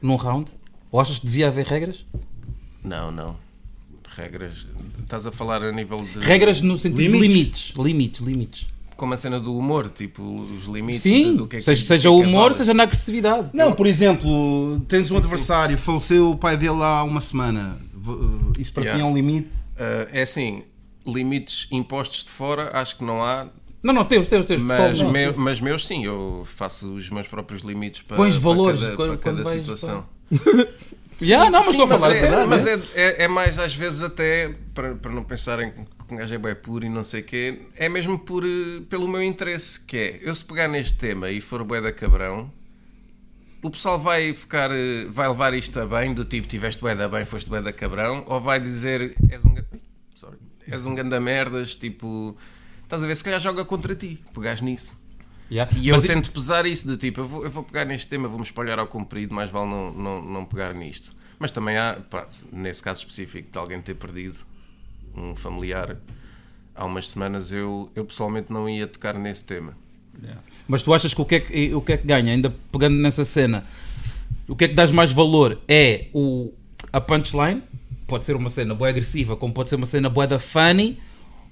[0.00, 0.50] num round?
[0.92, 2.06] Ou achas que devia haver regras?
[2.82, 3.36] Não, não.
[4.16, 4.66] Regras.
[5.02, 6.18] Estás a falar a nível de.
[6.20, 7.20] Regras no sentido Limites.
[7.20, 8.66] de limites, limites, limites.
[8.96, 11.84] Como a cena do humor, tipo, os limites Sim, de- do que é que seja,
[11.84, 13.50] seja que é o é humor, seja na agressividade.
[13.52, 17.76] Não, por exemplo, tens um Sim, adversário, faleceu o pai dele há uma semana.
[17.94, 19.02] V- Isso para Yeah.
[19.02, 19.50] ti é um limite?
[19.78, 20.62] Ah, é assim,
[21.06, 23.48] limites impostos de fora, acho que não há.
[23.82, 24.62] Não, não, teus, teus, teus.
[24.62, 25.12] Mas, não.
[25.12, 28.96] meu- mas meus, sim, eu faço os meus próprios limites para, Pões para valores cada,
[28.96, 29.66] quando- para cada quando vais
[31.18, 31.44] situação.
[31.44, 32.72] Já, não, mas Sim, estou a falar é, mas né?
[32.94, 36.38] é, é- é mais às vezes até para, para não pensarem que um gajo é
[36.38, 39.96] bem puro e não sei o quê, é mesmo por, eh, pelo meu interesse, que
[39.96, 42.52] é eu se pegar neste tema e for bué da cabrão,
[43.62, 47.08] o pessoal vai ficar, eh, vai levar isto a bem, do tipo tiveste bué da
[47.08, 49.54] bem, foste bué da cabrão, ou vai dizer és um,
[50.14, 50.36] sorry,
[50.70, 52.36] és um ganda merdas, tipo,
[52.84, 55.00] estás a ver, se calhar joga contra ti, pegares nisso.
[55.50, 55.68] Já.
[55.76, 58.28] E eu Mas- tento pesar isso, de tipo, eu vou, eu vou pegar neste tema,
[58.28, 61.12] vou-me espalhar ao comprido, mais vale não, não, não pegar nisto.
[61.38, 64.36] Mas também há, pá, nesse caso específico, de alguém ter perdido
[65.14, 65.96] um familiar
[66.74, 69.74] há umas semanas, eu, eu pessoalmente não ia tocar nesse tema.
[70.66, 72.96] Mas tu achas que o que, é que o que é que ganha, ainda pegando
[72.96, 73.64] nessa cena,
[74.48, 75.60] o que é que dás mais valor?
[75.68, 76.52] É o,
[76.92, 77.62] a punchline
[78.06, 80.98] pode ser uma cena boa agressiva, como pode ser uma cena boa da funny,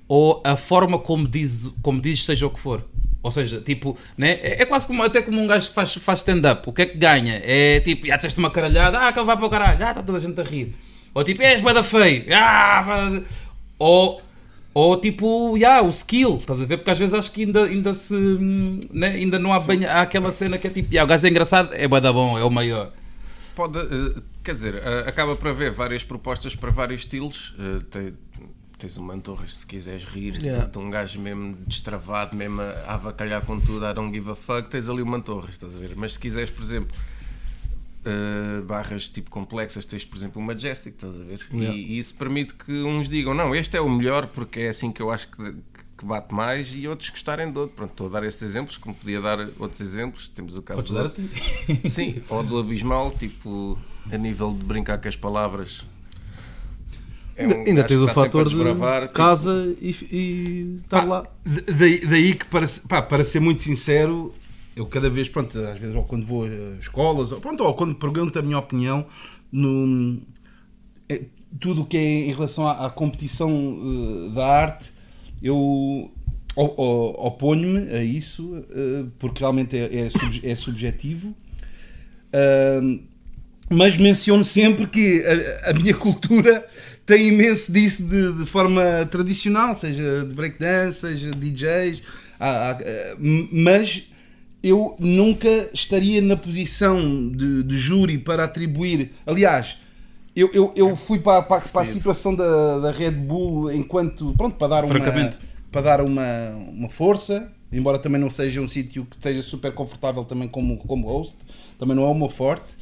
[0.09, 2.85] ou a forma como diz, como diz seja o que for.
[3.25, 4.39] Ou seja, tipo, né?
[4.43, 6.69] é, é quase como, até como um gajo que faz, faz stand-up.
[6.69, 7.41] O que é que ganha?
[7.43, 10.03] É tipo, já disseste uma caralhada, ah, que ele vai para o caralho, ah, está
[10.03, 10.75] toda a gente a rir.
[11.15, 13.23] Ou tipo, és boeda feio, ah, faz-
[13.79, 14.21] ou,
[14.75, 16.77] ou tipo, yeah, o skill, estás a ver?
[16.77, 18.15] Porque às vezes acho que ainda, ainda se,
[18.93, 19.09] né?
[19.09, 21.71] ainda não há bem há aquela cena que é tipo, yeah, o gajo é engraçado,
[21.73, 22.93] é boeda bom, é o maior.
[23.57, 27.55] Pode, eh, quer dizer, eh, acaba por haver várias propostas para vários estilos.
[27.59, 28.15] Eh, te-
[28.79, 30.67] tens o Mantorras se quiseres rir, Yeah.
[30.67, 34.35] de um gajo mesmo destravado, mesmo a a avacalhar com tudo, I don't give a
[34.35, 35.95] fuck, tens ali o Mantorras, estás a ver?
[35.97, 36.97] Mas se quiseres, por exemplo,
[38.05, 41.41] eh, barras tipo complexas, tens por exemplo o Majestic, estás a ver?
[41.53, 41.77] E- Yeah.
[41.79, 45.01] E, isso permite que uns digam, não, este é o melhor porque é assim que
[45.03, 45.55] eu acho que,
[45.97, 47.77] que bate mais e outros gostarem de outro.
[47.77, 50.29] Pronto, estou a dar esses exemplos, como podia dar outros exemplos.
[50.35, 51.89] Temos o caso Podes do-.
[51.89, 53.79] Sim, ou do abismal, tipo,
[54.13, 55.85] a nível de brincar com as palavras.
[57.37, 61.23] É um Ainda tens o fator de tipo, casa e, e estar Pá, lá.
[61.45, 64.33] da- Daí, daí que, para, pá, para ser muito sincero,
[64.77, 67.95] eu cada vez, pronto, às vezes, ou quando vou a escolas, ou, pronto, ou quando
[67.97, 69.05] pergunto a minha opinião,
[69.51, 70.21] no,
[71.09, 71.23] é,
[71.61, 73.51] tudo o que é em relação à, à competição
[74.31, 74.93] eh, da arte,
[75.43, 76.11] eu
[76.57, 81.35] oponho-me a isso, eh, porque realmente é, é, sub- é subjetivo.
[82.33, 83.01] Ahm,
[83.71, 85.25] mas menciono sempre que
[85.65, 86.67] a, a minha cultura
[87.07, 92.03] tem imenso disso de, de forma tradicional, seja de breakdance, seja DJs,
[92.41, 93.17] há- há, eh,
[93.53, 94.05] mas
[94.63, 99.11] eu nunca estaria na posição de, de júri para atribuir.
[99.27, 99.77] Aliás,
[100.35, 104.35] eu, eu, eu fui para, para, para a situação da, da Red Bull enquanto.
[104.37, 104.95] Pronto, para dar uma,
[105.71, 110.25] para dar uma, uma força, embora também não seja um sítio que esteja super confortável
[110.25, 111.37] também como, como host,
[111.79, 112.73] também não é o meu forte,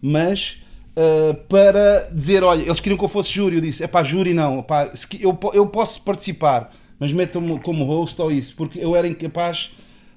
[0.00, 0.58] mas
[0.96, 4.34] uh, para dizer, olha, eles queriam que eu fosse júri, eu disse, é pá, júri
[4.34, 4.90] não, epá,
[5.20, 9.70] eu, eu posso participar, mas metam-me como host ou isso, porque eu era incapaz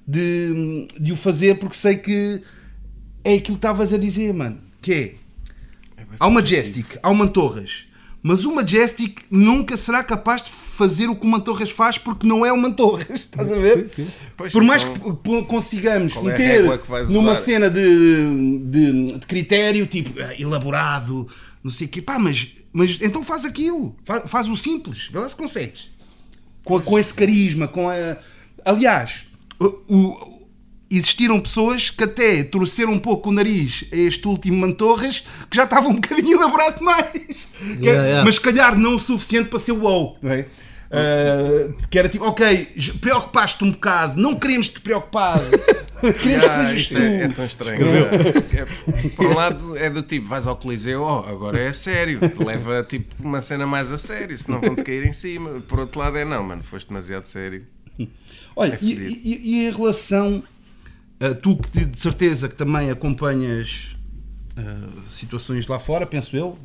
[0.08, 2.42] de, de o fazer porque sei que
[3.24, 5.16] é aquilo que estavas a dizer, mano, que é,
[6.20, 7.88] Há o Majestic, há o Mantorras.
[8.22, 12.46] Mas o Majestic nunca será capaz de fazer o que o Mantorras faz porque não
[12.46, 13.08] é o Mantorras.
[13.32, 13.88] Estás a ver?
[13.88, 14.12] Sim, sim.
[14.36, 17.42] Pois, Por mais então, que p- consigamos é a meter que numa usar?
[17.42, 21.28] cena de, de, de critério, tipo, eh, elaborado,
[21.64, 23.96] não sei o quê, pá, mas, mas então faz aquilo.
[24.04, 25.08] Faz, faz o simples.
[25.12, 25.90] Vê lá se consegues.
[26.64, 28.18] Com, com esse carisma, com a.
[28.66, 29.24] Aliás,
[29.60, 30.36] o- o-
[30.90, 35.64] existiram pessoas que até torceram um pouco o nariz a este último Mantorras que já
[35.64, 37.48] estava um bocadinho elaborado mais.
[37.80, 38.26] Que era- yeah.
[38.26, 40.46] Mas se calhar não o suficiente para ser wow, não é?
[40.92, 45.40] Ah, que era tipo, ok, j- preocupaste um bocado, não queremos te preocupar,
[46.22, 46.98] queremos ah, que sejas tu.
[46.98, 47.86] é, é tão estranho.
[47.86, 52.20] É, é- por um lado é do tipo, vais ao Coliseu, oh, agora é sério,
[52.38, 55.60] leva tipo uma cena mais a sério, senão vão-te cair em cima.
[55.68, 57.66] Por outro lado é não, mano, foste demasiado sério.
[58.56, 60.44] Olha, É e, e- e em relação
[61.20, 63.96] a tu que de, certeza que também acompanhas
[64.56, 66.58] ah, situações lá fora, penso eu,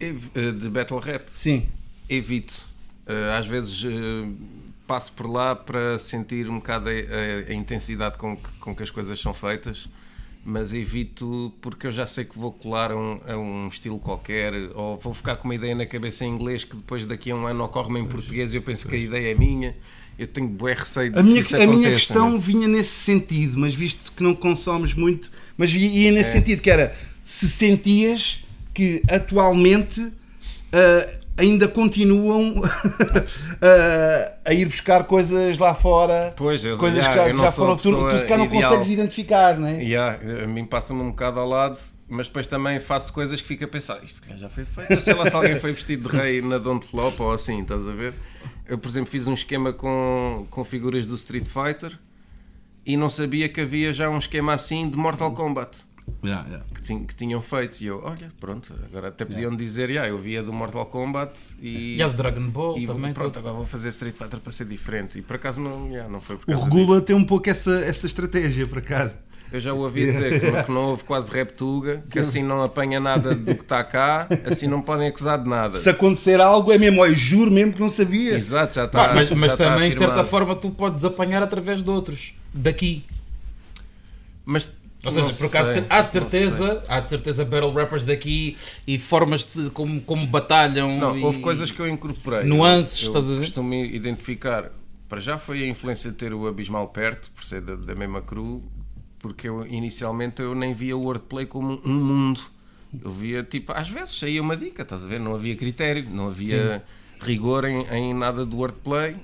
[0.00, 0.12] eh,
[0.52, 1.66] De battle rap, sim.
[2.08, 2.68] evito.
[3.10, 4.28] Eh, Às vezes eh,
[4.86, 8.82] passo por lá para sentir um bocado a, a- a intensidade com que, com que
[8.82, 9.88] as coisas são feitas,
[10.44, 14.52] mas evito porque eu já sei que vou colar a um, a um estilo qualquer
[14.74, 17.46] ou vou ficar com uma ideia na cabeça em inglês que depois daqui a um
[17.46, 19.76] ano ocorre-me em português e eu penso que a ideia é minha.
[20.18, 22.38] Eu tenho bué receio de A minha, que isso a minha questão né?
[22.38, 26.32] vinha nesse sentido, mas visto que não consomes muito, mas ia nesse É.
[26.32, 26.94] sentido, que era
[27.24, 28.44] se sentias
[28.74, 30.12] que atualmente
[30.72, 32.54] ah, ainda continuam
[33.60, 37.72] ah, a ir buscar coisas lá fora, Pois, eu- coisas já, que já, já foram,
[37.72, 39.82] a tu, tu se calhar não consegues identificar, não é?
[39.82, 41.78] Yeah, a mim passa-me um bocado ao lado,
[42.08, 44.92] mas depois também faço coisas que fico a pensar, isto já foi feito.
[44.92, 47.86] Eu sei lá se alguém foi vestido de rei na Don't Flop ou assim, estás
[47.86, 48.14] a ver?
[48.68, 51.98] Eu, por exemplo, fiz um esquema com, com figuras do Street Fighter
[52.86, 55.76] e não sabia que havia já um esquema assim de Mortal Kombat
[56.22, 56.64] Yeah, yeah.
[56.74, 57.80] que, tin- que tinham feito.
[57.80, 61.96] E eu, olha, pronto, agora até podiam dizer, yeah, eu via do Mortal Kombat e.
[61.96, 63.12] E a de Dragon Ball e também.
[63.12, 63.38] pronto, tudo.
[63.40, 65.18] agora vou fazer Street Fighter para ser diferente.
[65.18, 67.02] E por acaso não, yeah, não foi por O Regula disso.
[67.06, 69.16] tem um pouco essa, essa estratégia, por acaso.
[69.52, 72.62] Eu já o ouvi dizer que, não- que não houve quase reptuga, que assim não
[72.62, 75.76] apanha nada do que está cá, assim não podem acusar de nada.
[75.76, 78.36] Se acontecer algo, é mesmo, olha, juro mesmo que não sabia.
[78.36, 79.12] Exato, já está.
[79.12, 82.34] mas mas já está também, de certa forma, tu podes apanhar através de outros.
[82.54, 83.04] Daqui.
[84.44, 84.68] Mas,
[85.04, 88.98] Ou seja, não porque há de, há certeza, há de certeza battle rappers daqui e
[88.98, 90.98] formas de como, como batalham.
[90.98, 92.44] Não, e- houve coisas que eu incorporei.
[92.44, 93.40] Nuances, eu, estás a ver?
[93.40, 94.70] costumo identificar.
[95.08, 98.20] Para já foi a influência de ter o Abismal perto, por ser da, da mesma
[98.22, 98.62] crew,
[99.18, 102.40] porque eu inicialmente eu nem via o wordplay como um mundo.
[103.02, 105.18] Eu via, tipo, às vezes saía uma dica, estás a ver?
[105.18, 106.82] Não havia critério, não havia
[107.20, 109.16] rigor em, em nada do wordplay.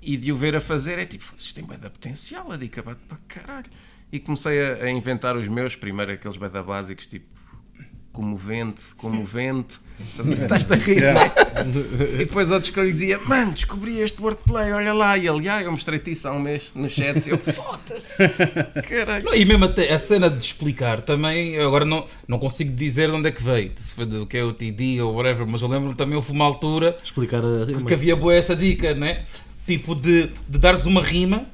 [0.00, 2.82] E de o ver a fazer é tipo, isto tem bem da potencial, a dica
[2.82, 3.70] bate para caralho.
[4.14, 7.26] E comecei a, a inventar os meus, primeiro aqueles beta básicos, tipo,
[8.12, 9.80] comovente, comovente.
[10.40, 11.32] Estás-te a rir, não é?
[12.14, 15.18] E depois outros que eu lhe dizia, mano, descobri este wordplay, olha lá.
[15.18, 17.26] E ele, ah, eu mostrei-te isso há um mês no chat.
[17.26, 18.28] E eu, foda-se,
[18.88, 19.24] caralho.
[19.24, 23.10] Não, e mesmo até a cena de explicar também, eu agora não, não consigo dizer
[23.10, 25.60] de onde é que veio, se foi do que é o TD ou whatever, mas
[25.60, 29.24] eu lembro-me também houve uma altura Explicar a que, que havia boa essa dica, né?
[29.66, 31.46] Tipo de, de dares uma rima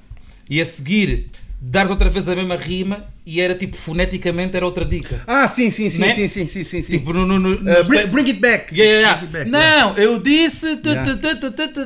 [0.50, 1.30] e a seguir
[1.60, 5.22] dares outra vez a mesma rima e era tipo foneticamente era outra dica.
[5.26, 6.14] Ah, sim, sim, sim, Né?
[6.14, 6.92] sim, sim, sim, sim, sim.
[6.98, 8.74] Tipo, no, no, no, Uh, bring, bring it back.
[8.74, 9.44] Yeah, yeah, Bring yeah.
[9.44, 9.86] it back, yeah.
[9.86, 10.76] Não, eu disse.
[10.76, 11.18] tu, tu,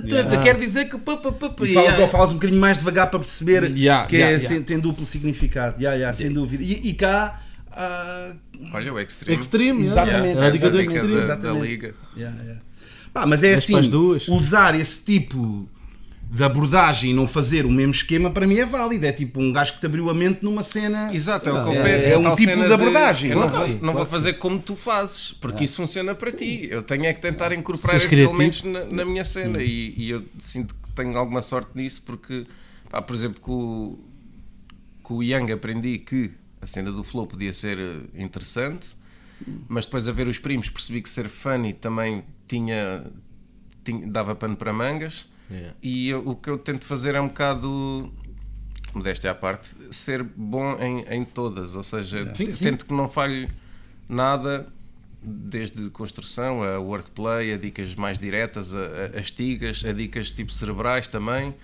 [0.03, 0.43] tu.
[0.43, 0.97] Quer dizer que.
[0.99, 3.72] pá, pá, pá, pá, E falas, ou falas um bocadinho mais devagar para perceber
[4.09, 4.39] que é-.
[4.39, 5.81] Tem, tem duplo significado.
[5.81, 6.62] Yeah, yeah, sem dúvida.
[6.62, 7.41] E, e cá.
[7.72, 8.33] ah,
[8.72, 9.41] Olha o Extreme.
[9.41, 10.37] Extreme, Exatamente.
[10.37, 11.09] Era a dica do Extreme.
[11.09, 11.66] da, da exatamente.
[11.66, 11.95] liga.
[12.16, 12.61] yeah, yeah.
[13.12, 15.68] Pá, mas é Mas assim, usar esse tipo
[16.35, 19.07] de abordagem e não fazer o mesmo esquema para mim é válido.
[19.07, 21.14] É tipo um gajo que te abriu a mente numa cena.
[21.14, 23.66] Exato, é o que eu É- é a um tipo de abordagem, Eu não, claro
[23.66, 26.66] sim, não claro vou fazer como tu fazes, porque isso funciona para ti.
[26.70, 30.24] Eu tenho é que tentar incorporar esses elementos na, na minha cena e, e eu
[30.41, 32.47] sinto que tenho alguma sorte nisso, porque,
[32.91, 34.05] pá, por exemplo, com, o-
[35.05, 38.89] com o Young aprendi que a cena do flow podia ser eh, interessante,
[39.68, 43.05] mas depois a ver os primos percebi que ser funny também tinha,
[43.85, 45.32] tinha- dava pano para mangas.
[45.51, 45.74] Yeah.
[45.82, 48.12] E eu- o que eu tento fazer é um bocado,
[48.95, 51.76] modéstia à parte, ser bom em, em todas.
[51.76, 53.49] Ou seja, Sim, tento que não falhe
[54.09, 54.66] nada,
[55.22, 58.78] desde construção a wordplay, a dicas mais diretas, a,
[59.16, 61.55] a- as tigas, a dicas tipo cerebrais também.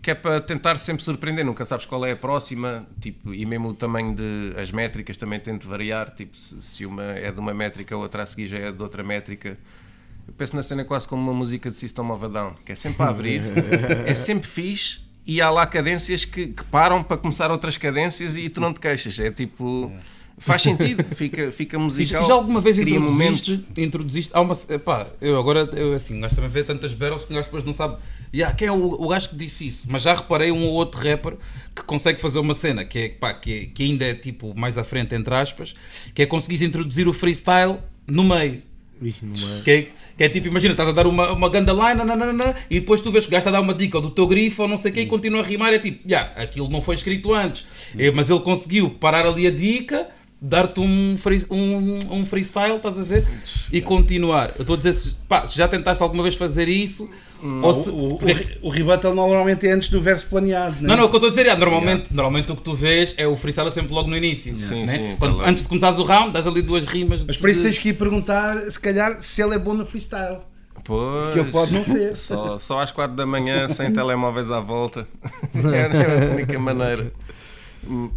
[0.00, 3.68] Que é para tentar sempre surpreender, nunca sabes qual é a próxima, tipo, e mesmo
[3.70, 7.52] o tamanho de as métricas também tento variar, tipo, se, se uma é de uma
[7.52, 9.58] métrica, a outra a seguir já é de outra métrica.
[10.28, 12.74] Eu penso na cena quase como uma música de System of a Down, que é
[12.74, 13.42] sempre a abrir,
[14.06, 18.48] é sempre fixe e há lá cadências que, que param para começar outras cadências e
[18.48, 19.18] tu não te queixas.
[19.18, 19.90] É tipo.
[20.40, 22.24] Faz sentido, fica, fica E musical.
[22.24, 23.10] já alguma vez introduziste,
[23.50, 23.60] momentos.
[23.76, 27.32] introduziste há uma, epá, eu agora, eu assim, um gajo também vê tantas barrels que
[27.32, 27.96] um gajo depois não sabe
[28.32, 31.00] yeah, quem é o, o gajo que disse isso, mas já reparei um ou outro
[31.02, 31.34] rapper
[31.74, 34.78] que consegue fazer uma cena que, é, pá, que, é- que ainda é tipo mais
[34.78, 35.74] à frente, entre aspas,
[36.14, 38.62] que é conseguir introduzir o freestyle no meio.
[39.00, 39.60] Não é.
[39.62, 39.82] Que é,
[40.16, 43.10] que é tipo, imagina, estás a dar uma, uma ganda line nananana, e depois tu
[43.12, 44.90] vês que o gajo está a dar uma dica do teu grifo ou não sei
[44.90, 45.72] o quê e continua a rimar.
[45.72, 49.50] É tipo, já, aquilo não foi escrito antes, É, mas ele conseguiu parar ali a
[49.50, 50.08] dica,
[50.40, 53.26] dar-te um, free- um, um freestyle, estás a ver?
[53.72, 54.52] E continuar.
[54.56, 57.10] Eu estou a dizer, pá, se já tentaste alguma vez fazer isso,
[57.62, 57.88] ou se.
[57.90, 58.18] O, o,
[58.62, 60.76] o rebuttal normalmente é antes do verso planeado.
[60.80, 60.88] né?
[60.88, 63.14] Não, não, o que eu estou a dizer é, normalmente, normalmente o que tu vês
[63.16, 64.54] é o freestyle sempre logo no início.
[64.56, 64.96] Sim, né?
[64.98, 65.48] sim, Quando- lá.
[65.48, 67.24] antes de começares o round, dás ali duas rimas.
[67.26, 70.38] Mas para isso tens que ir perguntar, se calhar, se ele é bom no freestyle.
[70.84, 72.14] Pois, Que ele pode não ser.
[72.16, 75.06] Só, só às quatro da manhã, sem telemóveis à volta.
[75.72, 77.12] É a única maneira.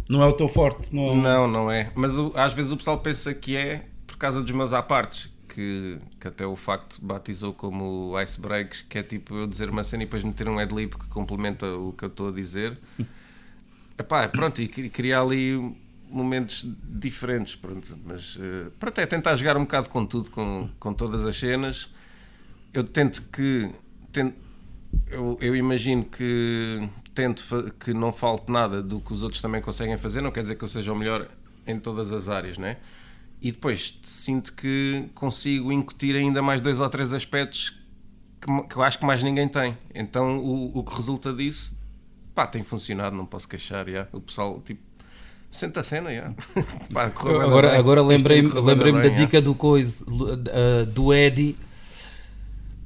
[0.08, 0.88] Não é o teu forte.
[0.94, 1.90] Não, Não, não é.
[1.94, 5.28] Mas o- às vezes o pessoal pensa que é por causa dos meus apartes.
[5.54, 10.02] Que, que até o facto batizou como icebreaks, que é tipo eu dizer uma cena
[10.02, 12.78] e depois meter um adlib que complementa o que eu estou a dizer.
[13.98, 15.76] Epá, pronto, e cri- criar ali
[16.10, 20.92] momentos diferentes, pronto, mas eh, pronto, é tentar jogar um bocado com tudo, com, com
[20.94, 21.90] todas as cenas.
[22.72, 23.70] Eu tento que
[24.10, 24.34] tento,
[25.08, 27.44] eu, eu imagino que tento
[27.78, 30.64] que não falte nada do que os outros também conseguem fazer, não quer dizer que
[30.64, 31.28] eu seja o melhor
[31.66, 32.78] em todas as áreas, né?
[33.42, 37.70] E depois sinto que consigo incutir ainda mais dois ou três aspectos
[38.40, 39.76] que, que eu acho que mais ninguém tem.
[39.92, 41.76] Então o, o que resulta disso,
[42.34, 44.06] pá, tem funcionado, não posso queixar, já.
[44.12, 44.80] O pessoal, tipo,
[45.50, 46.32] senta a cena, já.
[46.94, 47.78] Pá, Agora, bem.
[47.78, 51.56] agora lembrei-me lembrei da bem, dica do coisa uh, do Eddie.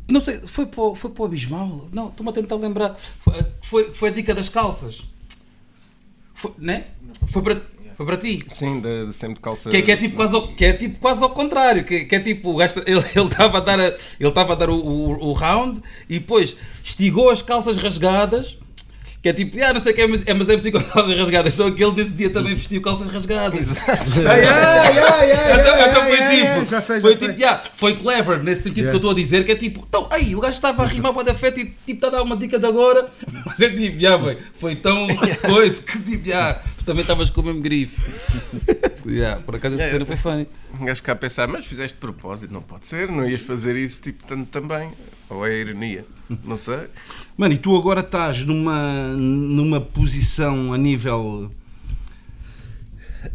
[0.09, 1.87] Não sei, foi para, o- foi para o Abismal?
[1.93, 2.95] Não, estou-me a tentar lembrar.
[2.97, 5.05] Foi, foi, foi a dica das calças.
[6.33, 6.87] Foi, né?
[7.29, 7.61] Foi para,
[7.97, 8.45] foi para ti.
[8.49, 9.71] Sim, de, de sempre de calça.
[9.71, 12.15] Que é, que é tipo quase ao, que é tipo quase ao contrário, que, que
[12.15, 13.85] é tipo, o gajo, ele estava a dar, a-
[14.21, 18.59] ele a dar o, o, o round e depois estigou as calças rasgadas,
[19.27, 20.85] que é tipo, ah, não sei o que é, mas é, mas é preciso com
[20.85, 23.71] calças rasgadas, só que ele nesse dia também vestiu calças rasgadas.
[23.71, 23.81] Então,
[26.07, 26.65] foi tipo,
[27.01, 28.91] foi tipo, yeah, foi clever nesse sentido Yeah.
[28.91, 31.15] que eu estou a dizer, que é tipo, então, aí, o gajo estava a rimar
[31.15, 33.09] para da e tipo, está a dar uma dica de agora,
[33.47, 35.09] mas é tipo, yeah, bem, foi tão
[35.41, 38.01] coisa que tipo, yeah, tu também estavas com o mesmo grife.
[39.09, 40.49] Yeah, por acaso essa Yeah, cena foi funny.
[40.81, 43.77] Um gajo ficar a pensar, mas fizeste de propósito, não pode ser, não ias fazer
[43.77, 44.91] isso tipo tanto também.
[45.31, 46.05] Ou é ironia,
[46.45, 46.89] não sei.
[47.37, 51.51] Mano, e tu agora estás numa, numa posição a nível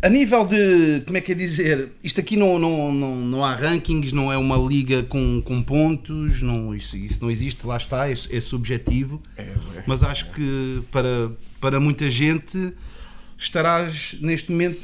[0.01, 3.53] A nível de, como é que é dizer, isto aqui não, não, não, não há
[3.53, 8.09] rankings, não é uma liga com, com pontos, não, isso, isso não existe, lá está,
[8.09, 9.21] é, é subjetivo.
[9.37, 9.83] É, é.
[9.85, 12.73] Mas acho que para, para muita gente
[13.37, 14.79] estarás neste momento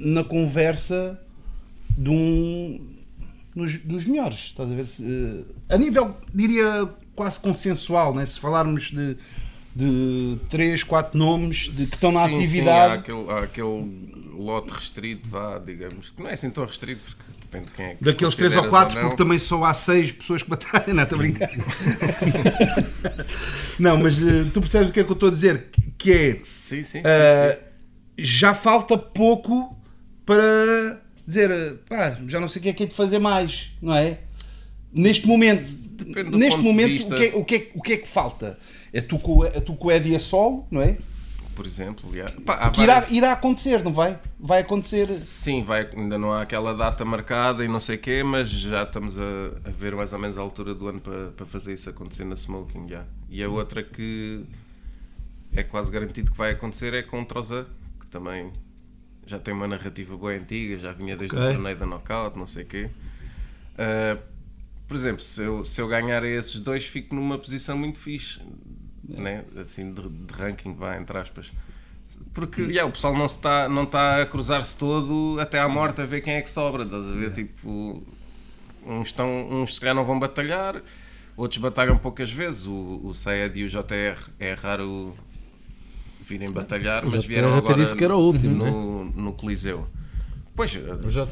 [0.00, 1.18] na conversa
[1.96, 2.80] de um
[3.54, 4.86] dos, dos melhores, estás a ver?
[5.00, 6.88] Eh, a nível, diria,
[7.18, 8.24] quase consensual, né?
[8.24, 9.16] se falarmos de,
[9.74, 12.52] de 3, 4 nomes de, que estão na Sim, atividade.
[12.54, 17.02] Sim, há, aquele, há aquele lote restrito, vá, digamos, que não é assim tão restrito,
[17.02, 19.02] porque depende de quem é que Daqueles 3 ou consideras 4, não.
[19.02, 21.50] porque também só há 6 pessoas que batalham, não, estou a brincar.
[23.80, 25.64] não, mas eh, tu percebes o que é que eu estou a dizer?
[25.98, 27.02] Que é, Sim, sim, sim.
[28.16, 29.76] já falta pouco
[30.24, 33.72] para dizer, eh, pá, já não sei o que é que é de fazer mais,
[33.82, 34.20] não é?
[34.92, 37.14] Neste momento, Depende neste momento vista.
[37.14, 38.58] o, que é, o, que é, o que é que falta?
[38.92, 40.96] É tu com, é tu com o Eddie a solo, não é?
[41.54, 42.08] Por exemplo.
[42.46, 44.16] Pá, há Que irá, várias- irá acontecer, não vai?
[44.38, 45.06] Vai acontecer.
[45.06, 48.84] Sim, vai, ainda não há aquela data marcada e não sei o quê, mas já
[48.84, 49.22] estamos a,
[49.64, 52.36] a ver mais ou menos a altura do ano para, para fazer isso acontecer na
[52.36, 53.04] Smoking já.
[53.28, 54.44] E a outra que
[55.52, 57.66] é quase garantido que vai acontecer é com o Trozan,
[57.98, 58.52] que também
[59.26, 61.48] já tem uma narrativa boa antiga, já vinha desde Ok.
[61.50, 62.88] o torneio da Knockout, não sei o quê.
[63.76, 64.16] Ah,
[64.88, 68.40] por exemplo, se eu, se eu ganhar esses dois, fico numa posição muito fixe,
[69.06, 69.44] né?
[69.60, 71.52] assim, de, de ranking, vai, entre aspas.
[72.32, 76.06] Porque já, o pessoal não está não está a cruzar-se todo até à morte a
[76.06, 77.32] ver quem é que sobra, estás a ver?
[77.32, 78.02] Tipo,
[78.86, 80.82] uns, estão, uns se calhar não vão batalhar,
[81.36, 82.66] outros batalham poucas vezes.
[82.66, 85.14] O, o Sayed e o JR é raro
[86.22, 89.88] virem batalhar, mas vieram até agora disse que era o último, no, no Coliseu.
[90.54, 90.76] Pois,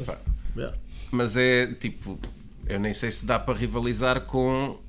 [0.05, 0.17] pá,
[0.55, 0.75] Yeah.
[1.11, 2.19] mas é tipo,
[2.69, 4.79] eu nem sei se dá para rivalizar com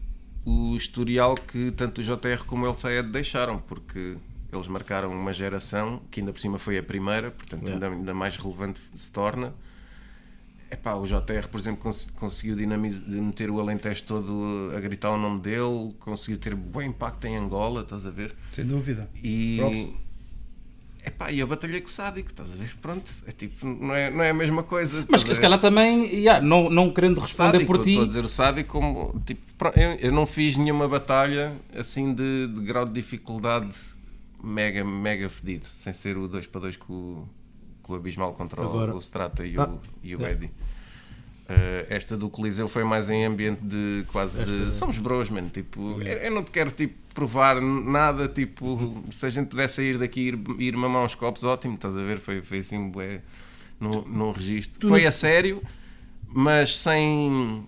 [0.45, 4.17] o historial que tanto o JR como o El Sayed deixaram, porque
[4.53, 7.87] eles marcaram uma geração que ainda por cima foi a primeira, portanto Yeah.
[7.87, 9.53] ainda, ainda mais relevante se torna.
[10.71, 15.11] Epá, o JR, por exemplo, cons- conseguiu dinamiz- de meter o Alentejo todo a gritar
[15.11, 18.35] o nome dele, conseguiu ter bom impacto em Angola, estás a ver?
[18.53, 19.09] Sem dúvida.
[19.23, 19.57] E.
[19.59, 19.89] Props.
[21.09, 22.71] Epá, e eu batalhei com o Sádico, estás a ver?
[22.83, 25.07] Pronto, é tipo, não é, não é a mesma coisa.
[25.09, 28.07] Mas a se calhar também, yeah, não, não querendo responder Sádico, por ti, Estou a
[28.09, 29.23] dizer o sádico como.
[29.25, 29.41] Tipo,
[29.75, 33.71] eu, eu não fiz nenhuma batalha assim de, de grau de dificuldade
[34.43, 37.29] mega, mega fedido, sem ser o 2 para 2 com, o-
[37.83, 40.33] com o Abismal contra o- Agora- o Strata e Ah, o, e o é.
[40.33, 40.51] Eddie.
[41.51, 44.75] Eh, esta do Coliseu foi mais em ambiente de quase Esta- de.
[44.75, 45.49] Somos bros, mano.
[45.49, 48.29] Tipo, eu, eu não te quero tipo, provar nada.
[48.29, 49.05] Tipo, Uhum.
[49.11, 51.75] se a gente pudesse sair daqui e ir, ir mamar uns copos, ótimo.
[51.77, 52.19] Estás a ver?
[52.21, 53.23] Foi, foi assim, bué,
[53.81, 54.87] num, num registro.
[54.87, 55.63] Foi a sério,
[56.31, 57.65] mas sem,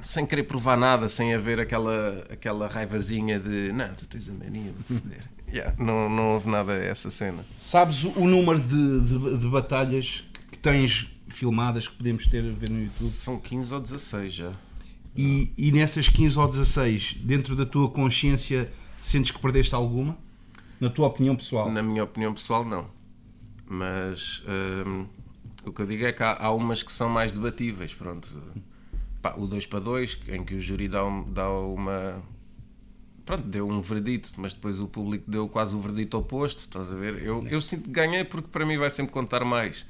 [0.00, 4.72] sem querer provar nada, sem haver aquela, aquela raivazinha de não, tu tens a mania,
[4.72, 5.24] vou-te foder.
[5.52, 7.44] Yeah, não, não houve nada essa cena.
[7.56, 12.52] Sabes o, o número de, de, de batalhas que tens filmadas que podemos ter a
[12.52, 13.10] ver no YouTube?
[13.10, 14.52] São 15 ou 16 já.
[15.16, 18.70] E, e nessas 15 ou 16, dentro da tua consciência,
[19.00, 20.16] sentes que perdeste alguma?
[20.78, 21.70] Na tua opinião pessoal?
[21.72, 22.86] Na minha opinião pessoal, não.
[23.66, 24.42] Mas
[24.86, 25.06] hum,
[25.64, 27.94] o que eu digo é que há, há umas que são mais debatíveis.
[27.94, 28.28] Pronto.
[29.22, 32.22] Pá, o 2 para 2, em que o júri dá, um- dá uma.
[33.24, 36.60] Pronto, deu um verdito, mas depois o público deu quase o verdito oposto.
[36.60, 37.20] Estás a ver?
[37.22, 39.84] Eu, eu sinto que ganhei porque para mim vai sempre contar mais.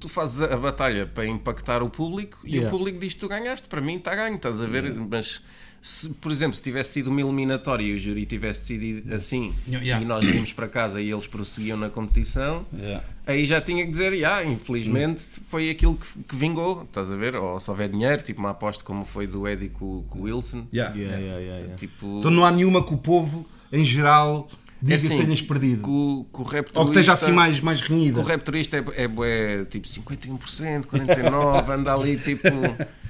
[0.00, 2.68] Tu fazes a batalha para impactar o público e Yeah.
[2.68, 3.68] o público diz que tu ganhaste.
[3.68, 4.92] Para mim está ganho, estás a ver?
[4.94, 5.40] Mas
[5.82, 10.02] se, por exemplo, se tivesse sido uma eliminatória e o júri tivesse decidido assim Yeah.
[10.02, 13.04] e nós vimos para casa e eles prosseguiam na competição, Yeah.
[13.26, 17.34] aí já tinha que dizer, ah, infelizmente foi aquilo que, que vingou, estás a ver?
[17.36, 20.66] Ou se houver dinheiro, tipo uma aposta como foi do Eddie com, com o Wilson.
[20.72, 20.94] Yeah.
[20.96, 21.76] Yeah, yeah, yeah, yeah.
[21.76, 24.48] Tipo, Então não há nenhuma que o povo, em geral,
[24.82, 25.82] diga é assim, que tenhas perdido.
[25.82, 28.20] Com, com o Ou que esteja assim mais, mais renhida.
[28.20, 32.48] o rapturista é, é, bué, tipo 51%, 49%, anda ali tipo.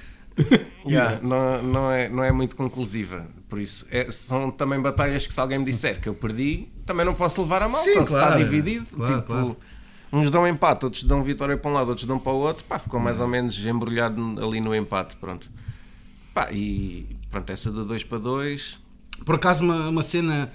[0.87, 3.27] Yeah, não, não, é, não é muito conclusiva.
[3.49, 7.05] Por isso, é- são também batalhas que se alguém me disser que eu perdi, também
[7.05, 7.83] não posso levar a mal.
[7.83, 8.27] Sim, então, se claro.
[8.35, 9.57] está dividido, Claro, tipo, claro.
[10.11, 12.65] uns dão empate, outros dão vitória para um lado, outros dão para o outro.
[12.65, 15.15] Pá, ficou mais ou menos embrulhado ali no empate.
[15.17, 15.51] Pronto.
[16.33, 18.79] Pá, e pronto, essa do 2 para 2.
[19.27, 20.51] Por acaso, uma, uma cena,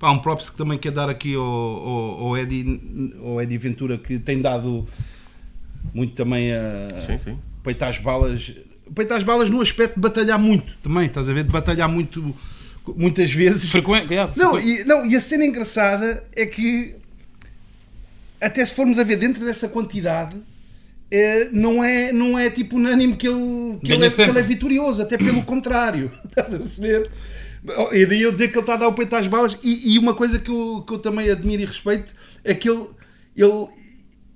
[0.00, 3.98] pá, um props que também quer dar aqui ao, ao, ao Eddie, ao Eddie Ventura,
[3.98, 4.88] que tem dado
[5.92, 7.38] muito também a Sim, sim.
[7.62, 8.52] peitar as balas.
[8.94, 11.44] Peitar as balas no aspecto de batalhar muito também, estás a ver?
[11.44, 12.34] De batalhar muito,
[12.96, 13.70] muitas vezes.
[13.70, 16.96] frequente, yeah, Não e, não, e a cena engraçada é que,
[18.40, 20.36] até se formos a ver dentro dessa quantidade,
[21.10, 24.42] eh, não, é, não é tipo unânime que ele, que ele, é, que ele é
[24.42, 26.10] vitorioso, até pelo contrário.
[26.24, 27.08] Estás a perceber?
[27.92, 29.58] E daí eu dizer que ele está a dar o peito às balas.
[29.62, 32.86] E, e uma coisa que eu, que eu também admiro e respeito é que ele,
[33.36, 33.68] ele,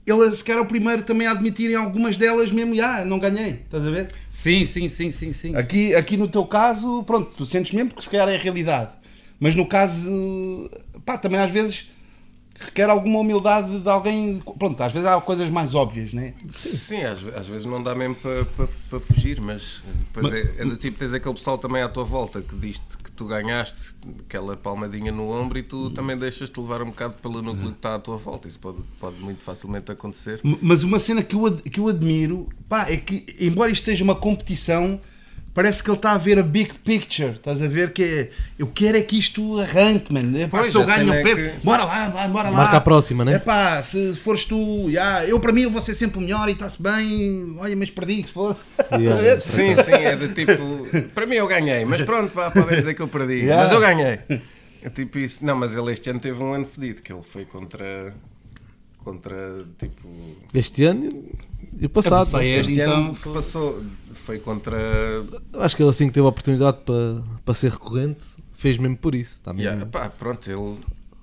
[0.06, 3.60] ele sequer é o primeiro também a admitir em algumas delas mesmo, ah, não ganhei,
[3.64, 4.08] estás a ver?
[4.30, 5.56] Sim, sim, sim, sim, sim.
[5.56, 8.90] Aqui, aqui no teu caso, pronto, tu sentes mesmo porque se calhar é a realidade.
[9.40, 10.70] Mas no caso,
[11.04, 11.90] pá, também às vezes
[12.58, 14.40] requer alguma humildade de alguém.
[14.58, 16.34] Pronto, às vezes há coisas mais óbvias, né?
[16.48, 19.82] Sim, às, ve- às vezes não dá mesmo para pa, pa fugir, mas
[20.12, 23.10] depois é, é do tipo, tens aquele pessoal também à tua volta que diz que
[23.10, 23.94] tu ganhaste
[24.26, 27.94] aquela palmadinha no ombro e tu também deixas-te levar um bocado pelo núcleo que está
[27.96, 28.46] à tua volta.
[28.48, 30.40] Isso pode, pode muito facilmente acontecer.
[30.62, 34.14] Mas uma cena que eu, que eu admiro, pá, é que, embora isto seja uma
[34.14, 35.00] competição,
[35.54, 37.30] parece que ele está a ver a big picture.
[37.36, 38.30] Estás a ver que é.
[38.58, 40.36] Eu quero é que isto arranque, mano.
[40.36, 41.42] É, pá, Pois, se eu ganho, é perco.
[41.60, 42.56] que- Bora lá, vai, bora lá.
[42.56, 43.34] Marca a próxima, né?
[43.34, 46.48] É pá, se fores tu, já, eu para mim eu vou ser sempre o melhor
[46.48, 47.56] e está-se bem.
[47.58, 48.56] Olha, mas perdi, que se for.
[48.92, 49.40] Yeah.
[49.40, 51.12] Sim, sim, é do tipo.
[51.14, 53.34] Para mim eu ganhei, mas pronto, vá, podem dizer que eu perdi.
[53.34, 53.62] Yeah.
[53.62, 54.18] Mas eu ganhei.
[54.82, 55.44] É tipo isso.
[55.46, 58.12] Não, mas ele este ano teve um ano fedido, que ele foi contra.
[58.98, 60.08] Contra tipo.
[60.54, 61.24] Este ano
[61.80, 62.36] e o passado.
[62.36, 62.40] é.
[62.40, 62.48] né?
[62.58, 64.76] Este Este então ano que foi- passou foi contra.
[65.54, 69.14] Acho que ele assim que teve a oportunidade para, para ser recorrente, fez mesmo por
[69.14, 69.34] isso.
[69.34, 70.78] Está, mesmo- Yeah, pá, pronto, ele,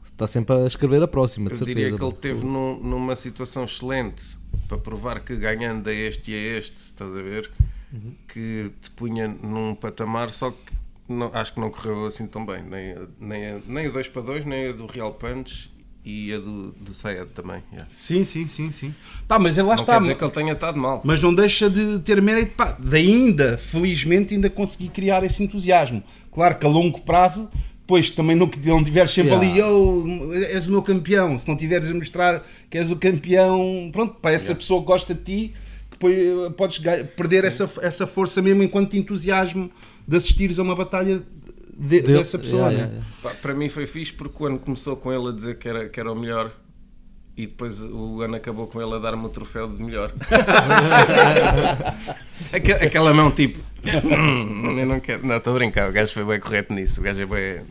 [0.05, 1.79] está sempre a escrever a próxima, de eu certeza.
[1.79, 4.23] diria que ele teve num- numa situação excelente
[4.67, 7.49] para provar que ganhando a este e a este, estás a ver?
[7.93, 8.13] Uhum.
[8.27, 10.73] Que te punha num patamar, só que
[11.09, 12.63] não- acho que não correu assim tão bem.
[12.63, 15.69] Nem, nem, nem o 2 para 2, nem a do Real Punch
[16.03, 17.61] e a do, do Sayed também.
[17.71, 17.85] yeah.
[17.89, 18.93] Sim, sim, sim, sim.
[19.27, 19.93] Pá, mas ele lá Não está.
[19.93, 21.01] quer dizer que ele tenha estado mal.
[21.03, 26.03] Mas não deixa de ter mérito, pá, de ainda, felizmente, ainda conseguir criar esse entusiasmo.
[26.31, 27.49] Claro que a longo prazo,
[27.81, 29.47] depois também não, não tiveres sempre Yeah.
[29.47, 33.89] ali, eu, és o meu campeão, se não tiveres a mostrar que és o campeão,
[33.91, 35.53] pronto, para essa pessoa que gosta de ti,
[35.89, 36.79] que depois eh, podes
[37.15, 39.69] perder essa, essa força mesmo enquanto entusiasmo
[40.07, 41.21] de assistires a uma batalha
[41.77, 42.93] de- Dele- dessa pessoa, Yeah, né?
[42.93, 45.87] yeah, Pá, Para mim foi fixe porque quando começou com ele a dizer que era,
[45.89, 46.51] que era o melhor
[47.37, 50.11] e depois o ano acabou com ele a dar-me o troféu de melhor.
[52.53, 53.59] Aque- Aquela mão tipo.
[54.05, 55.25] "Hum, eu não quero.
[55.25, 55.89] Não, estou a brincar.
[55.89, 56.99] O gajo foi bem correto nisso.
[57.01, 57.65] O gajo é bem.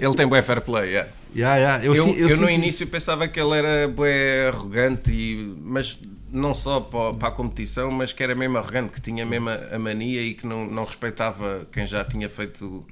[0.00, 0.90] Ele tem bem fair play.
[0.90, 1.08] yeah.
[1.34, 5.54] Yeah, yeah, Eu, eu, eu, eu no início pensava que ele era bem arrogante, e,
[5.62, 5.98] mas
[6.30, 9.54] não só para, para a competição, mas que era mesmo arrogante, que tinha mesmo a,
[9.72, 12.86] a mania e que não, não respeitava quem já tinha feito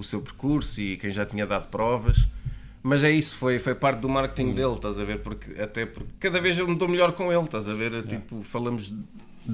[0.00, 2.26] o, seu percurso e quem já tinha dado provas.
[2.82, 5.18] Mas é isso, foi, foi parte do marketing dele, estás a ver?
[5.20, 8.02] Porque, até porque cada vez eu me dou melhor com ele, estás a ver?
[8.06, 8.96] Tipo, falamos de,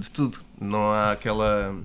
[0.01, 0.39] de tudo.
[0.61, 1.77] Não há aquela.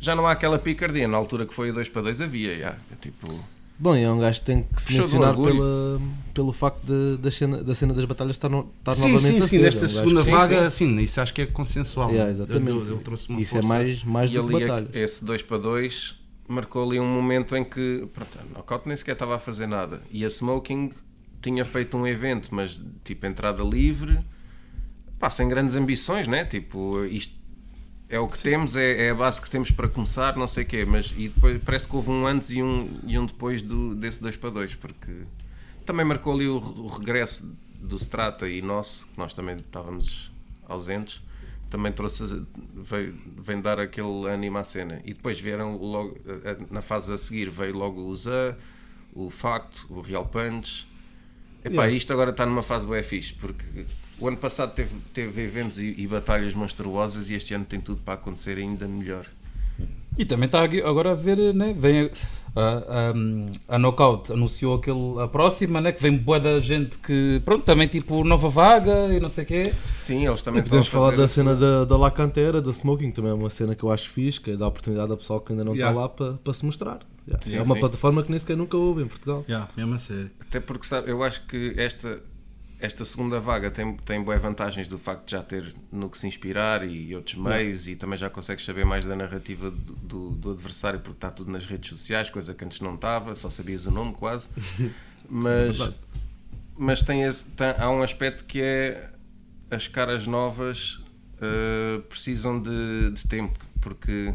[0.00, 1.06] Já não há aquela picardia.
[1.06, 2.76] Na altura que foi o 2 para 2 havia, já.
[3.00, 3.38] Tipo.
[3.80, 6.00] Bom, e é um gajo que tem que se Puxou mencionar pela,
[6.34, 9.44] pelo facto de, da, cena, da cena das batalhas estar, no, estar Sim, novamente sim,
[9.44, 12.08] a sim, nesta é um segunda que- Sim, vaga, sim, isso acho que é consensual.
[12.08, 12.30] Yeah, né?
[12.32, 12.70] exatamente.
[12.76, 13.74] Ele- ele trouxe uma Isso é força.
[13.76, 14.88] mais, mais E do que ali, batalha.
[14.94, 16.17] esse 2 para 2
[16.48, 20.02] marcou ali um momento em que pronto, a Knockout nem sequer estava a fazer nada.
[20.10, 20.92] E a Smoking
[21.40, 24.18] tinha feito um evento, mas tipo entrada livre,
[25.18, 26.44] pá, sem grandes ambições, né?
[26.44, 27.36] Tipo, isto
[28.08, 30.66] é o que temos, é, é a base que temos para começar, não sei o
[30.66, 30.84] quê.
[30.84, 34.20] Mas e depois parece que houve um antes e um, e um depois do, desse
[34.20, 35.12] 2 para 2, porque
[35.84, 40.32] também marcou ali o, o regresso do Strata e nosso, que nós também estávamos
[40.66, 41.22] ausentes
[41.70, 42.44] também trouxe
[42.74, 45.00] veio, vem dar aquele ânimo à cena.
[45.04, 48.56] E depois vieram logo eh, na fase a seguir veio logo o Zé
[49.14, 50.86] o Facto, o Real Punch.
[51.64, 51.90] Epá, Yeah.
[51.90, 53.64] isto agora está numa fase bem fixe porque
[54.18, 58.00] o ano passado teve, teve eventos e, e batalhas monstruosas e este ano tem tudo
[58.02, 59.26] para acontecer ainda melhor
[60.18, 61.72] E também está agora a ver, né?
[61.78, 62.10] Vem
[62.56, 62.62] a,
[63.68, 65.92] a, a Knockout anunciou aquele, a próxima, né?
[65.92, 69.46] Que vem boa da gente que, pronto, também tipo nova vaga e não sei o
[69.46, 69.72] quê.
[69.86, 72.60] sim, eles E também estão a podemos falar fazer da cena da, da La Cantera,
[72.60, 75.40] da Smoking, também é uma cena que eu acho fixe, que dá oportunidade a pessoal
[75.40, 75.92] que ainda não Yeah.
[75.92, 76.98] está lá para, para se mostrar.
[77.26, 77.44] Yeah.
[77.46, 77.80] Sim, é uma sim.
[77.80, 79.44] plataforma que nem sequer nunca houve em Portugal.
[79.48, 80.30] Yeah, mesmo a sério.
[80.40, 82.20] Até porque sabe, eu acho que esta,
[82.80, 86.26] esta segunda vaga tem, tem boas vantagens do facto de já ter no que se
[86.28, 90.50] inspirar e, outros meios e também já consegues saber mais da narrativa do, do, do
[90.52, 93.90] adversário porque está tudo nas redes sociais, coisa que antes não estava, só sabias o
[93.90, 94.48] nome quase.
[95.28, 95.76] Mas,
[96.74, 99.10] mas tem esse, tem- há um aspecto que é
[99.70, 101.02] as caras novas
[101.42, 104.32] eh, precisam de, de tempo, porque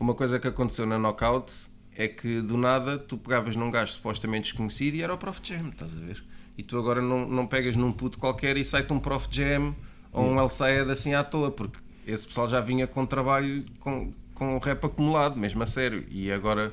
[0.00, 1.52] uma coisa que aconteceu na Knockout
[1.94, 5.68] é que do nada tu pegavas num gajo supostamente desconhecido e era o Prof Jam,
[5.68, 6.24] estás a ver?
[6.56, 9.74] E tu agora não, não pegas num puto qualquer e sai-te um Prof Jam
[10.12, 14.10] ou um El Sayed assim à toa, porque esse pessoal já vinha com trabalho com,
[14.34, 16.72] com o rap acumulado, mesmo a sério, e agora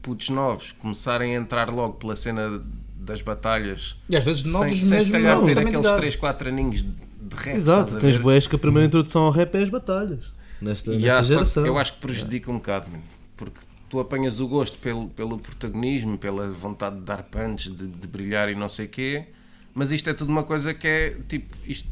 [0.00, 2.60] putos novos começarem a entrar logo pela cena
[2.96, 5.96] das batalhas E às vezes novos sem, sem mesmo se calhar novos ter aqueles idade.
[5.98, 7.56] 3, 4 aninhos de rap.
[7.56, 10.32] Exato, tens boés que a primeira introdução ao rap é as batalhas.
[10.60, 11.66] Nesta, E nesta há, geração.
[11.66, 12.88] eu acho que prejudica um bocado,
[13.36, 13.58] porque
[13.92, 18.48] tu apanhas o gosto pelo, pelo protagonismo, pela vontade de dar punch, de, de brilhar
[18.48, 19.26] e não sei o quê,
[19.74, 21.86] mas isto é tudo uma coisa que é tipo, isto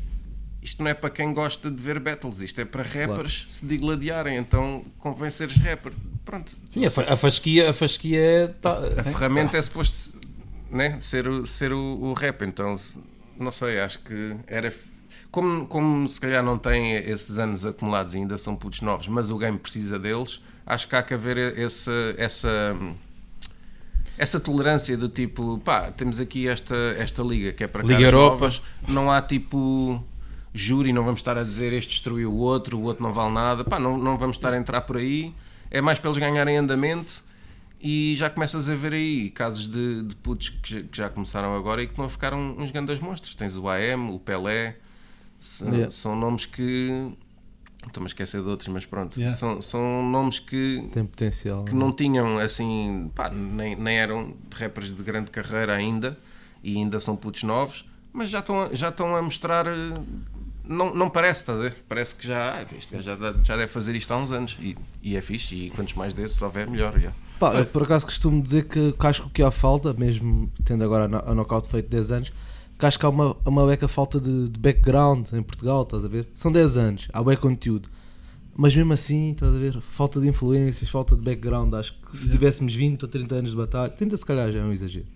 [0.62, 4.38] isto não é para quem gosta de ver battles, isto é para rappers se digladiarem,
[4.38, 5.92] então convém seres rapper.
[6.24, 6.52] Pronto.
[6.70, 8.46] Sim, a, fa- a fasquia, a fasquia é.
[8.46, 10.18] Tá, A ferramenta é suposto
[10.70, 12.76] né, ser, o, ser o, o rap, então
[13.38, 14.72] não sei, acho que era.
[15.30, 19.30] Como, como se calhar não têm esses anos acumulados e ainda são putos novos, mas
[19.30, 20.40] o game precisa deles,
[20.70, 22.76] acho que há que haver essa, essa,
[24.16, 28.44] essa tolerância do tipo, pá, temos aqui esta, esta liga que é para Liga Europa.
[28.44, 30.02] novas, não há tipo
[30.54, 33.64] júri, não vamos estar a dizer este destruiu o outro, o outro não vale nada,
[33.64, 35.34] pá, não, não vamos estar a entrar por aí,
[35.70, 37.24] é mais para eles ganharem andamento
[37.80, 41.86] e já começas a ver aí casos de, de putos que já, começaram agora e
[41.86, 43.34] que estão a ficar uns grandes monstros.
[43.34, 44.76] Tens o AM, o Pelé,
[45.38, 45.90] são, Yeah.
[45.90, 47.10] são nomes que.
[47.86, 49.16] Estou-me a esquecer de outros, mas pronto.
[49.18, 49.34] Yeah.
[49.36, 51.64] São, são nomes que, Tem potencial.
[51.64, 53.10] que não tinham assim.
[53.14, 56.16] Pá, nem, nem eram rappers de grande carreira ainda
[56.62, 59.66] e ainda são putos novos, mas já estão, a- já estão a mostrar.
[59.66, 60.00] eh,
[60.62, 61.76] Não, não parece, estás a ver?
[61.88, 65.20] Parece que já, ah, já, já deve fazer isto há uns anos e, e é
[65.20, 65.56] fixe.
[65.56, 66.96] E quantos mais desses houver, melhor.
[67.00, 67.10] já.
[67.40, 70.52] Pá, eu por acaso costumo dizer que, que acho que o que há falta, mesmo
[70.64, 72.32] tendo agora a no- a knockout feito 10 anos,
[72.80, 76.08] que acho que há uma, uma beca falta de, de background em Portugal, estás a
[76.08, 76.26] ver?
[76.32, 77.88] São 10 anos, há bem conteúdo.
[78.56, 79.80] Mas mesmo assim, estás a ver?
[79.80, 81.72] Falta de influências, falta de background.
[81.74, 84.64] Acho que se tivéssemos 20 ou 30 anos de batalha, 30 se calhar já é
[84.64, 85.06] um exagero,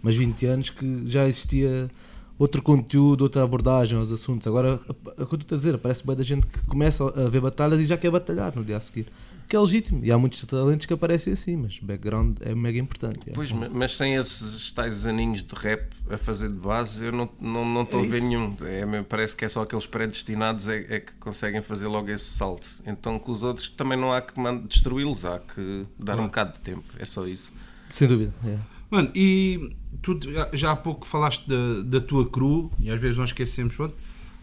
[0.00, 1.90] mas 20 anos que já existia
[2.38, 4.46] outro conteúdo, outra abordagem aos assuntos.
[4.46, 7.40] Agora, o que eu estou a dizer, parece bem da gente que começa a ver
[7.40, 9.06] batalhas e já quer batalhar no dia a seguir.
[9.48, 10.04] Que é legítimo.
[10.04, 13.30] E há muitos talentos que aparecem assim, mas background é mega importante.
[13.30, 13.32] é.
[13.32, 17.24] Pois, ma- mas sem esses tais aninhos de rap a fazer de base, eu não
[17.24, 18.54] estou não, não estou a ver nenhum.
[18.60, 22.66] É, parece que é só aqueles predestinados é, é que conseguem fazer logo esse salto.
[22.86, 24.34] Então, com os outros também não há que
[24.68, 26.84] destruí-los, há que dar um bocado de tempo.
[26.98, 27.50] É só isso.
[27.88, 28.34] Sem dúvida.
[28.44, 28.58] é.
[28.90, 30.18] Mano, e tu
[30.52, 33.94] já- há pouco falaste da, da tua cru, e às vezes nós esquecemos, pronto,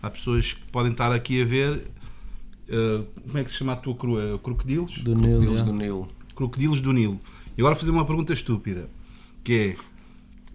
[0.01, 1.87] há pessoas que podem estar aqui a ver.
[2.67, 4.19] Eh, como é que se chama a tua cru?
[4.19, 4.99] É Crocodilos?
[4.99, 5.63] Do Nilo, já.
[5.63, 6.07] do Nilo.
[6.35, 7.19] Crocodilos do Nilo.
[7.57, 8.89] E agora fazer uma pergunta estúpida,
[9.43, 9.75] que é,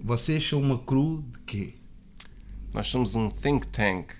[0.02, 1.74] vocês são uma cru de quê?
[2.72, 4.12] Nós somos um think tank,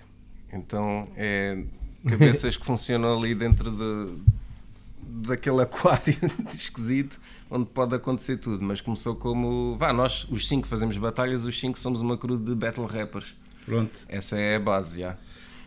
[0.51, 1.63] então é
[2.07, 6.17] cabeças que funcionam ali dentro de, daquele aquário
[6.53, 7.19] esquisito
[7.51, 8.63] onde pode acontecer tudo.
[8.63, 9.75] Mas começou como.
[9.77, 13.35] Vá, nós, os cinco, fazemos batalhas, os cinco somos uma cru de battle rappers.
[13.65, 13.99] Pronto.
[14.07, 15.17] Essa é a base, já.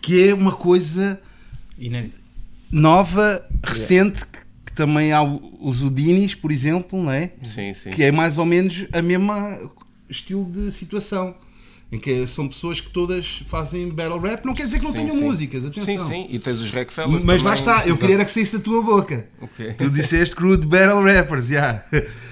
[0.00, 1.20] Que é uma coisa.
[2.70, 7.32] Nova, recente, que, que também há os Udinis, por exemplo, não é?
[7.42, 7.90] Sim, sim.
[7.90, 9.58] Que é mais ou menos a mesma
[10.08, 11.34] estilo de situação.
[11.92, 14.98] Em que são pessoas que todas fazem battle rap, não quer dizer que não Sim,
[14.98, 15.24] tenham sim.
[15.24, 15.98] músicas, atenção.
[16.08, 16.26] Sim, sim.
[16.28, 17.60] E tens os Rockefellas Mas lá também.
[17.60, 18.00] está, eu Exato.
[18.00, 19.28] queria era que saísse da tua boca.
[19.40, 19.74] O quê?
[19.78, 21.84] Tu disseste crude battle rappers, já.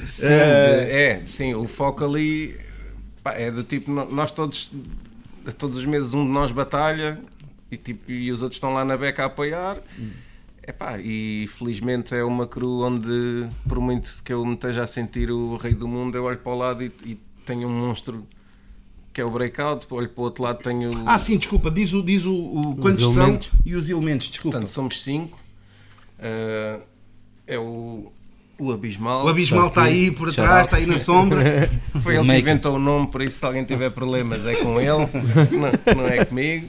[0.04, 2.56] Sim, Eh, de- é, sim, o foco ali
[3.22, 4.68] pá, é do tipo, nós todos,
[5.58, 7.20] todos os meses um de nós batalha
[7.72, 9.78] e, tipo, e os outros estão lá na beca a apoiar.
[10.66, 15.30] Epá, e felizmente é uma cru onde, por muito que eu me esteja a sentir
[15.30, 18.24] o rei do mundo, eu olho para o lado e, e tenho um monstro
[19.12, 20.90] que é o breakout, olho para o outro lado tenho.
[21.04, 24.58] Ah, sim, desculpa, diz o, diz o, o quantos são e os elementos, desculpa.
[24.58, 25.38] Portanto, somos cinco.
[26.20, 26.78] Ah,
[27.46, 28.12] é o,
[28.58, 29.24] o Abismal.
[29.24, 31.68] o Abismal está aí por Shout atrás, está aí na sombra.
[32.02, 35.08] Foi ele que inventou o nome, por isso se alguém tiver problemas é com ele,
[35.50, 36.68] não, não é comigo.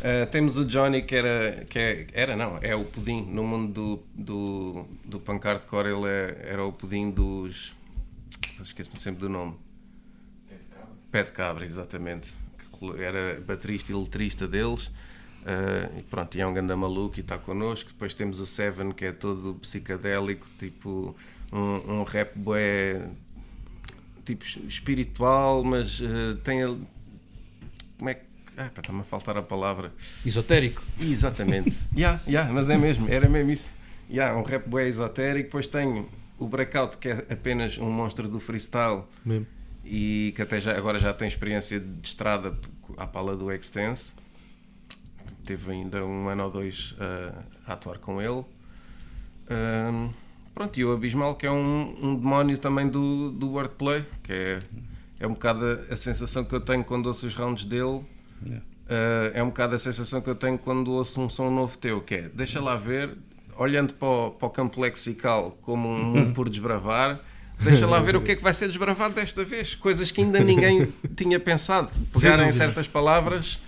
[0.00, 4.02] Uh, temos o Johnny que era, que é, era não, é o pudim no mundo
[4.14, 7.74] do, do, do punk hardcore, ele é- era o pudim dos
[8.62, 9.56] esqueço-me sempre do nome
[11.10, 12.30] Pé de Cabra, exatamente
[12.78, 17.20] que era baterista e letrista deles uh, e pronto, e é um ganda maluco e
[17.20, 21.14] está connosco, depois temos o Seven que é todo psicadélico, tipo
[21.52, 23.06] um, um rap bué
[24.24, 26.62] tipo espiritual, mas eh, tem.
[27.98, 28.29] Como é que.
[28.60, 29.90] Ah, está-me a faltar a palavra.
[30.24, 30.82] Esotérico.
[31.00, 31.74] Exatamente.
[31.96, 33.72] yeah, yeah, mas é mesmo, era mesmo isso.
[34.10, 35.44] Yeah, um rap bué esotérico.
[35.44, 36.06] Depois tenho
[36.38, 39.46] o Breakout, que é apenas um monstro do freestyle Mesmo.
[39.82, 42.54] e que até já, agora já tem experiência de estrada
[42.98, 44.12] à pala do Extense.
[45.46, 48.44] Teve ainda um ano ou dois uh, a atuar com ele.
[49.50, 50.10] Um,
[50.54, 54.60] pronto, e o Abismal, que é um, um demónio também do, do wordplay, que é,
[55.18, 58.04] é um bocado a, a sensação que eu tenho quando ouço os rounds dele.
[58.42, 62.00] Uh, é um bocado a sensação que eu tenho quando ouço um som novo teu,
[62.00, 63.16] que é deixa lá ver,
[63.56, 67.20] olhando para o, para o campo lexical como um mundo por desbravar,
[67.60, 69.74] deixa lá ver o que é que vai ser desbravado desta vez.
[69.76, 71.90] Coisas que ainda ninguém tinha pensado.
[72.12, 72.52] Pegar em dúvida.
[72.52, 73.60] certas palavras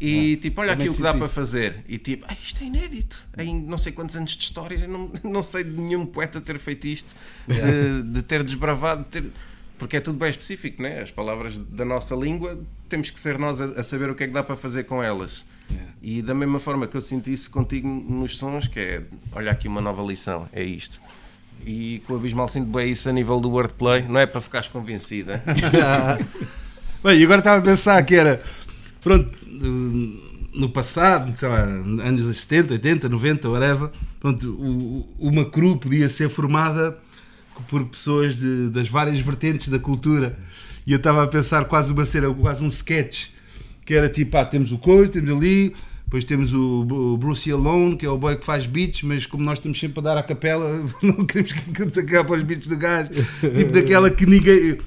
[0.00, 1.34] e tipo, olha aqui o que dá sinto para isso.
[1.34, 1.84] fazer.
[1.88, 3.26] E tipo, ah, isto é inédito.
[3.38, 6.86] Em não sei quantos anos de história, não, não sei de nenhum poeta ter feito
[6.86, 7.14] isto,
[7.46, 9.32] de, de ter desbravado, de ter...
[9.78, 11.00] porque é tudo bem específico, né?
[11.00, 12.58] As palavras da nossa língua
[12.88, 15.02] temos que ser nós a, a saber o que é que dá para fazer com
[15.02, 15.44] elas.
[16.00, 19.66] E da mesma forma que eu sinto isso contigo nos sons, que é olha aqui
[19.66, 21.00] uma nova lição, é isto.
[21.64, 24.68] E com o Abismal sinto bem isso a nível do wordplay, não é para ficares
[24.68, 25.42] convencida.
[27.02, 28.42] Bem, e agora estava a pensar que era.
[29.00, 29.30] Pronto,
[30.54, 36.28] no passado, sei lá, anos 70, 80, 90, whatever, pronto, o- uma crew podia ser
[36.28, 36.98] formada
[37.68, 40.38] por pessoas de- das várias vertentes da cultura.
[40.86, 43.28] E eu estava a pensar quase uma cena, quase um sketch,
[43.84, 45.74] que era tipo, ah, temos o Coisa, temos ali,
[46.04, 49.58] depois temos o, Bruce Alone, que é o boy que faz beats, mas como nós
[49.58, 53.10] estamos sempre a dar à capela, não queremos que para os beats do gajo.
[53.40, 54.78] Tipo daquela que ninguém.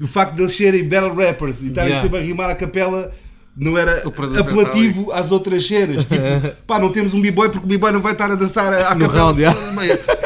[0.00, 2.02] O facto de eles serem battle rappers e estarem Yeah.
[2.02, 3.12] sempre a rimar a capela
[3.56, 6.04] não era apelativo às outras cenas.
[6.06, 8.96] Tipo, pá, não temos um b-boy porque o b-boy não vai estar a dançar à
[8.96, 9.34] capela.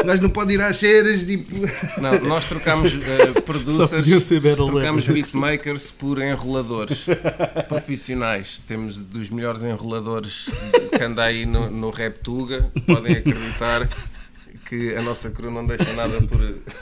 [0.05, 1.25] Nós não pode ir às cenas.
[1.25, 1.55] Tipo...
[2.01, 3.93] Não, nós trocamos eh, Só producers,
[5.03, 5.09] rappers.
[5.09, 7.05] beatmakers por enroladores
[7.69, 8.63] profissionais.
[8.67, 10.49] Temos dos melhores enroladores
[10.97, 12.71] que anda aí no, no Rap Tuga.
[12.87, 13.89] Podem acreditar
[14.69, 16.41] que a nossa crew não deixa nada por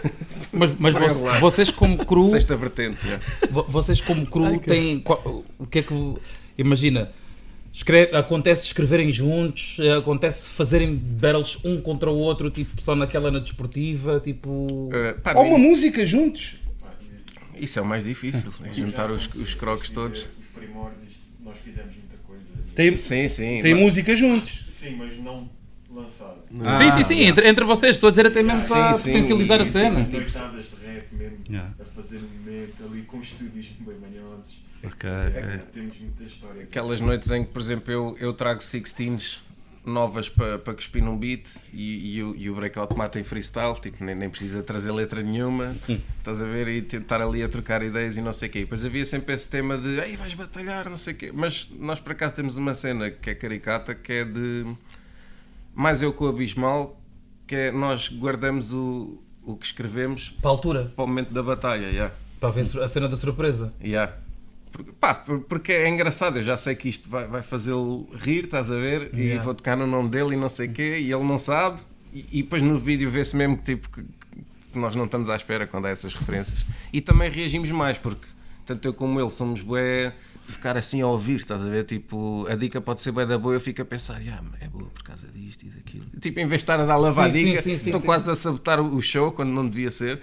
[0.52, 1.40] Mas, mas Vai vo- rolar.
[1.40, 2.98] vocês como cru, sexta vertente.
[3.06, 3.20] já.
[3.50, 6.14] vo- vocês como cru Ai, têm qual- o que é que
[6.56, 7.10] imagina?
[7.72, 13.30] escre- acontece escreverem juntos, eh, acontece fazerem battles um contra o outro, tipo só naquela
[13.32, 16.56] na desportiva, tipo Eh, pá, Ou uma música juntos.
[17.56, 20.26] Isso é o mais difícil, é juntar os, os croques todos.
[20.54, 21.14] primórdios,
[21.44, 22.42] nós fizemos muita coisa.
[22.74, 23.60] Tem, Sim, sim.
[23.62, 24.64] tem Mas- música juntos.
[24.70, 25.48] Sim, mas não
[25.92, 26.33] lançada.
[26.78, 29.60] Sim, sim, sim, entre, entre vocês, estou a dizer até mesmo Sim, para sim, potencializar
[29.60, 30.00] a e- cena.
[30.00, 31.74] e- Noitadas de rap mesmo, Yeah.
[31.80, 34.62] a fazer um momento ali com estúdios bem manhosos.
[34.82, 35.08] Ok,
[35.72, 36.62] Temos muita história.
[36.64, 39.38] Aquelas noites em que, por exemplo, eu, eu trago 16s
[39.86, 43.74] novas para pa cuspir num beat e, e, o, e o breakout mata em freestyle,
[43.80, 45.74] tipo, nem, nem precisa trazer letra nenhuma,
[46.18, 48.58] estás a ver, e tentar ali a trocar ideias e não sei o quê.
[48.60, 51.30] E depois havia sempre esse tema de, ei, vais batalhar, não sei o quê.
[51.34, 54.66] Mas nós, por acaso, temos uma cena que é caricata, que é de,
[55.74, 57.00] mais eu com o Abismal,
[57.46, 61.42] que é, nós guardamos o, o que escrevemos Para a altura, para o momento da
[61.42, 62.14] batalha, yeah.
[62.40, 63.72] para ver a cena da surpresa.
[63.82, 64.12] Yeah.
[64.72, 68.44] Por- Pá, por- porque é engraçado, eu já sei que isto vai, vai fazê-lo rir,
[68.44, 69.10] estás a ver?
[69.14, 69.42] E Yeah.
[69.44, 71.80] vou tocar no nome dele e não sei o quê, e ele não sabe,
[72.12, 74.02] e, e depois no vídeo vê-se mesmo que, tipo, que,
[74.72, 76.64] que nós não estamos à espera quando há essas referências.
[76.92, 78.26] E também reagimos mais, porque
[78.66, 80.12] tanto eu como ele somos bué
[80.46, 81.84] ficar assim a ouvir, estás a ver?
[81.84, 84.86] Tipo, a dica pode ser bué da boa, eu fico a pensar, yeah, é boa
[84.90, 86.04] por causa disto e daquilo.
[86.20, 88.00] Tipo, em vez de estar a dar lava a Sim, sim, dica, sim, sim, estou
[88.02, 90.20] quase a sabotar o show quando não devia ser.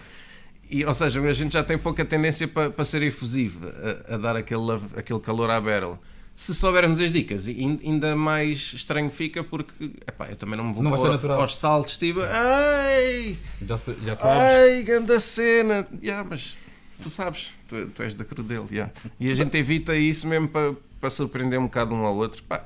[0.70, 3.60] E, ou seja, a gente já tem pouca tendência para, para ser efusivo,
[4.10, 6.00] a, a dar aquele, love- aquele calor à barrel.
[6.34, 9.74] Se soubermos as dicas, e ain- ainda mais estranho fica porque
[10.08, 14.16] epá, eu também não me vou Não pôr aos saltos, tipo, ai, Já, se- já
[14.16, 14.42] sabes.
[14.44, 15.86] ai, grande cena.
[16.02, 16.58] Yeah, mas
[17.02, 18.68] tu sabes, tu, tu és da crudel.
[18.72, 18.92] Yeah.
[19.20, 22.44] E a gente evita isso mesmo para, para surpreender um bocado um ao outro.
[22.44, 22.64] Pá,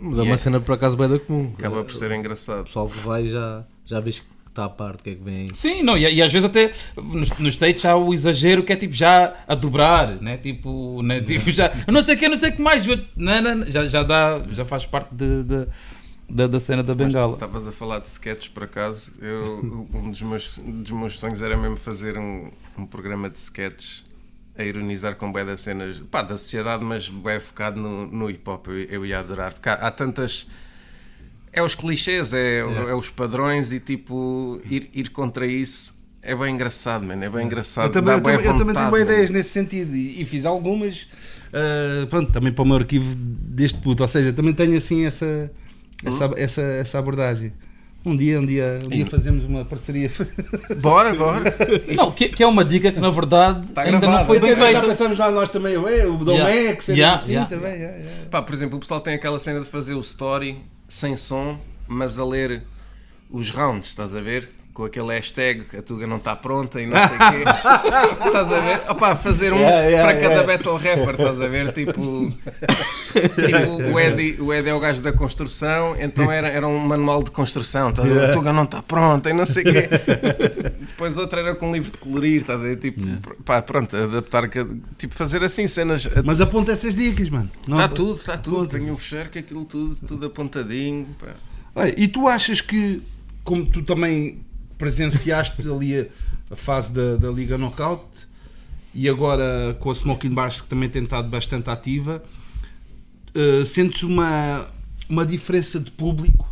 [0.00, 0.36] Mas é uma Yeah.
[0.36, 1.52] cena por acaso bem da comum.
[1.58, 2.64] acaba por ser O engraçado.
[2.64, 5.52] pessoal que vai já, já vês que está à parte, o que é que vem.
[5.52, 8.76] Sim, não, e, e às vezes até nos, nos States há o exagero que é
[8.76, 10.36] tipo já a dobrar, né?
[10.36, 11.20] Tipo, né?
[11.20, 13.84] tipo já, não sei o que, não sei o que mais, não, não, não, já,
[13.86, 15.66] já dá, já faz parte de, de-
[16.34, 17.34] da, da cena da bengala.
[17.34, 19.12] Estavas a falar de sketches por acaso.
[19.22, 19.60] Eu,
[19.94, 24.04] um dos meus, dos meus sonhos era mesmo fazer um, um programa de sketches
[24.58, 28.48] a ironizar com bué das cenas pá, da sociedade, mas bué focado no, no hip
[28.50, 28.66] hop.
[28.66, 30.46] Eu, eu ia adorar, porque há, há tantas.
[31.52, 36.54] É os clichês, é, é os padrões e tipo, ir, ir contra isso é bem
[36.54, 37.22] engraçado, mano.
[37.22, 37.86] É bem engraçado.
[37.86, 40.24] Eu também, Dá eu também, eu também tenho vontade, boas ideias nesse sentido e, e
[40.24, 41.06] fiz algumas,
[41.52, 44.02] ah, pronto, também para o meu arquivo deste puto.
[44.02, 45.52] Ou seja, também tenho assim essa,
[46.04, 47.52] essa, essa, essa abordagem.
[48.06, 50.10] Um dia, um dia, um dia fazemos uma parceria.
[50.76, 51.42] Bora, bora.
[51.96, 54.18] Não, que, que é uma dica que na verdade Tá ainda gravado.
[54.18, 54.94] não foi bem Até nós já feita.
[54.94, 56.92] pensamos lá nós também, ué, o Domex, Yeah.
[56.92, 57.48] era Yeah, assim yeah.
[57.48, 57.72] também.
[57.72, 58.26] yeah, yeah.
[58.30, 61.58] Pá, por exemplo, o pessoal tem aquela cena de fazer o story sem som,
[61.88, 62.62] mas a ler
[63.30, 64.50] os rounds, estás a ver?
[64.74, 67.44] Com aquele hashtag a Tuga não está pronta e não sei o quê.
[68.26, 68.90] estás a ver?
[68.90, 70.52] Opá, fazer um Yeah, yeah, para cada yeah.
[70.52, 71.70] battle rapper, estás a ver?
[71.72, 71.92] Tipo,
[73.14, 77.22] tipo o, Eddie, o Eddie é o gajo da construção, então era, era um manual
[77.22, 78.30] de construção, estás a ver?
[78.30, 79.88] A Tuga não está pronta e não sei o quê.
[80.88, 82.76] Depois outra era com um livro de colorir, estás a ver?
[82.76, 83.00] Tipo,
[83.44, 84.48] pá, pronto, adaptar,
[84.98, 86.08] tipo, fazer assim cenas.
[86.24, 87.48] Mas aponta essas dicas, mano.
[87.68, 88.56] Não- Está tudo, está tudo.
[88.56, 88.78] Aponta.
[88.78, 91.06] Tenho um fecheiro que aquilo tudo, tudo apontadinho.
[91.20, 91.88] pá.
[91.96, 93.00] E tu achas que,
[93.44, 94.42] como tu também
[94.84, 96.06] presenciaste ali a,
[96.50, 98.04] a fase da, da Liga Knockout
[98.94, 102.22] e agora com a Smoking Bars que também tem estado bastante ativa,
[103.34, 104.66] eh, sentes uma,
[105.08, 106.48] uma diferença de público?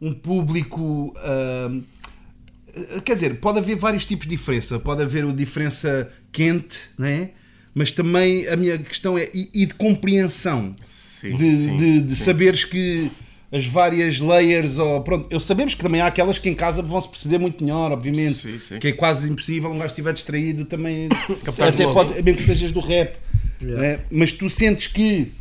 [0.00, 1.14] Um público.
[1.16, 4.78] eh, quer dizer, pode haver vários tipos de diferença.
[4.78, 7.30] Pode haver uma diferença quente, não é?
[7.74, 10.72] Mas também a minha questão é e, e de compreensão.
[10.82, 12.24] Sim, de, sim, de, de sim.
[12.24, 13.10] saberes que
[13.54, 17.00] as várias layers, ou, pronto, eu sabemos que também há aquelas que em casa vão
[17.00, 18.78] se perceber muito melhor, obviamente, Sim, sim.
[18.80, 21.08] que é quase impossível um gajo estiver distraído também,
[21.44, 23.16] Capaz até de pode, mesmo que sejas do rap,
[23.62, 23.80] Yeah.
[23.80, 24.00] né?
[24.10, 25.32] mas tu sentes que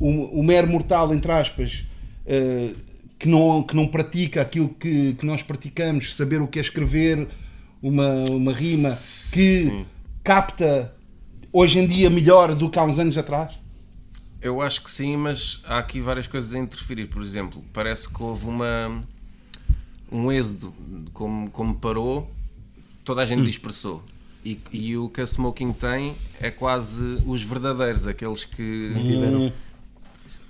[0.00, 1.84] o, o mero mortal, entre aspas,
[2.26, 2.70] eh,
[3.18, 7.28] que, não, que não pratica aquilo que, que nós praticamos, saber o que é escrever
[7.82, 8.88] uma, uma rima,
[9.30, 9.86] que Sim.
[10.24, 10.92] capta
[11.52, 13.58] hoje em dia melhor do que há uns anos atrás?
[14.44, 17.06] Eu acho que sim, mas há aqui várias coisas a interferir.
[17.06, 19.02] Por exemplo, parece que houve uma
[20.12, 20.72] um êxodo,
[21.14, 22.30] como, como parou,
[23.04, 23.44] toda a gente Hum.
[23.44, 24.02] dispersou.
[24.44, 29.52] E, e o que a Smoking tem é quase os verdadeiros, aqueles que, Hum.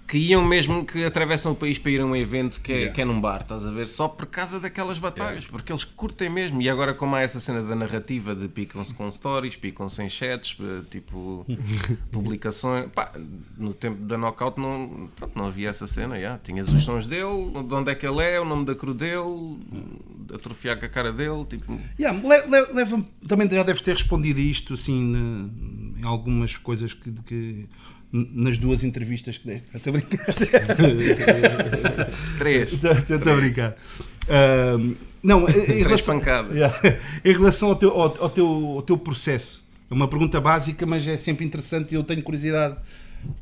[0.07, 2.95] Que iam mesmo, que atravessam o país para ir a um evento que é, Yeah.
[2.95, 3.89] que é num bar, estás a ver?
[3.89, 6.61] Só por causa daquelas batalhas, porque eles curtem mesmo.
[6.61, 10.57] E agora, como há essa cena da narrativa de picam-se com stories, picam-se em chats,
[10.61, 11.47] eh, tipo
[12.13, 12.87] publicações.
[12.95, 13.13] Pá,
[13.57, 16.21] no tempo da knockout não, pronto, não havia essa cena.
[16.21, 16.39] já.
[16.39, 19.59] Tinhas os sons dele, de onde é que ele é, o nome da cru dele,
[20.35, 21.45] atrofiar com a cara dele.
[21.47, 26.57] Tipo, Yeah, le- le- leva também já deves ter respondido a isto assim em algumas
[26.57, 27.69] coisas que, que-
[28.17, 29.67] nas duas entrevistas que deste.
[29.75, 30.25] Estou a brincar.
[32.39, 32.73] três.
[32.73, 33.77] Estou a brincar.
[35.23, 36.21] Não, em- relação.
[36.55, 36.77] Yeah.
[37.25, 38.47] em relação ao teu, ao, ao teu,
[38.77, 42.77] ao teu processo, é uma pergunta básica, mas é sempre interessante e eu tenho curiosidade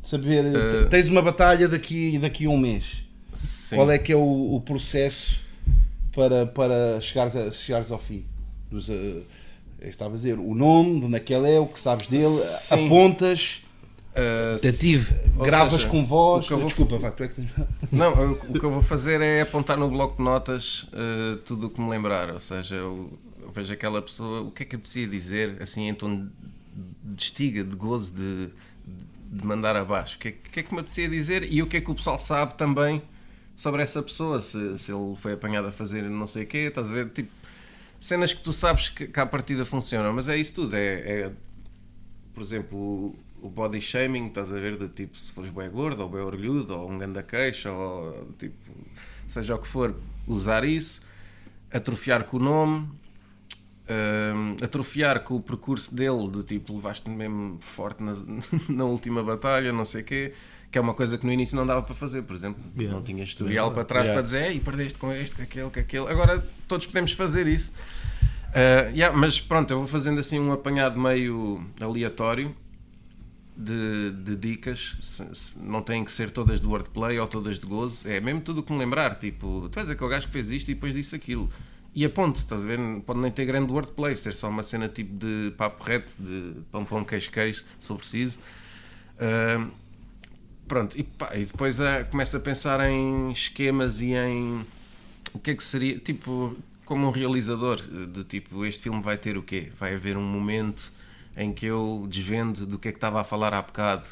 [0.01, 0.44] de saber.
[0.47, 3.05] Eh, Tens uma batalha daqui, daqui a um mês.
[3.35, 3.77] Sim.
[3.77, 5.40] Qual é que é o, o processo
[6.15, 8.24] para, para chegares, a, chegares ao fim?
[8.70, 9.23] Dos, que
[9.82, 12.24] estava a dizer, o nome, de onde é que ele é, o que sabes dele,
[12.27, 12.86] Sim.
[12.86, 13.62] apontas,
[14.14, 16.47] Uh, ou gravas seja, com voz.
[16.47, 17.51] vou- Desculpa, tu é que tens.
[17.90, 21.68] Não, eu- o que eu vou fazer é apontar no bloco de notas eh, tudo
[21.68, 22.30] o que me lembrar.
[22.30, 25.89] Ou seja, eu, eu vejo aquela pessoa, o que é que eu preciso dizer, assim,
[25.89, 26.26] em tom
[27.02, 28.48] de estiga, de gozo, de,
[29.30, 30.16] de mandar abaixo.
[30.16, 31.94] O que, é, que é que me apetecia dizer e o que é que o
[31.94, 33.01] pessoal sabe também
[33.56, 34.43] sobre essa pessoa.
[34.43, 37.09] Se, se ele foi apanhado a fazer não sei o quê, estás a ver?
[37.10, 37.30] Tipo,
[37.98, 40.74] cenas que tu sabes que, que à partida funcionam, mas é isso tudo.
[40.76, 41.30] É, é,
[42.34, 46.09] por exemplo, o- body shaming, estás a ver, de tipo, se fores bem gordo, ou
[46.09, 48.55] bem orgulhudo, ou um ganda queixa, ou tipo,
[49.27, 49.94] seja o que for,
[50.27, 51.01] usar isso,
[51.70, 52.89] atrofiar com o nome,
[53.89, 58.14] hum, atrofiar com o percurso dele, do tipo, levaste mesmo forte na,
[58.69, 60.32] na última batalha, não sei o quê,
[60.70, 62.97] que é uma coisa que no início não dava para fazer, por exemplo, Yeah.
[62.97, 64.14] não tinha historial para trás Yeah.
[64.14, 67.73] para dizer, ei, perdeste com este, com aquele, com aquele, agora todos podemos fazer isso.
[68.52, 72.55] Uh, yeah, mas pronto, eu vou fazendo assim um apanhado meio aleatório
[73.57, 74.97] de, de dicas.
[75.01, 78.09] Se- se- não têm que ser todas de wordplay ou todas de gozo.
[78.09, 79.16] É mesmo tudo o que me lembrar.
[79.19, 81.51] Tipo, tu és aquele gajo que fez isto e depois disse aquilo.
[81.95, 82.79] E aponto, estás a ver?
[83.03, 86.85] Pode nem ter grande wordplay, ser só uma cena tipo de papo reto, de pão
[86.85, 88.39] pão queijo queijo, se for preciso.
[89.19, 89.70] Uh,
[90.66, 94.65] pronto, e, pá, e depois ah, começo a pensar em esquemas e em
[95.35, 99.37] o que é que seria, tipo, como um realizador, de tipo, este filme vai ter
[99.37, 99.70] o quê?
[99.79, 100.93] Vai haver um momento
[101.36, 104.06] em que eu desvendo do que é que estava a falar há bocado.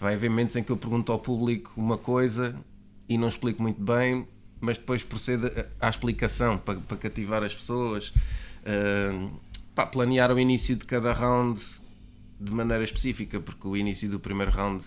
[0.00, 2.54] Vai haver momentos em que eu pergunto ao público uma coisa
[3.08, 4.26] e não explico muito bem,
[4.60, 8.12] mas depois procedo à explicação para, para cativar as pessoas.
[9.74, 11.60] Pá, planear o início de cada round
[12.40, 14.84] de maneira específica, porque o início do primeiro round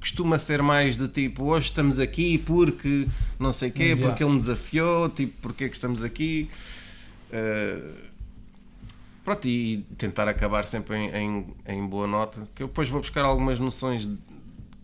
[0.00, 3.06] costuma ser mais do tipo hoje estamos aqui porque
[3.38, 4.06] não sei quê, Yeah.
[4.06, 6.48] porque ele me desafiou, tipo, porque é que estamos aqui.
[7.30, 8.15] Uh,
[9.26, 12.48] pronto, e tentar acabar sempre em, em, em boa nota.
[12.54, 14.08] Que eu depois vou buscar algumas noções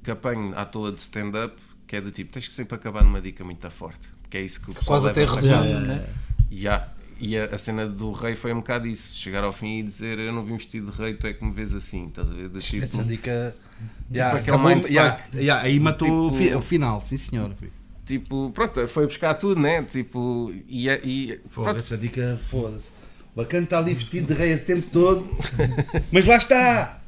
[0.02, 1.54] que apanho à toa de stand-up,
[1.86, 4.60] que é do tipo, tens que sempre acabar numa dica muito forte, porque é isso
[4.60, 5.80] que o pessoal Quase até leva para resumo, casa.
[5.80, 6.06] né?
[6.50, 6.88] Ya.
[7.20, 10.18] E a, a cena do rei foi um bocado isso, chegar ao fim e dizer
[10.18, 12.48] eu não vim vestido de rei, tu é que me vês assim, estás a ver?
[12.48, 13.54] Do tipo, Essa dica.
[14.10, 14.92] aquele acabou- mindfuck.
[14.92, 17.52] yeah, yeah, aí matou o, Tipo- fi- o final, sim senhor.
[18.04, 19.82] tipo, pronto, foi buscar tudo, né?
[19.84, 22.90] Tipo, e, e Pô, pronto, essa dica, foda-se.
[23.34, 25.26] O bacana está ali vestido de rei o tempo todo.
[26.10, 27.00] Mas lá está!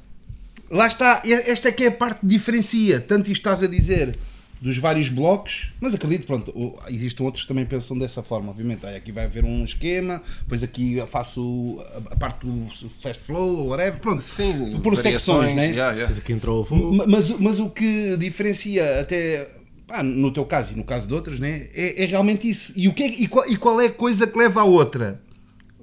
[0.71, 1.23] Lá está!
[1.25, 3.01] Esta é que é a parte que diferencia.
[3.01, 4.17] Tanto isto estás a dizer
[4.65, 8.87] dos vários blocos, mas acredito, pronto, existem outros que também pensam dessa forma, obviamente.
[8.87, 12.67] Aí aqui vai haver um esquema, depois aqui faço a, parte do
[13.03, 14.01] fast flow ou whatever.
[14.01, 15.71] Pronto, sim, por secções, né?
[15.75, 15.93] ya.
[15.93, 19.51] Depois aqui entrou o Mas, mas o que diferencia até
[19.87, 22.73] pá, no teu caso e no caso de outros né, é, é realmente isso.
[22.75, 25.21] E, o que é- e, qual, e qual é a coisa que leva à outra?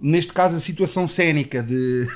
[0.01, 2.07] Neste caso, a situação cénica de,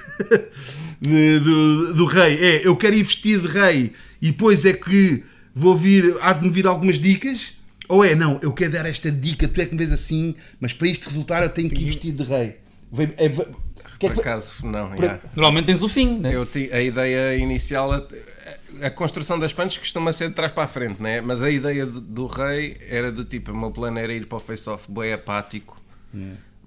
[1.01, 3.91] de- do, do rei é eu quero ir vestido de rei
[4.21, 7.53] e depois é que vou vir, há de me vir algumas dicas.
[7.87, 10.73] Ou é, não, eu quero dar esta dica, tu é que me vês assim, mas
[10.73, 12.57] para isto resultar eu tenho que ir vestido de rei.
[12.91, 13.29] Vem- é-
[13.99, 14.89] Que é Por que- acaso, não.
[14.89, 15.21] Por- yeah.
[15.35, 16.35] Normalmente tens o fim, né?
[16.35, 18.05] Eu ti- a ideia inicial, a,
[18.81, 21.21] a construção das punches costuma ser de trás para a frente, né?
[21.21, 24.37] mas a ideia do, do rei era do tipo: o meu plano era ir para
[24.37, 25.79] o face-off bem apático,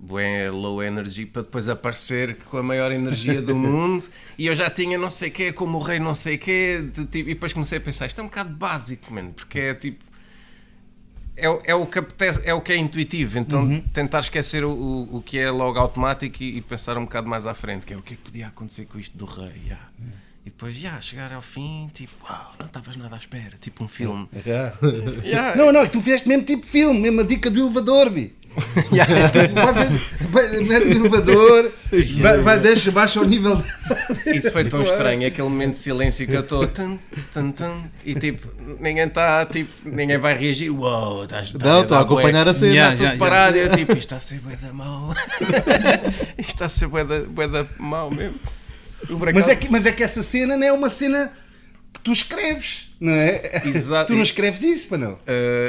[0.01, 4.05] bem low energy, para depois aparecer com a maior energia do mundo.
[4.39, 6.85] E eu já tinha não sei o quê, como o rei não sei o quê,
[6.95, 9.75] de tipo, e depois comecei a pensar: isto é um bocado básico, mano, porque é
[9.75, 10.05] tipo.
[11.37, 15.17] É, é, o que apetece- é o que é intuitivo, então tentar esquecer o, o,
[15.19, 17.97] o que é logo automático e, e pensar um bocado mais à frente, que é
[17.97, 19.53] o que é que podia acontecer com isto do rei.
[19.65, 19.89] yeah.
[20.45, 23.89] E depois, já, chegar ao fim, tipo, uau, não estavas nada à espera, tipo um
[23.89, 24.29] filme.
[24.45, 24.75] Yeah.
[25.57, 28.35] Não, não, tu fizeste mesmo tipo filme, mesmo a dica do elevador, bi.
[28.91, 31.71] Vai, ver- vai, mete no elevador,
[32.21, 33.63] vai, vai, deixa, baixa o nível.
[34.27, 36.65] Isso foi tão estranho, aquele momento de silêncio que eu estou
[38.05, 38.49] e tipo,
[38.81, 40.71] ninguém está, tipo, ninguém vai reagir.
[40.71, 42.73] Uau, estás estás Não, estou a bué- acompanhar a cena.
[42.73, 45.15] Yeah, Está tudo parado e eu tipo, isto está a ser bué da mal.
[46.39, 48.39] isto está a ser bué da, bué da mal mesmo.
[49.33, 51.31] Mas é, que, mas é que essa cena não é uma cena
[51.99, 53.63] que tu escreves, não é?
[53.67, 54.13] Exato.
[54.13, 55.13] Tu não escreves isso, para não?
[55.13, 55.19] Uh,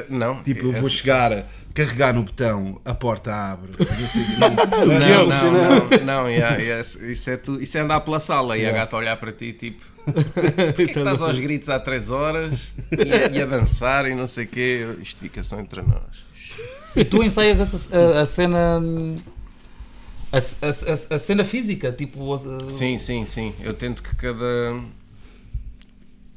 [0.10, 0.43] não.
[0.43, 3.72] Tipo, eu vou chegar, carregar no botão, a porta abre.
[3.77, 4.34] não sei o quê.
[4.39, 8.19] Não, Não, não, não, não, não, yeah, yeah, isso, é tu, isso é andar pela
[8.19, 12.10] sala e a gata olhar para ti tipo Porquê que estás aos gritos há 3
[12.10, 14.88] horas e a, e a dançar e não sei o quê?
[15.01, 16.26] Isto fica só entre nós.
[16.95, 18.81] E tu ensaias essa, a, a cena.
[20.31, 22.34] A, a- a- a cena física, tipo.
[22.34, 23.53] a- Sim, sim, sim.
[23.61, 24.80] Eu tento que cada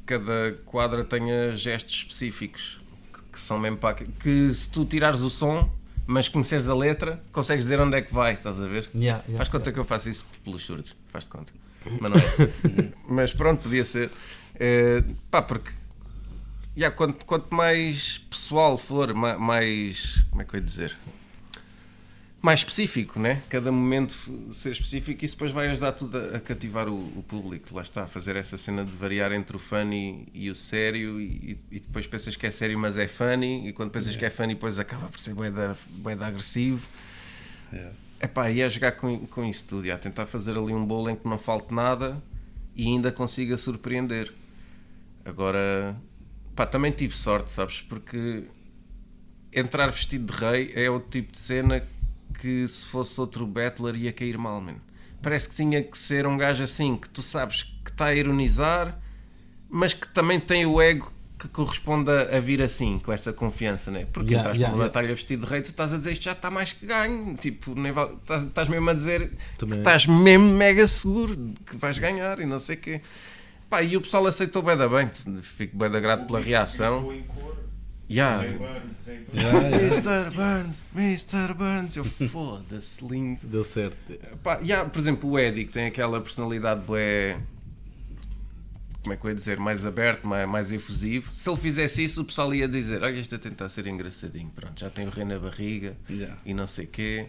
[0.05, 2.81] cada quadra tenha gestos específicos
[3.13, 5.71] que, que são mesmo para que, se tu tirares o som,
[6.05, 8.89] mas conheceres a letra, consegues dizer onde é que vai, estás a ver?
[8.93, 11.53] Yeah, yeah, Faz conta que eu faço isso pelos surdos, faz de conta.
[11.99, 12.91] Mas não é.
[13.07, 14.09] mas pronto, podia ser.
[14.55, 15.71] Eh, pá, porque
[16.77, 20.23] yeah, quanto, quanto mais pessoal for, ma- mais.
[20.29, 20.95] Como é que eu ia dizer?
[22.43, 23.41] Mais específico, né?
[23.47, 24.13] Cada momento
[24.51, 27.73] ser específico, isso depois vai ajudar tudo a, a cativar o, o público.
[27.73, 31.57] Lá está, a fazer essa cena de variar entre o funny e o sério, e,
[31.71, 34.55] e depois pensas que é sério, mas é funny, e quando pensas que é funny,
[34.55, 36.85] depois acaba por ser bué da, agressivo.
[38.21, 41.09] Epá, e a jogar com, com isso tudo, e a tentar fazer ali um bolo
[41.09, 42.21] em que não falte nada
[42.75, 44.33] e ainda consiga surpreender.
[45.23, 45.95] Agora,
[46.57, 47.81] pá, também tive sorte, sabes?
[47.81, 48.49] Porque
[49.53, 51.87] entrar vestido de rei é o tipo de cena
[52.43, 54.81] que se fosse outro battler ia cair mal, mano.
[55.21, 58.99] Parece que tinha que ser um gajo assim, que tu sabes que está a ironizar,
[59.69, 61.09] mas que também tem o ego
[61.39, 64.05] que corresponde a, vir assim, com essa confiança, né?
[64.11, 64.89] Porque Yeah, entras yeah, numa yeah.
[64.93, 67.33] batalha vestido de rei, tu estás a dizer isto já está mais que ganho.
[67.35, 69.75] Tipo, nem vale- estás, estás mesmo a dizer Também.
[69.75, 73.01] que estás mesmo mega seguro de que vais ganhar e não sei o quê.
[73.69, 75.07] Pá, e o pessoal aceitou bem da bem,
[75.41, 77.13] fico bem da grato pela reação.
[78.09, 78.41] Yeah.
[78.41, 79.97] Rei Burns, Rei Burns.
[79.97, 80.35] Mr.
[80.35, 81.53] Burns, Mr.
[81.53, 83.47] Burns, eu foda-se, lindo.
[83.47, 83.97] Deu certo.
[84.43, 87.39] Pá, e há, por exemplo, o Eddie, que tem aquela personalidade bué,
[89.01, 91.33] como é que eu ia dizer, mais aberto, mais, mais efusivo.
[91.33, 94.79] Se ele fizesse isso, o pessoal ia dizer: Olha, este a tentar ser engraçadinho, pronto,
[94.79, 96.37] já tem o rei na barriga Yeah.
[96.45, 97.27] e não sei quê.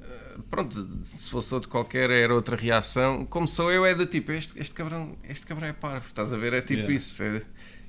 [0.00, 3.24] Uh, Pronto, se fosse outro qualquer era outra reação.
[3.24, 6.36] Como sou eu, é do tipo: este, este, cabrão, este cabrão é parvo, estás a
[6.36, 6.52] ver?
[6.52, 6.94] É tipo Yeah.
[6.94, 7.22] isso.
[7.22, 7.42] É,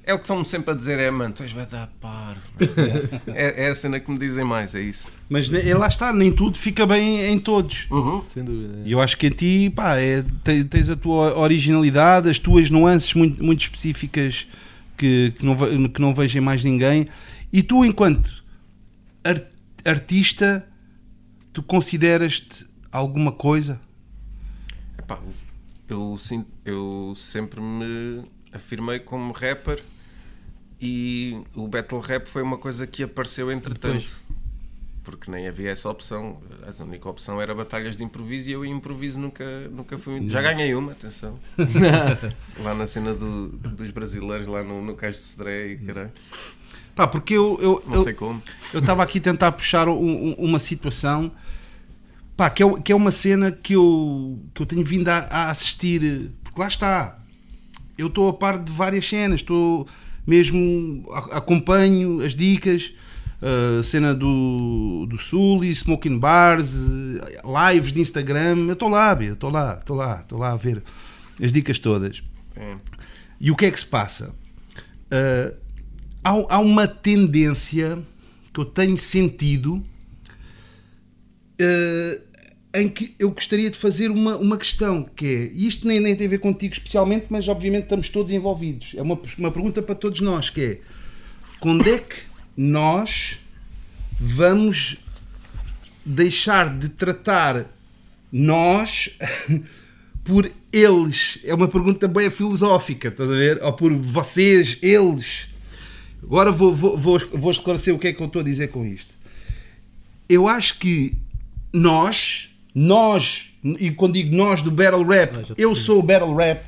[0.08, 2.38] é o que estão-me sempre a dizer: é mano, tu és vai dar mano."
[3.28, 5.12] é, é a cena que me dizem mais, é isso.
[5.30, 7.88] Mas ne- lá está, nem tudo fica bem em todos.
[8.28, 8.82] Sem dúvida.
[8.86, 12.70] E eu acho que em ti, pá, é, te- tens a tua originalidade, as tuas
[12.70, 14.48] nuances muito, muito específicas
[14.98, 15.56] que, que, não,
[15.90, 17.08] que não vejo em mais ninguém.
[17.52, 18.44] E tu, enquanto
[19.24, 19.44] ar-
[19.86, 20.66] artista,
[21.54, 23.80] tu consideras-te alguma coisa?
[24.98, 25.20] Epá,
[25.88, 26.18] eu,
[26.66, 29.84] eu sempre me afirmei como rapper
[30.82, 34.08] e o battle rap foi uma coisa que apareceu entretanto.
[35.04, 36.38] Porque nem havia essa opção.
[36.80, 40.30] A única opção era batalhas de improviso e eu em improviso nunca, nunca fui.
[40.30, 41.34] Já ganhei uma, atenção.
[42.62, 46.12] lá na cena do- dos brasileiros, lá no, no Cais de Cedré e caralho.
[46.94, 48.42] Pá, porque eu, eu, Não eu- sei como.
[48.74, 49.94] Eu estava aqui a tentar puxar um-
[50.32, 51.32] um- uma situação
[52.36, 55.50] pá, que, é, que é uma cena que eu, que eu tenho vindo a, a
[55.52, 57.18] assistir, porque lá está.
[57.98, 59.88] Eu estou a par de várias cenas, estou
[60.28, 62.94] mesmo acompanho as dicas,
[63.42, 66.90] a cena do, do Sul e Smoking Bars,
[67.72, 68.66] lives de Instagram.
[68.68, 70.84] Eu estou lá, estou lá, estou lá, estou lá a ver
[71.42, 72.22] as dicas todas.
[72.56, 72.76] É.
[73.40, 74.36] E o que é que se passa?
[75.10, 75.54] Ah,
[76.24, 78.00] há, há uma tendência
[78.54, 79.84] que eu tenho sentido
[81.60, 82.27] ah,
[82.78, 86.16] em que eu gostaria de fazer uma, uma questão, que é, e isto nem, nem
[86.16, 88.94] tem a ver contigo especialmente, mas obviamente estamos todos envolvidos.
[88.96, 90.80] É uma, uma pergunta para todos nós, que é,
[91.60, 92.18] quando é que
[92.56, 93.40] nós
[94.20, 94.98] vamos
[96.06, 97.66] deixar de tratar
[98.32, 99.10] nós
[100.24, 101.40] por eles.
[101.44, 103.64] É uma pergunta bem filosófica, estás a ver?
[103.64, 105.50] Ou por vocês, eles.
[106.22, 108.86] Agora vou, vou, vou, vou esclarecer o que é que eu estou a dizer com
[108.86, 109.16] isto.
[110.30, 111.14] Eu acho que
[111.72, 112.50] nós,
[112.80, 116.64] nós, e quando digo nós do battle rap, Ah, eu sou o battle rap,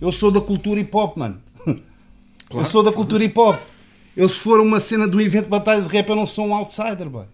[0.00, 1.38] eu sou da cultura hip hop, mano.
[1.66, 3.60] eu sou da cultura hip hop.
[4.16, 6.54] Eu, se for uma cena do evento de batalha de rap, eu não sou um
[6.54, 7.26] outsider, boy.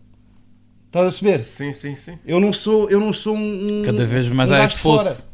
[0.87, 1.39] Estás a perceber?
[1.39, 2.19] Sim, sim, sim.
[2.27, 3.82] Eu não sou, eu não sou um.
[3.85, 5.27] Cada vez mais um há fosse.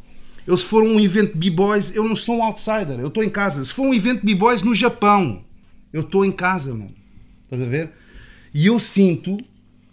[0.45, 2.99] Eu, se for um evento de B-Boys, eu não sou um outsider.
[2.99, 3.65] Eu estou em casa.
[3.65, 5.43] Se for um evento de B-Boys no Japão,
[5.91, 6.93] eu estou em casa, mano.
[7.45, 7.89] Estás a ver?
[8.53, 9.37] E eu sinto,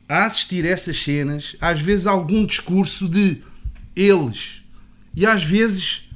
[0.09, 3.43] a assistir a essas cenas, às vezes algum discurso de
[3.97, 4.63] eles.
[5.17, 6.09] E às vezes,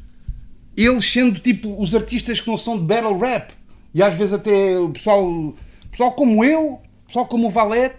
[0.76, 3.52] eles sendo tipo os artistas que não são de battle rap.
[3.94, 5.54] E às vezes até o pessoal,
[5.90, 7.96] pessoal como eu, pessoal como o Valete,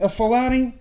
[0.00, 0.74] a falarem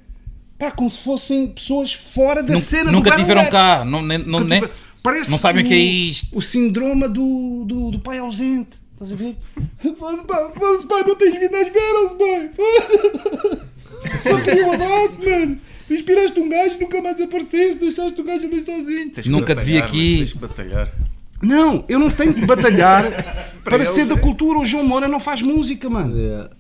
[0.58, 3.52] pá, como se fossem pessoas fora da Nun- cena do Nunca tiveram rap.
[3.52, 3.86] cá.
[3.86, 6.38] Não, não, Nunca nem- tive- Parece não sabem o que é isto.
[6.38, 8.78] O síndrome do, do, do pai ausente.
[8.94, 9.38] Estás a ver?
[9.98, 13.60] Foda-se, pá, não tens vindo às battles, boy.
[14.24, 15.60] Só um abraço, mano.
[15.90, 19.10] Inspiraste um gajo, nunca mais apareceste, deixaste o gajo ali sozinho.
[19.12, 20.08] Tens que Nunca te vi batalhar, aqui.
[20.08, 20.94] mano, Tens que batalhar.
[21.42, 23.06] Não, eu não tenho que batalhar
[23.64, 24.18] para, eles ser da é.
[24.18, 24.60] cultura.
[24.60, 26.16] O João Moura não faz música, mano.
[26.16, 26.52] Yeah.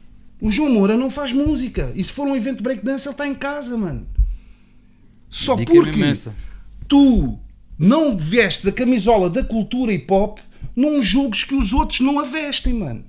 [0.41, 1.91] O João Moura não faz música.
[1.95, 4.07] E se for um evento de breakdance, ele está em casa, mano.
[5.29, 6.33] Só Dica porque imensa.
[6.87, 7.37] tu
[7.77, 10.39] não vestes a camisola da cultura hip hop,
[10.75, 13.03] não julgues que os outros não a vestem, mano.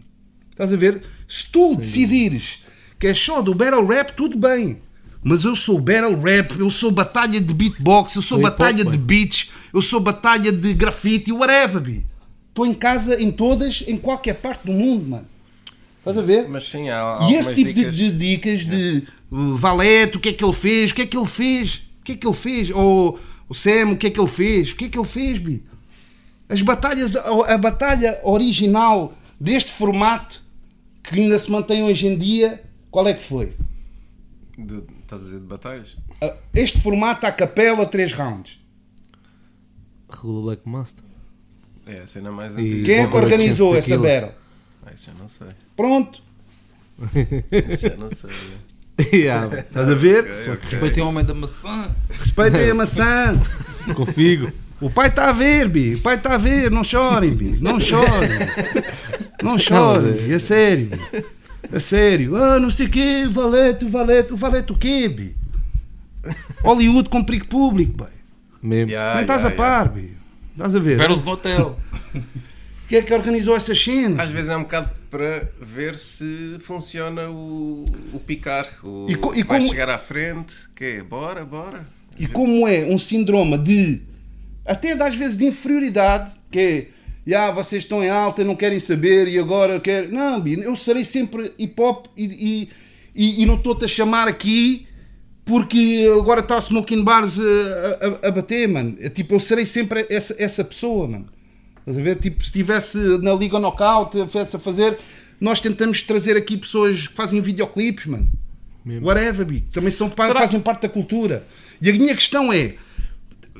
[0.51, 1.03] Estás a ver?
[1.27, 2.59] Se tu decidires
[3.01, 4.77] que é só do battle rap, tudo bem.
[5.25, 8.85] Mas eu sou battle rap, eu sou batalha de beatbox, eu sou hop, batalha de
[8.85, 8.99] mano.
[8.99, 12.07] beats, eu sou batalha de grafite, whatever, bi.
[12.51, 15.27] Estou em casa em todas, em qualquer parte do mundo, mano.
[15.99, 16.47] Estás a ver?
[16.49, 17.97] Mas sim, há E esse tipo dicas.
[17.97, 21.07] de, de dicas de uh, Valete, o que é que ele fez, o que é
[21.07, 23.19] que ele fez, o que é que ele fez, ou
[23.49, 25.63] o Sam, o que é que ele fez, o que é que ele fez, Bi?
[26.49, 30.43] As batalhas, a, a batalha original deste formato
[31.03, 33.53] que ainda se mantém hoje em dia, qual é que foi?
[34.59, 35.97] de- estás a dizer de batalhas?
[36.23, 38.61] Uh, Este formato à capela, 3 rounds.
[40.11, 41.05] Regula Black Master.
[41.87, 42.85] É a cena mais E- antiga.
[42.85, 44.33] Quem é que organizou essa battle?
[44.85, 45.47] Ah, isso já não sei.
[45.77, 46.23] Pronto,
[47.71, 48.31] Isso já não sei.
[49.19, 49.61] yeah, mano.
[49.61, 50.25] estás a ver?
[50.25, 50.69] Ok, ok.
[50.71, 51.97] Respeitem o homem da maçã.
[52.11, 53.41] Respeitem a maçã.
[53.97, 54.53] Com figo.
[54.81, 55.95] O pai está a ver, Bi.
[55.95, 56.71] O pai está a ver.
[56.71, 57.59] Não chorem, Bi.
[57.61, 58.31] Não chorem.
[59.43, 60.27] Não chorem.
[60.29, 61.25] Não, É sério, Bi.
[61.73, 62.37] É sério.
[62.37, 63.27] Ah, não sei o quê.
[63.31, 64.33] Valete, valete.
[64.33, 65.35] O valete o quê, Bi?
[66.63, 68.11] Hollywood com perigo público, bai.
[68.63, 68.91] Mesmo.
[68.91, 70.15] Yeah, Não estás yeah, a par, Bi.
[70.53, 70.99] Estás a ver?
[70.99, 71.79] Battles no hotel.
[72.89, 74.09] Quem é que organizou essas yeah.
[74.09, 74.27] cenas?
[74.27, 78.67] Às vezes é um bocado para ver se funciona o, o picar.
[78.83, 81.87] O, E co- e vai como- chegar à frente, que é, bora, bora.
[82.19, 84.03] E como é um síndrome de
[84.67, 86.89] até às vezes de inferioridade, que é
[87.31, 90.13] "Ya, vocês estão em alta, não querem saber e agora quero.
[90.13, 92.69] Não, eu serei sempre hip hop e, e,
[93.15, 94.87] e- e não estou-te a chamar aqui
[95.45, 97.45] porque agora está a Smoking Bars a,
[98.25, 98.97] a- a bater, mano.
[99.01, 101.27] É Tipo, eu serei sempre essa, essa pessoa, mano.
[101.81, 102.17] Estás a ver?
[102.19, 104.99] Tipo, se estivesse na Liga Knockout, estivesse a fazer,
[105.41, 108.29] nós tentamos trazer aqui pessoas que fazem videoclipes, mano.
[108.85, 109.07] Mesmo.
[109.09, 109.65] Whatever, Bi.
[109.73, 111.47] Também são, Será- fazem parte da cultura.
[111.83, 112.75] E a minha questão é,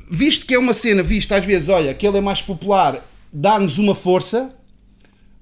[0.09, 3.95] visto que é uma cena, visto às vezes, olha, aquele é mais popular, dá-nos uma
[3.95, 4.55] força.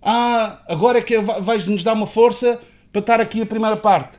[0.02, 2.60] Ah, agora é que va- vais-nos dar uma força
[2.92, 4.18] para estar aqui a primeira parte.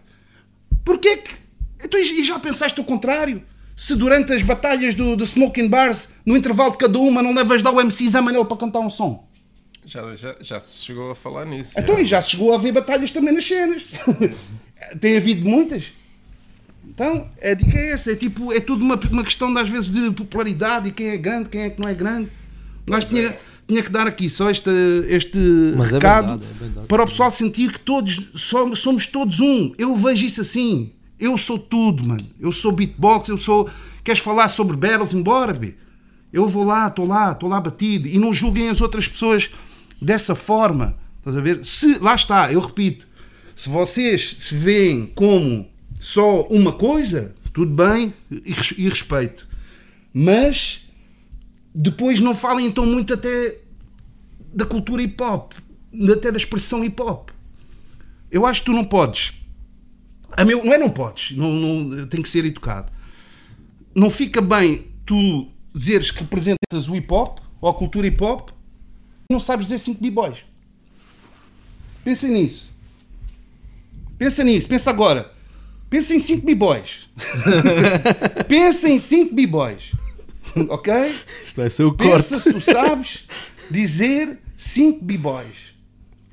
[0.85, 1.35] Porquê que...
[1.83, 3.43] Então, e já pensaste o contrário?
[3.75, 7.63] Se durante as batalhas do, do Smoking Bars, no intervalo de cada uma, não levas
[7.63, 9.27] dar o MC Zé Manel para cantar um som?
[9.87, 11.81] Já, já, já se chegou a falar nisso.
[11.81, 13.85] Então, e já se chegou a ver batalhas também nas cenas.
[15.01, 15.93] Tem havido muitas.
[16.87, 18.13] Então, a dica é essa.
[18.13, 21.49] É tipo, é tudo uma, uma questão, às vezes, de popularidade e quem é grande,
[21.49, 22.29] quem é que não é grande.
[22.87, 23.35] Mas tinha,
[23.71, 24.71] tinha que dar aqui só este,
[25.09, 25.39] este
[25.77, 29.39] Mas é recado verdade, é verdade, para o pessoal sentir que todos somos, somos todos
[29.39, 29.73] um.
[29.79, 30.93] Eu vejo isso assim.
[31.19, 32.27] Eu sou tudo, mano.
[32.41, 33.69] Eu sou beatbox, eu sou.
[34.03, 35.15] Queres falar sobre battles?
[35.15, 35.75] Embora, B.
[36.33, 38.09] Eu vou lá, estou lá, estou lá batido.
[38.09, 39.51] E não julguem as outras pessoas
[40.03, 40.97] dessa forma.
[41.19, 41.65] Estás a ver?
[41.65, 43.07] Se, lá está, eu repito.
[43.55, 45.69] Se vocês se veem como
[45.99, 49.47] só uma coisa, tudo bem e respeito.
[50.13, 50.90] Mas
[51.75, 53.59] depois não falem então muito até
[54.53, 55.53] da cultura hip hop,
[56.13, 57.31] até da expressão hip hop.
[58.31, 59.35] Eu acho que tu não podes.
[60.33, 62.93] A meu, não é não podes, não, não, tem que ser educado.
[63.95, 68.51] Não fica bem tu dizeres que representas o hip hop ou a cultura hip hop
[69.29, 70.45] e não sabes dizer 5 b-boys.
[72.05, 72.71] Pensa nisso.
[74.19, 75.33] Pensa nisso, pensa agora.
[75.89, 77.09] Pensa em 5 b-boys.
[78.49, 79.93] Pensa em 5 b-boys.
[80.68, 80.93] Ok?
[81.44, 82.10] Isto vai ser o corte.
[82.12, 83.24] Pensa se tu sabes
[83.70, 85.74] dizer 5 b-boys.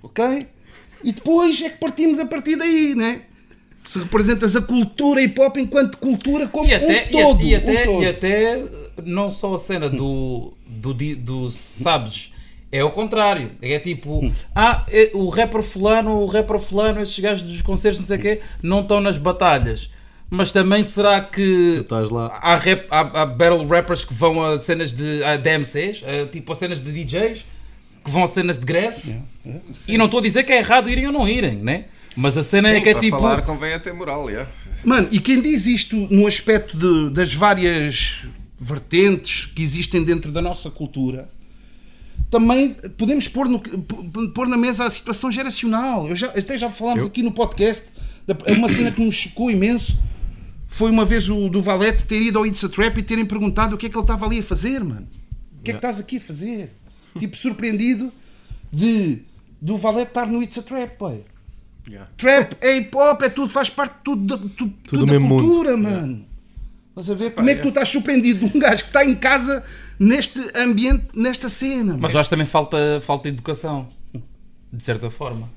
[0.04, 0.48] Ok?
[1.04, 3.22] E depois é que partimos a partir daí, né?
[3.84, 7.42] Se representas a cultura hip hop enquanto cultura como E até, um todo.
[7.44, 8.04] e, e até, um todo.
[8.04, 8.64] e até
[9.06, 12.34] não só a cena do, do, do sabes,
[12.72, 13.52] é o contrário.
[13.62, 18.08] É tipo, ah, é- o rapper fulano, o rapper fulano, esses gajos dos concertos, não
[18.08, 19.90] sei o quê, não estão nas batalhas.
[20.30, 22.38] Mas também será que estás lá.
[22.42, 26.52] há, rap, há, há battle rappers que vão a cenas de a DMCs, a, tipo
[26.52, 27.46] a cenas de DJs,
[28.04, 29.22] que vão a cenas de greve?
[29.88, 31.86] E não estou a dizer que é errado irem ou não irem, né?
[32.16, 33.18] Mas a cena é Sim, que é para tipo.
[33.20, 34.50] falar convém até moral, yeah.
[34.84, 38.26] Mano, e quem diz isto no aspecto de- das várias
[38.60, 41.30] vertentes que existem dentro da nossa cultura,
[42.30, 43.60] também podemos pôr, no-
[44.34, 46.08] pôr na mesa a situação geracional.
[46.10, 47.86] Eu já, até já falámos aqui no podcast,
[48.46, 49.98] é uma cena que nos chocou imenso.
[50.68, 53.76] Foi uma vez o do Valete ter ido ao It's a Trap e terem perguntado
[53.76, 55.08] o que é que ele estava ali a fazer, mano.
[55.60, 56.72] O que é que estás aqui a fazer?
[57.18, 58.12] Tipo, surpreendido
[58.72, 59.20] de
[59.60, 61.22] do Valete estar no It's a Trap, pai.
[61.90, 62.10] Yeah.
[62.18, 65.12] Trap, é hip hop, é tudo, faz parte de tudo, da- tudo, tudo do da
[65.14, 65.44] mesmo mundo.
[65.44, 66.26] cultura, mano.
[66.90, 67.32] Estás a ver?
[67.32, 69.64] Como é que tu estás surpreendido de um gajo que está em casa
[69.98, 71.94] neste ambiente, nesta cena?
[71.94, 72.14] Mas mano?
[72.14, 73.88] eu acho que também falta, falta educação,
[74.72, 75.50] de certa forma.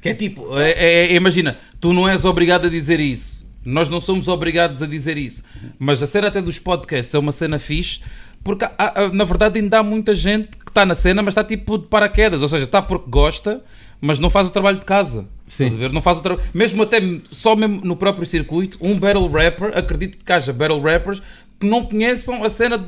[0.00, 3.46] Que é tipo, é- é- é- imagina, tu não és obrigado a dizer isso.
[3.64, 5.42] Nós não somos obrigados a dizer isso.
[5.78, 8.00] Mas a cena até dos podcasts é uma cena fixe,
[8.42, 11.76] porque há- na verdade ainda há muita gente que está na cena, mas está tipo
[11.78, 12.40] de paraquedas.
[12.42, 13.62] Ou seja, está porque gosta,
[14.00, 15.26] mas não faz o trabalho de casa.
[15.46, 15.70] Sim.
[15.70, 15.92] Ver?
[15.92, 16.48] Não faz o trabalho.
[16.54, 21.20] Mesmo até só mesmo no próprio circuito, um battle rapper, acredito que haja battle rappers
[21.58, 22.78] que não conheçam a cena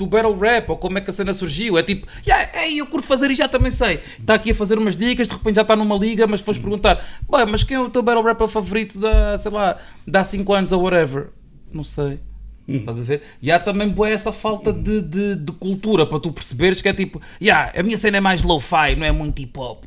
[0.00, 1.76] do battle rap ou como é que a cena surgiu.
[1.76, 4.00] É tipo, yeah, ei, eu curto fazer e já também sei.
[4.18, 7.04] Está aqui a fazer umas dicas, de repente já está numa liga, mas depois perguntar,
[7.30, 10.52] "Bem, mas quem é o teu battle rapper favorito da, sei lá, da há 5
[10.54, 11.28] anos ou whatever?
[11.72, 12.18] Não sei.
[12.66, 13.22] Estás a ver?
[13.42, 16.92] E há também boa essa falta de, de, de cultura para tu perceberes que é
[16.92, 19.84] tipo, yeah, a minha cena é mais low-fi, não é muito hip hop.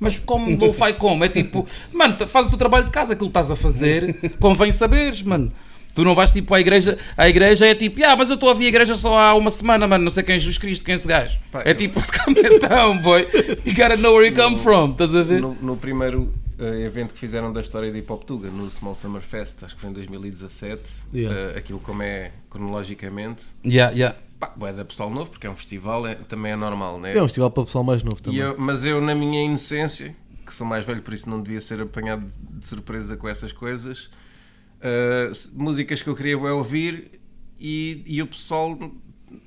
[0.00, 1.24] Mas como low-fi como?
[1.24, 4.72] É tipo, mano, faz o teu trabalho de casa, aquilo que estás a fazer, convém
[4.72, 5.52] saberes, mano.
[5.94, 8.52] Tu não vais tipo à igreja, a igreja é tipo, ah, mas eu estou a
[8.52, 10.92] ouvir a igreja só há uma semana, mano, não sei quem é Jesus Cristo, quem
[10.94, 11.38] é esse gajo.
[11.52, 13.20] Pá, é eu- tipo, então, boy,
[13.64, 15.40] you gotta know where you come from, estás a ver?
[15.40, 18.96] No, no primeiro eh, evento que fizeram da história de Hip Hop Tuga, no Small
[18.96, 20.82] Summer Fest, acho que foi em 2017,
[21.14, 21.52] Yeah.
[21.54, 24.16] eh, aquilo como é cronologicamente, Yeah, yeah.
[24.40, 27.16] pá, é da pessoal novo, porque é um festival, é- também é normal, né?
[27.16, 28.40] É um festival para pessoal mais novo E também.
[28.40, 30.14] eu- mas eu, na minha inocência,
[30.44, 34.10] que sou mais velho, por isso não devia ser apanhado de surpresa com essas coisas,
[34.84, 37.10] eh, músicas que eu queria ouvir
[37.58, 38.78] e, e o pessoal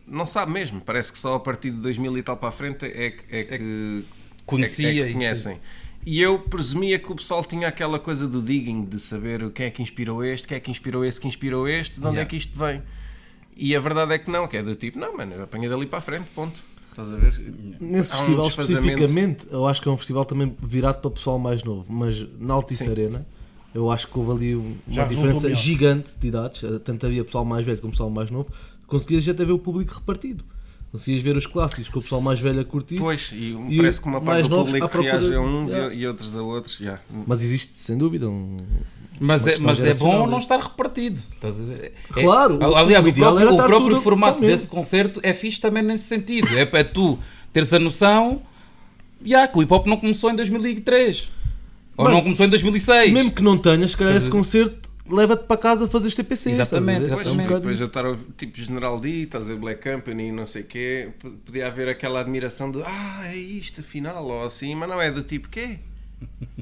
[0.08, 0.82] não sabe mesmo.
[0.82, 3.44] Parece que só a partir de 2000 e tal para a frente é, que- é
[3.44, 4.04] que
[4.46, 5.60] conhecia é é e que conhecem.
[6.06, 9.70] E eu presumia que o pessoal tinha aquela coisa do digging, de saber quem é
[9.70, 12.22] que inspirou este, quem é que inspirou esse, que inspirou este, de onde Yeah.
[12.22, 12.82] é que isto vem.
[13.56, 15.86] E a verdade é que não, que é do tipo, não, mano, eu apanhei dali
[15.86, 16.58] para a frente, ponto.
[16.92, 17.34] Estás a ver?
[17.80, 21.64] Nesse um festival especificamente, eu acho que é um festival também virado para pessoal mais
[21.64, 22.90] novo, mas na Altice Sim.
[22.92, 23.28] Arena
[23.74, 27.06] eu acho que houve ali um- Já uma resultou diferença gigante de idades, eh, tanto
[27.06, 28.52] havia pessoal mais velho como pessoal mais novo,
[28.88, 30.44] conseguias já até ver o público repartido.
[30.92, 34.00] Conseguias ver os clássicos com o pessoal mais velho a curtir, Pois, e, E parece
[34.00, 35.94] que uma parte mais do público procura- reage a uns Yeah.
[35.94, 36.80] e, e outros a outros.
[36.80, 37.02] yeah.
[37.28, 38.58] mas existe sem dúvida um.
[39.20, 40.32] Mas, é, mas é bom né?
[40.32, 41.20] não estar repartido.
[41.34, 41.86] Estás a ver?
[41.86, 45.34] É- Claro, o- aliás, o o, próprio, era o próprio tudo formato desse concerto é
[45.34, 46.48] fixe também nesse sentido.
[46.58, 47.20] É para tu
[47.52, 48.42] teres a noção
[49.26, 51.30] yeah, que o hip hop não começou em 2003
[51.98, 53.12] ou Mano, não começou em 2006.
[53.12, 56.54] Mesmo que não tenhas, se calhar esse concerto leva-te para casa a fazer os TPCs.
[56.60, 57.48] Exatamente, exatamente.
[57.54, 57.84] depois isso.
[57.84, 58.04] eu estar
[58.38, 61.10] tipo General D, estás a ver Black Company e não sei o quê,
[61.46, 65.24] podia haver aquela admiração de ah, é isto afinal, ou assim, mas não é do
[65.24, 65.80] tipo quê?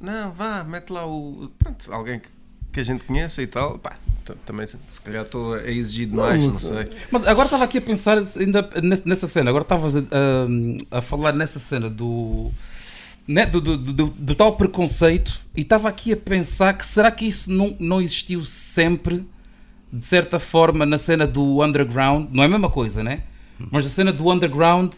[0.00, 1.48] Não, vá, mete lá o.
[1.58, 2.28] Pronto, alguém que,
[2.72, 3.78] que a gente conheça e tal.
[3.78, 3.96] Pá,
[4.44, 6.88] também se calhar estou a exigir demais, não, mas- sei.
[7.08, 11.00] Mas agora estava aqui a pensar ainda nessa- nessa cena, agora estavas a, a- a
[11.00, 12.50] falar nessa cena do,
[13.26, 17.24] né, do, do, do- do tal preconceito e estava aqui a pensar que será que
[17.26, 19.24] isso não, não existiu sempre,
[19.92, 22.28] de certa forma, na cena do underground?
[22.32, 23.22] Não é a mesma coisa, né?
[23.70, 24.94] Mas a cena do underground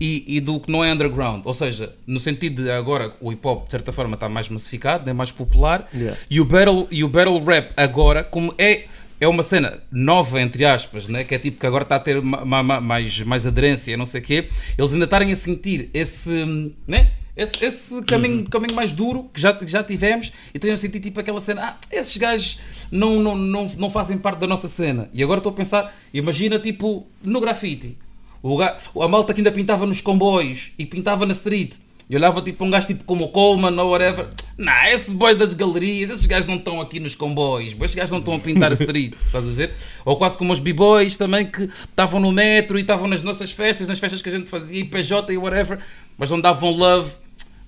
[0.00, 1.42] e, e do que não é underground.
[1.44, 5.08] Ou seja, no sentido de agora o hip hop, de certa forma, está mais massificado,
[5.08, 6.18] é mais popular Yeah.
[6.30, 8.84] e o battle, e o battle rap agora, como é,
[9.20, 11.24] é uma cena nova, entre aspas, né?
[11.24, 14.06] que é tipo que agora está a ter ma- ma- ma- mais, mais aderência, não
[14.06, 14.48] sei o quê,
[14.78, 17.10] eles ainda estarem a sentir esse, né?
[17.36, 21.20] Esse, esse caminho, caminho mais duro que já, que já tivemos e tenham sentido tipo
[21.20, 22.58] aquela cena, ah, esses gajos
[22.90, 25.10] não, não, não, não fazem parte da nossa cena.
[25.12, 27.98] E agora estou a pensar, imagina tipo no grafite.
[28.42, 31.72] O a malta que ainda pintava nos comboios e pintava na street
[32.08, 34.28] E olhava tipo um gajo tipo como o Coleman ou whatever.
[34.56, 38.20] Não, esse boy das galerias, esses gajos não estão aqui nos comboios, esses gajos não
[38.20, 39.74] estão a pintar a street, estás a ver?
[40.04, 43.86] Ou quase como os b-boys também que estavam no metro e estavam nas nossas festas,
[43.86, 45.80] nas festas que a gente fazia, e PJ e whatever,
[46.16, 47.25] mas não davam love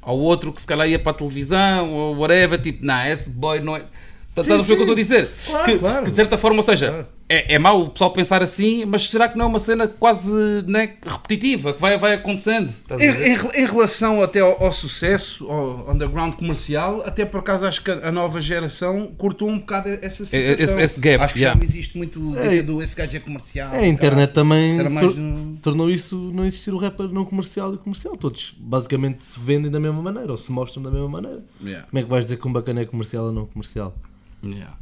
[0.09, 3.60] ao outro que se calhar ia para a televisão ou whatever, tipo, não, esse boy
[3.60, 3.82] não é.
[4.30, 5.30] Estás a ver o que eu estou a dizer?
[5.47, 6.05] Claro, que, claro.
[6.05, 9.28] que de certa forma, ou seja, é, é mau o pessoal pensar assim, mas será
[9.28, 10.30] que não é uma cena quase
[10.66, 12.68] né, repetitiva, que vai, vai acontecendo?
[12.68, 17.40] Estás a Em, em- em relação até ao, ao sucesso, ao underground comercial, até por
[17.40, 20.64] acaso acho que a nova geração cortou um bocado essa situação.
[20.64, 21.55] esse- esse gap, Acho que yeah.
[21.59, 22.62] já não existe muito É.
[22.62, 23.72] do esse gajo é comercial.
[23.72, 27.78] É, a internet também tor- um- tornou isso não existir o rapper não comercial e
[27.78, 28.16] comercial.
[28.16, 31.44] Todos basicamente se vendem da mesma maneira ou se mostram da mesma maneira.
[31.62, 31.86] Yeah.
[31.90, 33.94] Como é que vais dizer que um bacana é comercial ou não comercial?
[34.42, 34.72] Yeah.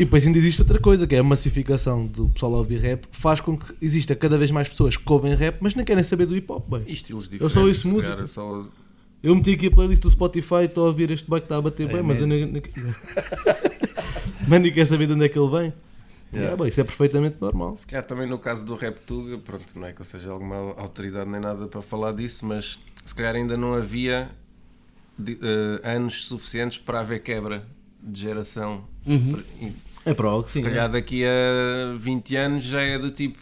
[0.00, 3.06] E depois ainda existe outra coisa, que é a massificação do pessoal a ouvir rap,
[3.06, 6.02] que faz com que exista cada vez mais pessoas que ouvem rap, mas nem querem
[6.02, 6.84] saber do hip hop, bem.
[6.86, 7.52] E estilos Eu diferentes.
[7.52, 8.26] só ouço música.
[8.26, 8.64] só-
[9.22, 11.56] Eu meti aqui a playlist do Spotify e estou a ouvir este bike que está
[11.58, 12.50] a bater É bem, mas eu nem,
[14.48, 15.72] mas nem quero saber de onde é que ele vem.
[16.32, 17.76] É, bem, isso é perfeitamente normal.
[17.76, 20.56] Se calhar também no caso do Rap Tuga, pronto, não é que eu seja alguma
[20.80, 24.30] autoridade nem nada para falar disso, mas se calhar ainda não havia
[25.18, 27.66] de- eh, anos suficientes para haver quebra
[28.02, 28.84] de geração.
[29.06, 29.72] E,
[30.04, 30.62] É provável que sim.
[30.62, 33.38] se calhar daqui a 20 anos já é do tipo.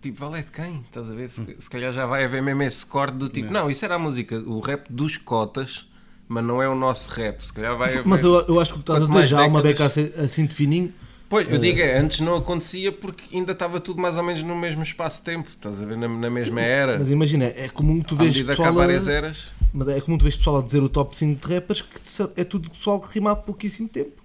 [0.00, 0.80] Tipo, vale de quem?
[0.86, 1.28] Estás a ver?
[1.28, 3.52] Se, se calhar já vai haver mesmo esse corte do tipo.
[3.52, 5.86] Não, isso era a música, o rap dos cotas,
[6.28, 7.44] mas não é o nosso rap.
[7.44, 8.06] Se calhar vai haver.
[8.06, 10.12] Mas eu, eu acho que o que estás a dizer já há uma beca assim,
[10.16, 10.92] assim de fininho.
[11.28, 14.56] Pois, eu digo é, antes não acontecia porque ainda estava tudo mais ou menos no
[14.56, 15.96] mesmo espaço de tempo, estás a ver?
[15.96, 16.96] Na, na mesma era.
[16.96, 19.48] Mas imagina, é comum tu vês pessoal várias a, eras.
[19.74, 22.00] mas é comum tu vês pessoal a dizer o top 5 de rappers que
[22.34, 24.17] é tudo pessoal que rima há pouquíssimo tempo.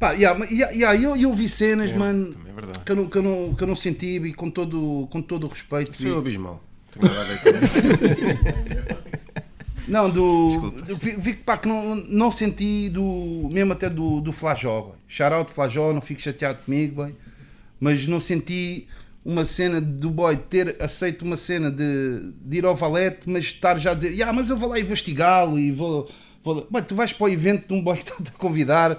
[0.00, 3.06] Pá, yeah, mas- yeah, yeah, eu, eu vi cenas, É, mano, é que eu, não,
[3.06, 5.92] que, eu não, que eu não senti e com todo, com todo o respeito.
[6.08, 6.64] O abismal.
[9.86, 10.46] Não, do.
[10.46, 10.94] Desculpa.
[10.94, 13.48] Vi, vi que pá, que não, não senti do.
[13.50, 14.92] Mesmo até do, do Flajó, boy.
[15.08, 17.14] Shout out Flajó, não fico chateado comigo, boy.
[17.78, 18.86] Mas não senti
[19.24, 23.78] uma cena do boy ter aceito uma cena de, de ir ao valete, mas estar
[23.78, 26.08] já a dizer, yeah, mas eu vou lá investigá-lo e vou.
[26.42, 26.62] Vou...
[26.86, 28.98] Tu vais para o evento de um boy que está a convidar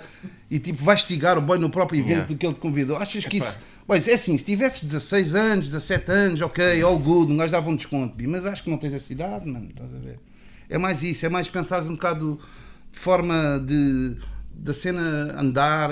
[0.49, 2.27] e tipo vais estigar o boy no próprio evento Yeah.
[2.27, 2.97] do que ele te convidou.
[2.97, 3.59] Achas que isso.
[3.87, 7.69] Boy, é assim, se tivesses 16 anos, 17 anos, ok, all good, um gajo dava
[7.69, 10.19] um desconto, mas acho que não tens essa idade, mano, estás a ver?
[10.69, 12.39] É mais isso, é mais pensares um bocado
[12.91, 14.17] de forma de
[14.53, 15.89] da cena andar,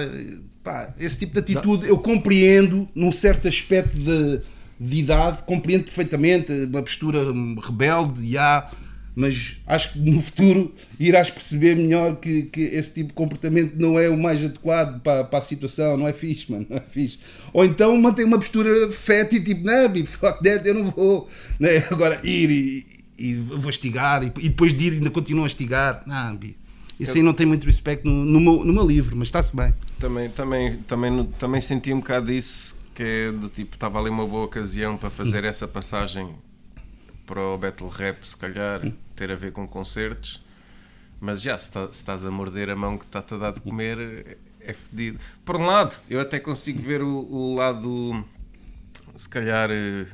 [0.64, 4.42] pá, esse tipo de atitude eu compreendo num certo aspecto de,
[4.80, 7.20] de idade, compreendo perfeitamente uma postura
[7.66, 8.70] rebelde, já,
[9.16, 14.00] mas acho que no futuro irás perceber melhor que, que esse tipo de comportamento não
[14.00, 17.20] é o mais adequado para, para a situação, não é fixe, mano, não é fixe.
[17.52, 21.30] Ou então mantém uma postura fat e tipo, não, bi, fuck that, eu não vou,
[21.60, 21.86] né?
[21.92, 22.86] agora ir e,
[23.18, 26.56] e vou estigar e, e depois de ir ainda continuam a estigar, não, bi.
[27.00, 29.74] Isso aí não tem muito respeito no, no, meu, no meu livro, mas está-se bem.
[29.98, 34.28] também, também, também, também senti um bocado disso, que é do tipo, estava ali uma
[34.28, 36.30] boa ocasião para fazer essa passagem
[37.30, 38.82] para o Battle Rap, se calhar,
[39.16, 40.44] ter a ver com concertos.
[41.22, 43.62] Mas já, se, tá- se estás a morder a mão que está-te a dar de
[43.62, 45.20] comer, é, fedido.
[45.46, 48.24] Por um lado, eu até consigo ver o, o lado,
[49.16, 50.08] se calhar, eh,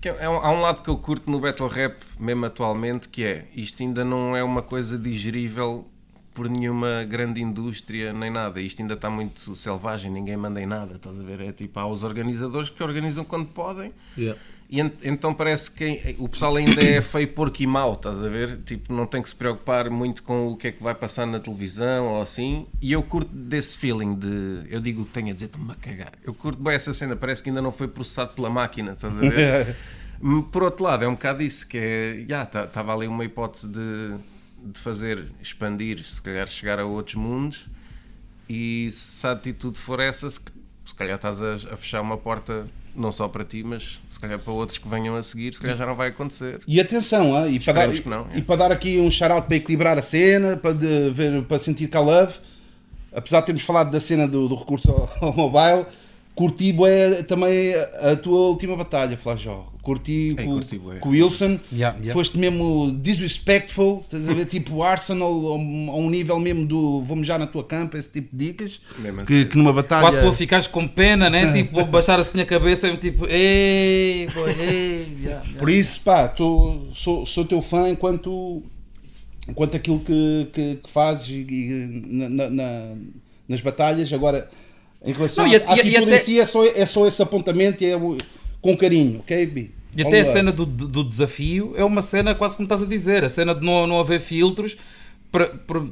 [0.00, 3.08] que é, é um- há um lado que eu curto no Battle Rap, mesmo atualmente,
[3.08, 5.86] que é isto ainda não é uma coisa digerível
[6.34, 8.60] por nenhuma grande indústria nem nada.
[8.60, 11.40] Isto ainda está muito selvagem, ninguém manda em nada, estás a ver?
[11.40, 13.92] É tipo, há os organizadores que organizam quando podem.
[14.74, 18.28] E ent- então parece que o pessoal ainda é feio, porco e mau, estás a
[18.28, 18.58] ver?
[18.64, 21.38] Tipo, não tem que se preocupar muito com o que é que vai passar na
[21.38, 22.66] televisão ou assim.
[22.82, 24.64] E eu curto desse feeling de.
[24.68, 26.12] Eu digo o que tenho a dizer, estou-me a cagar.
[26.24, 29.20] Eu curto bem essa cena, parece que ainda não foi processado pela máquina, estás a
[29.20, 29.76] ver?
[30.50, 32.24] Por outro lado, é um bocado isso, que é.
[32.28, 34.14] Já, estava ali uma hipótese de,
[34.72, 37.66] de fazer, expandir, se calhar chegar a outros mundos.
[38.48, 40.40] E se a atitude for essa, se,
[40.84, 44.38] se calhar estás a, a fechar uma porta não só para ti, mas se calhar
[44.38, 46.60] para outros que venham a seguir, se calhar já não vai acontecer.
[46.66, 48.38] E atenção, ah, e, para dar, não, é.
[48.38, 51.88] e para dar aqui um shout-out para equilibrar a cena, para, de- ver, para sentir
[51.88, 52.38] que há love,
[53.12, 55.86] apesar de termos falado da cena do, do recurso ao, ao mobile,
[56.34, 59.72] curti bué também a, tua última batalha, Flajó.
[59.82, 60.96] Curti Ei, com, curti bué.
[60.98, 62.12] com o Wilson, Yeah, yeah.
[62.14, 67.38] foste mesmo disrespectful, estás a ver, tipo Arsenal a um, nível mesmo do vamos já
[67.38, 69.48] na tua campa, esse tipo de dicas, Mesmo que, assim.
[69.50, 70.00] que numa batalha...
[70.00, 71.52] Quase tu a ficares com pena, né?
[71.52, 75.42] Tipo, vou baixar assim a cabeça e tipo, ei, boy, ei, já.
[75.58, 78.62] Por isso, pá, tô, sou, sou teu fã enquanto,
[79.46, 82.94] enquanto aquilo que, que, que fazes e, e na- na-
[83.46, 84.10] nas batalhas.
[84.14, 84.48] Agora,
[85.04, 87.22] em relação Não, e a- e a- e até- si, é só, é só esse
[87.22, 88.16] apontamento e é o-
[88.60, 89.70] com carinho, ok, Bi?
[89.96, 90.32] E até a Olá.
[90.32, 93.54] cena do, do do desafio é uma cena quase como estás a dizer, a cena
[93.54, 94.76] de não, não haver filtros.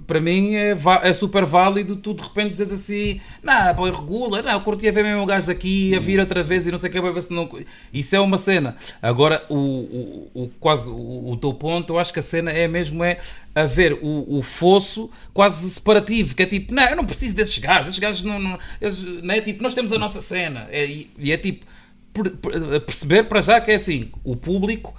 [0.07, 4.53] Para, mim é, é super válido tu de repente dizes assim não, pô, regula, não,
[4.53, 6.93] eu curtia ver mesmo o gajo aqui a vir outra vez e não sei o
[6.93, 7.49] que, vai ver se não...
[7.93, 8.77] Isso é uma cena.
[9.03, 12.69] Agora, o, o, o- quase o, o teu ponto, eu acho que a cena é
[12.69, 13.19] mesmo é
[13.55, 17.89] haver o, o fosso quase separativo, que é tipo, não, eu não preciso desses gajos,
[17.89, 18.39] esses gajos não...
[18.39, 20.69] não, eles, não é tipo, nós temos a nossa cena.
[20.71, 21.67] É, e, e é tipo,
[22.15, 24.95] per- per- perceber para já que é assim, o público,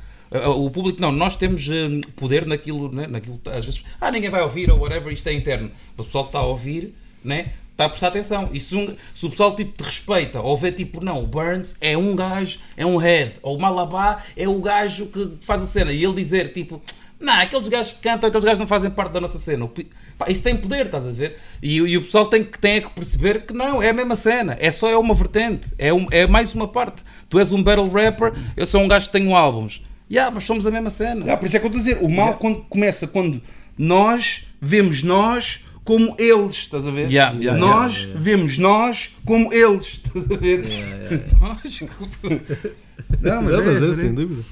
[0.48, 4.30] o público não, nós temos hum, poder naquilo, né, naquilo que às vezes, ah, ninguém
[4.30, 5.70] vai ouvir ou whatever, isto é interno.
[5.98, 6.94] O pessoal que está a ouvir,
[7.24, 8.50] né, está a prestar atenção.
[8.52, 11.76] E se, um- se o pessoal tipo te respeita, ou vê tipo, não, o Burns
[11.82, 15.68] é um gajo, é um head, ou o Malabá é o gajo que faz a
[15.68, 16.82] cena, e ele dizer tipo,
[17.20, 19.70] não, aqueles gajos que cantam, aqueles gajos não fazem parte da nossa cena.
[20.18, 21.38] Pá, isso tem poder, estás a ver?
[21.62, 24.16] E, e o pessoal tem que, tem é que perceber que não, é a mesma
[24.16, 24.58] cena.
[24.60, 25.70] É só é uma vertente.
[25.78, 27.02] É, um- é mais uma parte.
[27.30, 29.82] Tu és um battle rapper, eu sou um gajo que tenho álbuns.
[30.10, 31.34] Yeah, mas somos a mesma cena.
[31.34, 33.42] Ah, por isso é que eu estou a dizer, o mal quando começa quando
[33.78, 37.10] nós vemos nós como eles, estás a ver?
[37.10, 40.62] Yeah, yeah, nós vemos nós como eles, estás a ver?
[43.22, 43.94] Não, mas Não, é, mas é, é.
[43.94, 44.44] sem dúvida.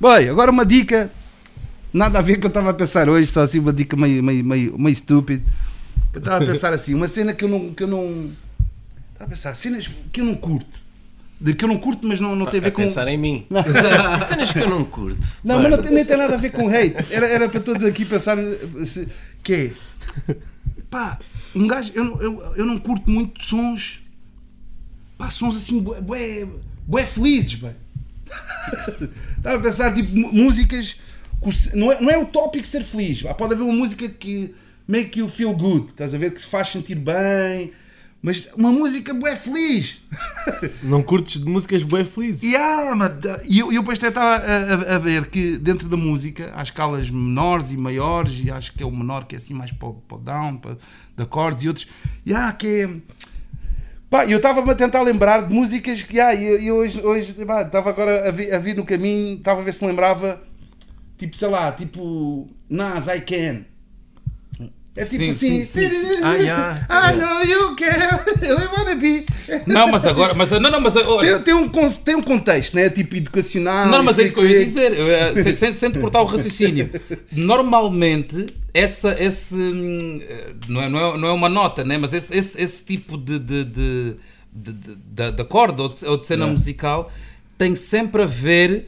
[0.00, 1.10] Bem, agora uma dica,
[1.92, 3.96] nada a ver com o que eu estava a pensar hoje, só assim uma dica
[3.96, 5.42] meio, meio, meio, meio estúpida.
[6.12, 7.72] Eu estava a pensar assim, uma cena que eu não.
[7.72, 8.30] Que eu não
[9.12, 10.83] estava a pensar, cenas que eu não curto.
[11.40, 12.82] De que eu não curto, mas não, não tem a ver a com.
[12.82, 13.46] pensar em mim.
[13.50, 13.62] Não.
[14.24, 15.20] Cenas, que eu não curto.
[15.42, 16.94] Não, mas não tem, nem tem nada a ver com hate.
[17.10, 19.08] Era, era para todos aqui pensar eh, se-
[19.42, 19.52] que
[20.28, 20.34] é.
[20.90, 21.18] Pá,
[21.54, 21.90] um gajo.
[21.94, 24.00] Eu, não- eu, eu não curto muito sons.
[25.18, 26.46] Pá, sons assim, bué, bué,
[26.86, 27.74] bué felizes, bem.
[29.36, 30.96] Estava a pensar, tipo, músicas.
[31.74, 33.22] Não é, não é o tópico ser feliz.
[33.22, 34.54] Pá, Pode haver uma música que
[34.88, 36.32] make you feel good, estás a ver?
[36.32, 37.72] Que se faz sentir bem.
[38.26, 39.98] Mas uma música bué feliz.
[40.82, 42.42] Não curtes de músicas bem felizes.
[42.42, 45.90] E ah, mano, e eu, eu depois até estava a, a- a ver que dentro
[45.90, 49.38] da música há escalas menores e maiores, e acho que é o menor que é
[49.38, 50.78] assim mais para, o- para down, para,
[51.14, 51.86] de acordes e outros.
[52.24, 52.90] E ah, que é.
[54.08, 57.90] Pá, eu estava-me a tentar lembrar de músicas que ah, eu, eu hoje, hoje estava
[57.90, 60.42] agora a vir, a vir no caminho, estava a ver se lembrava,
[61.18, 63.66] tipo, sei lá, tipo Nas, I Can.
[64.96, 65.64] É tipo Sim, assim.
[65.64, 66.20] sim, sim.
[66.22, 66.86] Ah, yeah.
[66.88, 69.24] I know you can, you wanna be.
[69.66, 70.34] Não, mas agora.
[70.34, 72.88] Mas, não, não, mas olha, Tem, tem um, tem um contexto, né?
[72.88, 73.88] Tipo educacional.
[73.88, 76.26] Não, mas é isso que eu ia dizer, Eu, eh, sem, sem, te cortar o
[76.26, 76.90] raciocínio.
[77.32, 81.98] Normalmente, essa, esse, hum, eh, não, é, não, é, não é uma nota, né?
[81.98, 84.16] mas esse, esse, esse tipo de, de, de,
[84.52, 87.10] de, de, acorde ou de, ou de cena musical
[87.58, 88.86] tem sempre a ver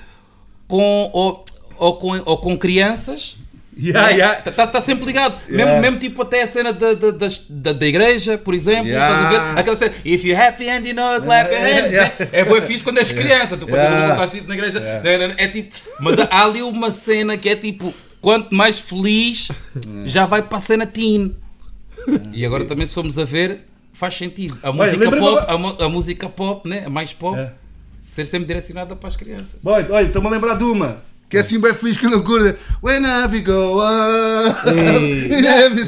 [0.68, 1.44] com ou,
[1.76, 3.38] ou com, ou com crianças.
[3.78, 4.38] Yeah, yeah.
[4.48, 5.36] Está tá sempre ligado.
[5.48, 5.66] Yeah.
[5.66, 8.88] Mesmo, mesmo tipo até a cena da, da, da, da igreja, por exemplo.
[8.88, 9.58] Yeah.
[9.60, 11.92] Aquela cena, if you're happy and you know, clap your hands.
[11.92, 12.14] Yeah.
[12.32, 13.56] É boa fixe quando és criança.
[13.56, 14.14] Tu quando Yeah.
[14.14, 14.80] estás tipo, na igreja.
[15.36, 15.74] É tipo.
[16.00, 17.92] Mas há ali uma cena que é tipo.
[18.20, 19.48] Quanto mais feliz,
[20.04, 21.36] já vai para a cena teen.
[22.32, 23.60] E agora também, se formos a ver,
[23.92, 24.56] faz sentido.
[24.62, 25.38] A música pop,
[25.80, 26.84] a, a música pop, né?
[26.86, 27.52] a mais pop, É.
[28.00, 29.58] ser sempre direcionada para as crianças.
[29.62, 31.02] Boy, olha, estou-me a lembrar de uma.
[31.28, 32.56] Que é assim bem feliz que eu não curto.
[32.82, 34.68] When I go up,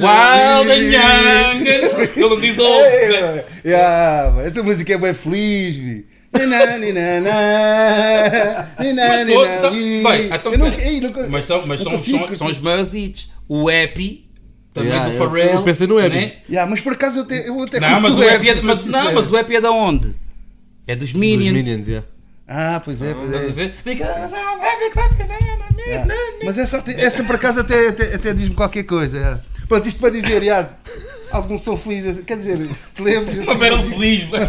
[0.02, 1.64] Wild and young.
[2.16, 3.44] Ele não diz old.
[3.64, 6.06] Yeah, essa música é bem feliz, vi.
[11.30, 13.30] Mas Eu são, mas são, consigo são, são os meus hits.
[13.48, 14.28] O Happy,
[14.74, 15.52] também Yeah, do eu- Pharrell.
[15.54, 16.08] eu pensei no Happy.
[16.16, 16.32] né?
[16.50, 18.86] Yeah, mas por acaso eu até, eu até Não, mas o Happy é, mas, eu
[18.92, 20.14] não, mas o Happy é da onde?
[20.86, 21.64] É dos Dos Minions.
[21.64, 22.06] Minions, yeah.
[22.48, 23.74] Ah, pois é, pois é.
[26.44, 29.44] Mas essa, essa por acaso até, até, até diz-me qualquer coisa.
[29.68, 30.70] Pronto, isto para dizer, yeah,
[31.30, 33.38] algum som feliz, quer dizer, te lembres?
[33.42, 34.28] Uma assim, barrel feliz.
[34.28, 34.48] mano.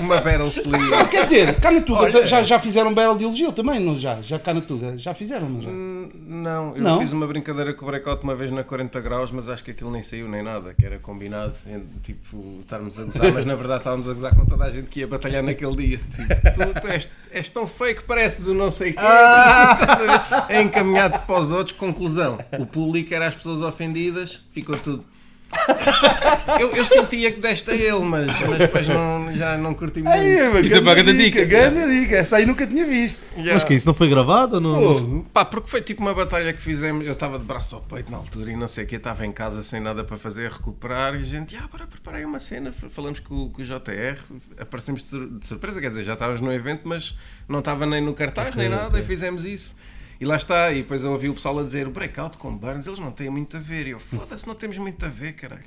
[0.00, 0.90] Uma Battle Fleet.
[0.90, 2.26] Não, quer dizer, cá na Tuga Olha.
[2.26, 4.20] já, já fizeram Battle de elogio também, não já?
[4.22, 5.68] Já cá na Tuga, já fizeram, não já?
[5.70, 6.98] Hum, Não, eu Não?
[7.00, 9.90] fiz uma brincadeira com o Breakout uma vez na 40 graus, mas acho que aquilo
[9.90, 13.80] nem saiu nem nada, que era combinado, em, tipo, estarmos a gozar, mas na verdade
[13.80, 15.98] estávamos a gozar com toda a gente que ia batalhar naquele dia.
[15.98, 19.02] Tipo, tu, tu és, és tão feio que pareces o não sei quem.
[19.02, 20.54] Estás a ver?
[20.56, 21.76] É encaminhado para os outros.
[21.76, 25.04] Conclusão: o público era as pessoas ofendidas, ficou tudo.
[26.60, 30.16] Eu, eu sentia que deste a ele, mas, mas depois não, já não curti muito.
[30.64, 31.44] Isso é uma grande dica.
[31.44, 33.18] Grande dica, essa aí nunca tinha visto.
[33.34, 33.54] Yeah.
[33.54, 34.74] Mas que isso não foi gravado não?
[34.94, 37.06] Pô, Pá, porque foi tipo uma batalha que fizemos.
[37.06, 38.96] Eu estava de braço ao peito na altura e não sei o que.
[38.96, 41.14] Estava em casa sem nada para fazer, a recuperar.
[41.14, 42.72] E a gente, ah, para, preparei uma cena.
[42.90, 44.18] Falamos com, o- com o JR.
[44.58, 47.14] Aparecemos de, sur- de surpresa, quer dizer, já estávamos no evento, mas
[47.48, 48.98] não estava nem no cartaz nem nada.
[48.98, 49.76] E fizemos isso.
[50.20, 50.72] E lá está.
[50.72, 53.30] E depois eu ouvi o pessoal a dizer: o breakout com Burns, eles não têm
[53.30, 53.86] muito a ver.
[53.86, 55.64] E eu, foda-se, não temos muito a ver, caralho.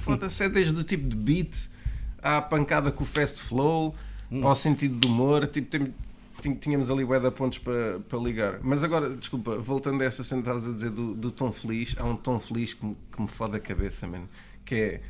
[0.00, 1.68] Foda-se, é desde o tipo de beat
[2.22, 3.94] à pancada com o fast flow,
[4.42, 5.46] ao sentido de humor.
[5.46, 8.58] Tipo, tem, tínhamos ali bué de pontos para para ligar.
[8.62, 12.04] Mas agora, desculpa, voltando a essa cena estavas a dizer do, do tom feliz, há
[12.04, 14.28] um tom feliz que me, que me fode a cabeça, mano,
[14.64, 15.00] que é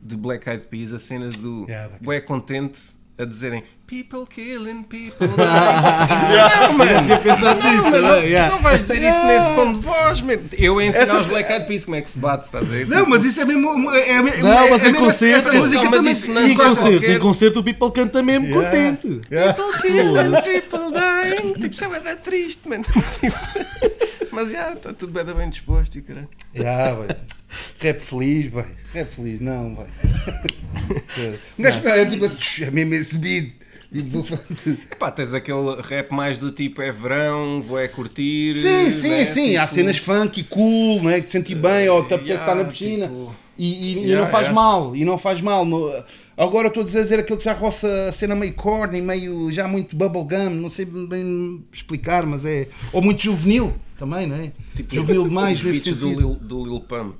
[0.00, 2.78] de Black Eyed Peas, a cena do Yeah, bué contente
[3.18, 5.28] a dizerem People killing people.
[5.38, 8.52] não, mano, tinha pensado não, nisso, mano, não, não, yeah.
[8.52, 10.42] não vais dizer isso nesse tom de voz, mano.
[10.58, 12.88] Eu ensinar Essa- aos Black Eyed Peas como é que se bate, estás a ver?
[12.88, 13.88] Não, mas isso é mesmo.
[13.92, 16.12] É, é, é, Não, mas é em mesmo concerto, essa música também.
[16.12, 16.52] dissonância.
[16.52, 18.64] Em Não, concerto, qualquer- em concerto o people canta mesmo Yeah.
[18.70, 19.20] contente.
[19.30, 19.52] Yeah.
[19.54, 21.52] People killing, people dying.
[21.52, 22.84] Tipo, isso é triste, mano.
[24.36, 26.28] Mas já, está tudo bem, bem disposto e caralho.
[26.54, 27.08] Já, vai.
[27.78, 28.66] Rap feliz, vai.
[28.92, 29.68] Rap feliz, não.
[31.58, 33.52] Um gajo é tipo assim, é mesmo esse beat.
[33.90, 34.26] Tipo,
[34.92, 38.52] Epá, tens aquele rap mais do tipo é verão, vou é curtir.
[38.54, 39.24] Sim, sim, né?
[39.24, 39.56] sim.
[39.56, 41.20] Há Tipo, cenas funk, cool, né?
[41.20, 43.06] que te senti bem, ou te apetece yeah, estar na piscina.
[43.06, 44.54] tipo, E, e- e yeah, não faz yeah.
[44.54, 45.64] mal, e não faz mal.
[45.64, 45.90] No-
[46.36, 49.96] Agora estou a dizer aquilo que já roça a cena meio corny, meio já muito
[49.96, 52.68] bubblegum, não sei bem explicar, mas é.
[52.92, 54.52] Ou muito juvenil também, não é?
[54.74, 56.20] tipo, juvenil demais nesse beats do sentido.
[56.20, 57.16] Lil, do Lil Pump.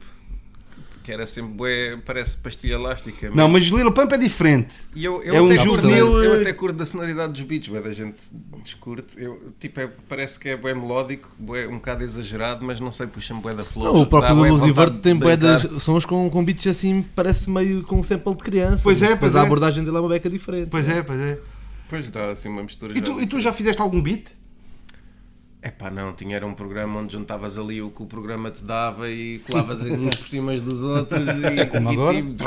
[1.06, 3.30] Que era sempre, bué, parece pastilha elástica.
[3.32, 4.74] Não, mas Lil Pump é diferente.
[4.92, 7.68] E eu, eu, É um até curto, juvenil, eu até curto da sonoridade dos beats,
[7.68, 8.16] bué da gente
[8.60, 9.14] descurte.
[9.16, 13.06] Eu, tipo, é- parece que é bem melódico, bué, um bocado exagerado, mas não sei,
[13.06, 13.94] puxa-me bué da flor.
[13.94, 17.84] Não, o próprio Verde tem de bué das sons com, com beats assim, parece meio
[17.84, 18.82] com um sample de criança.
[18.82, 19.46] Pois é, mas pois a é.
[19.46, 20.70] abordagem dele é uma beca diferente.
[20.70, 21.38] Pois é, pois é.
[21.88, 22.98] Pois dá assim uma mistura.
[22.98, 24.24] E tu, e tu já fizeste algum beat?
[25.62, 28.62] É pá, não, tinha era um programa onde juntavas ali o que o programa te
[28.62, 32.22] dava e colavas uns por cima dos outros e como e agora?
[32.22, 32.44] tipo,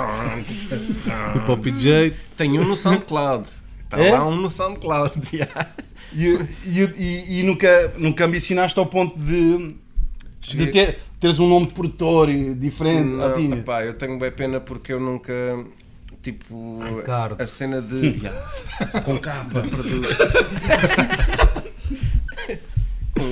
[1.38, 2.14] O Pop J.
[2.38, 3.46] Tenho um no SoundCloud.
[3.84, 4.12] Está É?
[4.14, 5.12] lá um no SoundCloud.
[5.36, 5.68] yeah.
[6.14, 6.26] E,
[6.66, 9.76] e, e- e nunca, nunca ambicionaste ao ponto de, de
[10.42, 13.10] Cheguei- ter, teres um nome de produtor diferente?
[13.10, 13.56] Não, tinha?
[13.58, 15.34] epá, eu tenho bem pena porque eu nunca.
[16.22, 17.42] Tipo, Ricardo.
[17.42, 18.20] a cena de.
[18.22, 19.64] Yeah, Com capa.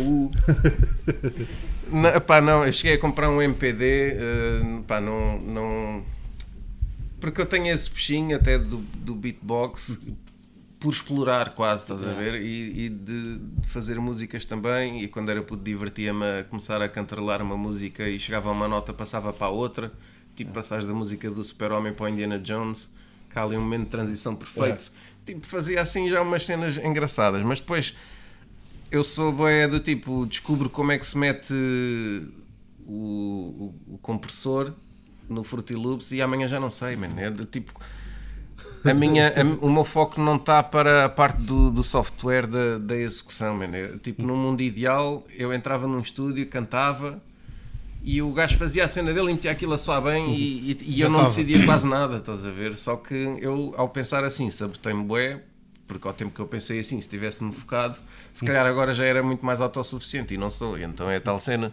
[0.08, 0.32] U.
[1.92, 3.86] Não, epá, não, eu cheguei a comprar um MPD.
[3.86, 6.04] eh, pá, não, não.
[7.20, 9.98] Porque eu tenho esse peixinho até do, do beatbox
[10.80, 12.42] por explorar quase, estás a ver?
[12.42, 15.02] E, e de, de fazer músicas também.
[15.02, 18.68] E quando era puto, divertia-me a começar a cantarolar uma música e chegava a uma
[18.68, 19.92] nota, passava para a outra.
[20.36, 22.90] Tipo, passares da música do Super-Homem para o Indiana Jones.
[23.30, 24.92] Cá ali um momento de transição perfeito.
[25.26, 27.96] Tipo, fazia assim já umas cenas engraçadas, mas depois
[28.92, 31.54] eu sou bué do tipo, descubro como é que se mete
[32.86, 34.74] o, o, o compressor
[35.30, 37.10] no Fruity Loops e amanhã já não sei, man.
[37.18, 37.74] É do tipo.
[38.86, 42.78] A minha, a- o meu foco não está para a parte do, do software da,
[42.78, 43.76] da execução, man.
[43.76, 47.22] É, tipo, num mundo ideal, eu entrava num estúdio, cantava
[48.02, 50.78] e o gajo fazia a cena dele e metia aquilo a soar bem e, e-
[50.82, 52.74] e eu não decidia quase nada, estás a ver?
[52.76, 55.42] Só que eu, ao pensar assim, sabotei-me bué,
[55.88, 57.98] porque ao tempo que eu pensei assim, se tivesse-me focado,
[58.34, 60.78] se calhar agora já era muito mais autossuficiente e não sou.
[60.78, 61.72] E então é tal cena.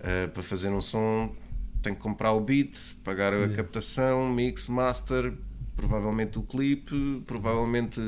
[0.00, 1.34] Uh, para fazer um som,
[1.82, 5.34] tenho que comprar o beat, pagar a captação, mix, master,
[5.76, 8.00] provavelmente o clipe, provavelmente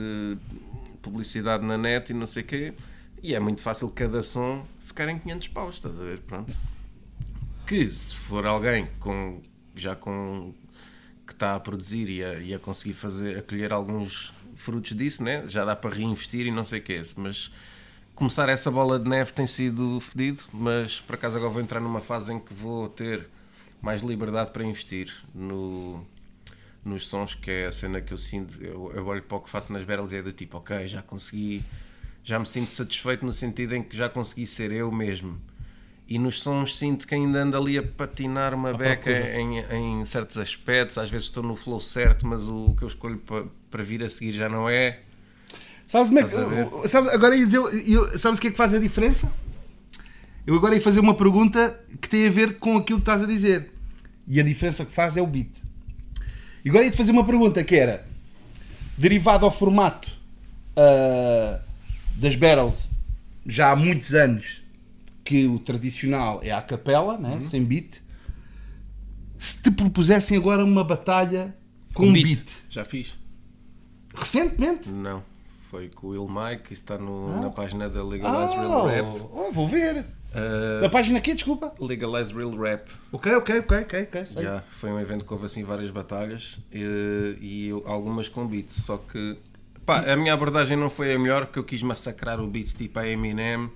[1.01, 2.75] publicidade na net e não sei o quê.
[3.23, 6.21] E é muito fácil cada som ficar em 500 paus, estás a ver?
[6.21, 6.53] Pronto.
[7.67, 9.41] Que se for alguém com,
[9.75, 10.53] já com
[11.27, 14.33] que está a produzir e a, e a conseguir fazer, a colher alguns
[14.63, 15.45] frutos disso, né?
[15.49, 17.51] já dá para reinvestir e não sei o que é Mas
[18.15, 22.01] começar essa bola de neve tem sido fedido, mas por acaso agora vou entrar numa
[22.01, 23.29] fase em que vou ter
[23.81, 26.07] mais liberdade para investir no,
[26.85, 28.63] nos sons, que é a cena que eu sinto.
[28.63, 31.03] Eu, eu olho para o que faço nas battles e é do tipo, ok, já
[31.03, 31.65] consegui,
[32.23, 35.41] já me sinto satisfeito no sentido em que já consegui ser eu mesmo.
[36.07, 40.37] E nos sons sinto que ainda ando ali a patinar uma beca em, em certos
[40.37, 40.99] aspectos.
[40.99, 44.09] Às vezes estou no flow certo, mas o que eu escolho para, para vir a
[44.09, 45.01] seguir já não é.
[45.87, 46.29] Sabes como é que.
[46.29, 46.67] Estás a ver?
[46.73, 47.59] o- sabe- agora ia dizer.
[47.59, 49.33] eu- sabes o que é que faz a diferença?
[50.47, 53.27] Eu agora ia fazer uma pergunta que tem a ver com aquilo que estás a
[53.27, 53.71] dizer.
[54.29, 55.49] E a diferença que faz é o beat.
[56.65, 58.05] E agora ia-te fazer uma pergunta que era
[58.97, 60.09] derivado ao formato
[60.77, 61.61] ah,
[62.17, 62.89] das battles
[63.47, 64.63] já há muitos anos
[65.25, 67.41] que o tradicional é a capela, né?
[67.41, 68.01] sem beat.
[69.39, 71.55] Se te propusessem agora uma batalha
[71.95, 73.13] com um beat, Já fiz?
[74.15, 75.23] Recentemente, Não.
[75.71, 77.41] Foi com o Will Mike, isso está no- Ah.
[77.41, 79.07] na página da Legalize Real Rap.
[79.33, 80.05] oh, vou ver.
[80.35, 81.73] Uh, Da página aqui, desculpa.
[81.81, 82.91] Legalize Real Rap.
[83.11, 84.27] Ok, ok, ok, ok, ok.
[84.27, 84.43] sei.
[84.43, 88.71] Já, foi um evento que houve assim várias batalhas e, e eu- algumas com beat,
[88.71, 89.39] só que
[89.87, 92.99] pá, a minha abordagem não foi a melhor porque eu quis massacrar o beat tipo
[92.99, 93.71] a Eminem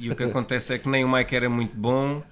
[0.00, 2.22] E o que acontece é que nem o Mike era muito bom.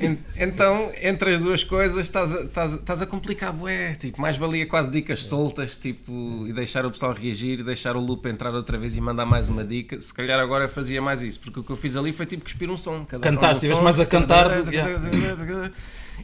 [0.00, 3.94] En- Então, entre as duas coisas, estás a, estás, estás a complicar, bué.
[3.94, 8.00] Tipo, mais valia quase dicas soltas, tipo, e deixar o pessoal reagir, e deixar o
[8.00, 10.00] loop entrar outra vez e mandar mais uma dica.
[10.00, 12.68] Se calhar agora fazia mais isso, porque o que eu fiz ali foi tipo cuspir
[12.70, 13.04] um som.
[13.04, 14.48] Cantaste, um estiveste mais a cantar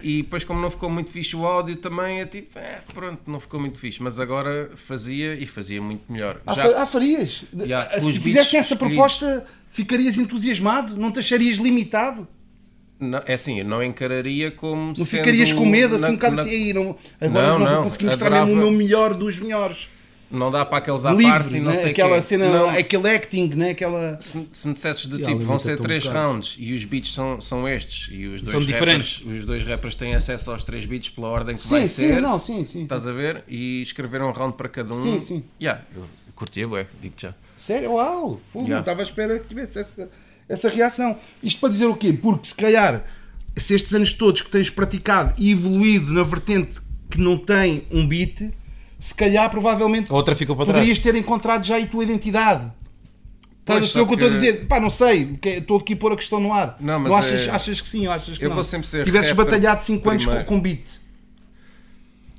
[0.00, 3.38] E depois, como não ficou muito fixe o áudio, também é tipo, é, pronto, não
[3.38, 4.02] ficou muito fixe.
[4.02, 6.40] Mas agora fazia e fazia muito melhor.
[6.46, 7.44] Ah, Já- ah, farias?
[7.94, 8.78] Ah, Se fizessem essa escolhidos.
[9.18, 10.96] proposta, ficarias entusiasmado?
[10.96, 12.26] Não te acharias limitado?
[12.98, 16.36] Não, é assim, eu não encararia como Não ficarias com medo, assim na- um bocado
[16.36, 19.38] na- assim, "Ei, não, agora Não, não, vou conseguir mostrar mesmo o meu melhor dos
[19.40, 19.88] melhores.
[20.32, 21.76] Não dá para aqueles à parte e não né?
[21.76, 22.22] sei aquela quê.
[22.22, 23.70] cena, Não, aquele acting, né?
[23.70, 24.18] aquela...
[24.20, 26.26] se, se me dissesses do Já, tipo, vão ser um três bocado.
[26.26, 29.22] rounds e os beats são, são estes e os dois São rappers, diferentes.
[29.40, 32.20] os dois rappers têm acesso aos três beats pela ordem que Sim, vai sim, ser.
[32.22, 32.82] não, sim, sim.
[32.84, 33.44] Estás a ver?
[33.46, 35.02] E escreveram um round para cada um.
[35.02, 35.44] Sim, sim.
[35.60, 36.02] Yeah, eu
[36.34, 37.34] curtia, bué, digo já.
[37.56, 37.92] Sério?
[37.92, 38.40] Uau!
[38.54, 38.60] Já.
[38.62, 40.10] Não estava à espera que tivesse essa,
[40.48, 41.16] essa reação.
[41.42, 42.12] Isto para dizer o quê?
[42.12, 43.04] Porque se calhar,
[43.54, 46.80] se estes anos todos que tens praticado e evoluído na vertente
[47.10, 48.50] que não tem um beat,
[49.02, 50.78] se calhar provavelmente outra ficou para trás.
[50.78, 52.70] poderias ter encontrado já aí a tua identidade.
[53.60, 54.66] Estás a perceber o que eu estou a dizer?
[54.68, 56.76] Pá, não sei, que- estou aqui a pôr a questão no ar.
[56.78, 58.54] Não, mas achas, é- achas que sim achas que Eu não?
[58.54, 61.00] vou sempre ser Se tivesses batalhado 5 anos com, com beat.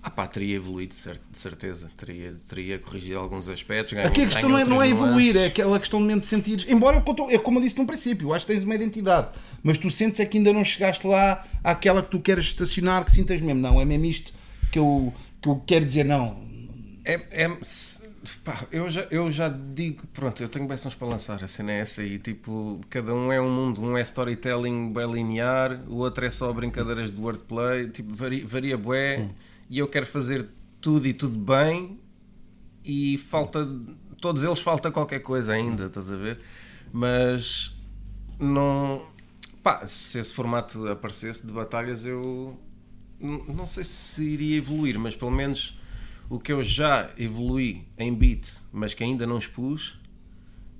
[0.01, 0.95] Ah pá, teria evoluído,
[1.31, 1.89] de certeza.
[1.97, 3.97] Teria, teria corrigido alguns aspectos.
[3.97, 6.65] Aqui a questão não é, não é evoluir, é aquela questão de mesmo de sentires.
[6.69, 9.27] Embora, é como eu disse no princípio, acho que tens uma identidade,
[9.61, 13.11] mas tu sentes é que ainda não chegaste lá àquela que tu queres estacionar, que
[13.11, 13.61] sintas mesmo.
[13.61, 14.33] Não, é mesmo isto
[14.71, 16.03] que eu, que eu quero dizer.
[16.05, 16.35] Não,
[17.05, 17.49] É, é-
[18.43, 21.79] pá, eu, já, eu já digo, pronto, eu tenho bênçãos para lançar, a cena é
[21.79, 26.25] essa aí, tipo, cada um é um mundo, um é storytelling bem linear, o outro
[26.25, 29.29] é só brincadeiras de wordplay, tipo, varia, varia bué,
[29.69, 30.47] e eu quero fazer
[30.79, 31.99] tudo e tudo bem,
[32.85, 33.67] e falta,
[34.21, 36.39] todos eles falta qualquer coisa ainda, estás a ver?
[36.91, 37.75] Mas
[38.39, 39.05] não,
[39.61, 42.57] pá, se esse formato aparecesse de batalhas, eu
[43.19, 45.77] não sei se iria evoluir, mas pelo menos
[46.35, 49.97] o que eu já evolui em beat, mas que ainda não expus,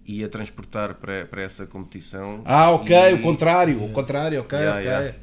[0.06, 2.42] ia transportar para, para essa competição.
[2.46, 4.92] Ah, ok, E- o contrário, o contrário, ok, Yeah, ok.
[4.92, 5.18] yeah.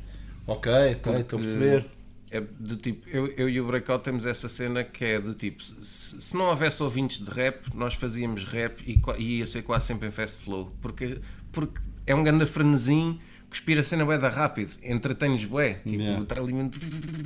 [0.46, 1.86] Ok, ok, estou a perceber.
[2.32, 5.64] É do tipo, eu, eu e o Breakout temos essa cena que é do tipo,
[5.64, 9.86] se, se não houvesse ouvintes de rap, nós fazíamos rap e, e ia ser quase
[9.86, 11.18] sempre em fast flow, porque,
[11.50, 16.24] porque é um grande frenesim, cuspir a cena bué da rápido, entretém-nos bué, tipo, Yeah.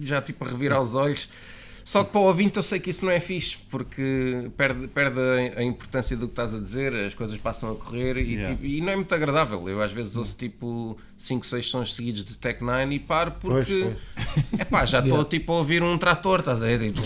[0.01, 1.28] já tipo a revirar os olhos.
[1.85, 5.20] Só que para o ouvinte eu sei que isso não é fixe, porque perde, perde
[5.20, 8.55] a, a importância do que estás a dizer, as coisas passam a correr e, Yeah.
[8.55, 9.69] tipo, e não é muito agradável.
[9.69, 13.93] Eu às vezes ouço tipo 5, 6 sons seguidos de Tech 9 e paro porque
[14.59, 16.90] epá, já estou tipo a ouvir um trator, estás a ver?
[16.90, 17.02] Tipo,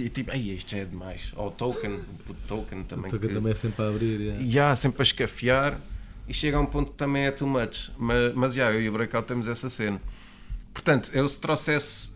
[0.00, 1.32] E tipo, ai, isto é demais.
[1.36, 3.06] Ou o token, o token também.
[3.08, 4.20] Então, que que- também é sempre a abrir.
[4.20, 4.42] yeah.
[4.42, 5.80] e há sempre a escafiar
[6.28, 7.90] e chega a um ponto que também é too much.
[7.98, 10.00] Mas, mas já, eu e o Breakout temos essa cena.
[10.72, 12.13] Portanto, eu se trouxesse.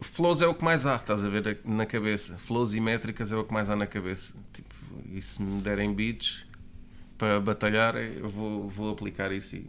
[0.00, 2.36] Flows é o que mais há, estás a ver na cabeça.
[2.38, 4.34] Flows e métricas é o que mais há na cabeça.
[4.52, 4.74] Tipo,
[5.12, 6.44] e se me derem beats
[7.18, 9.66] para batalhar, eu vou, vou aplicar isso e.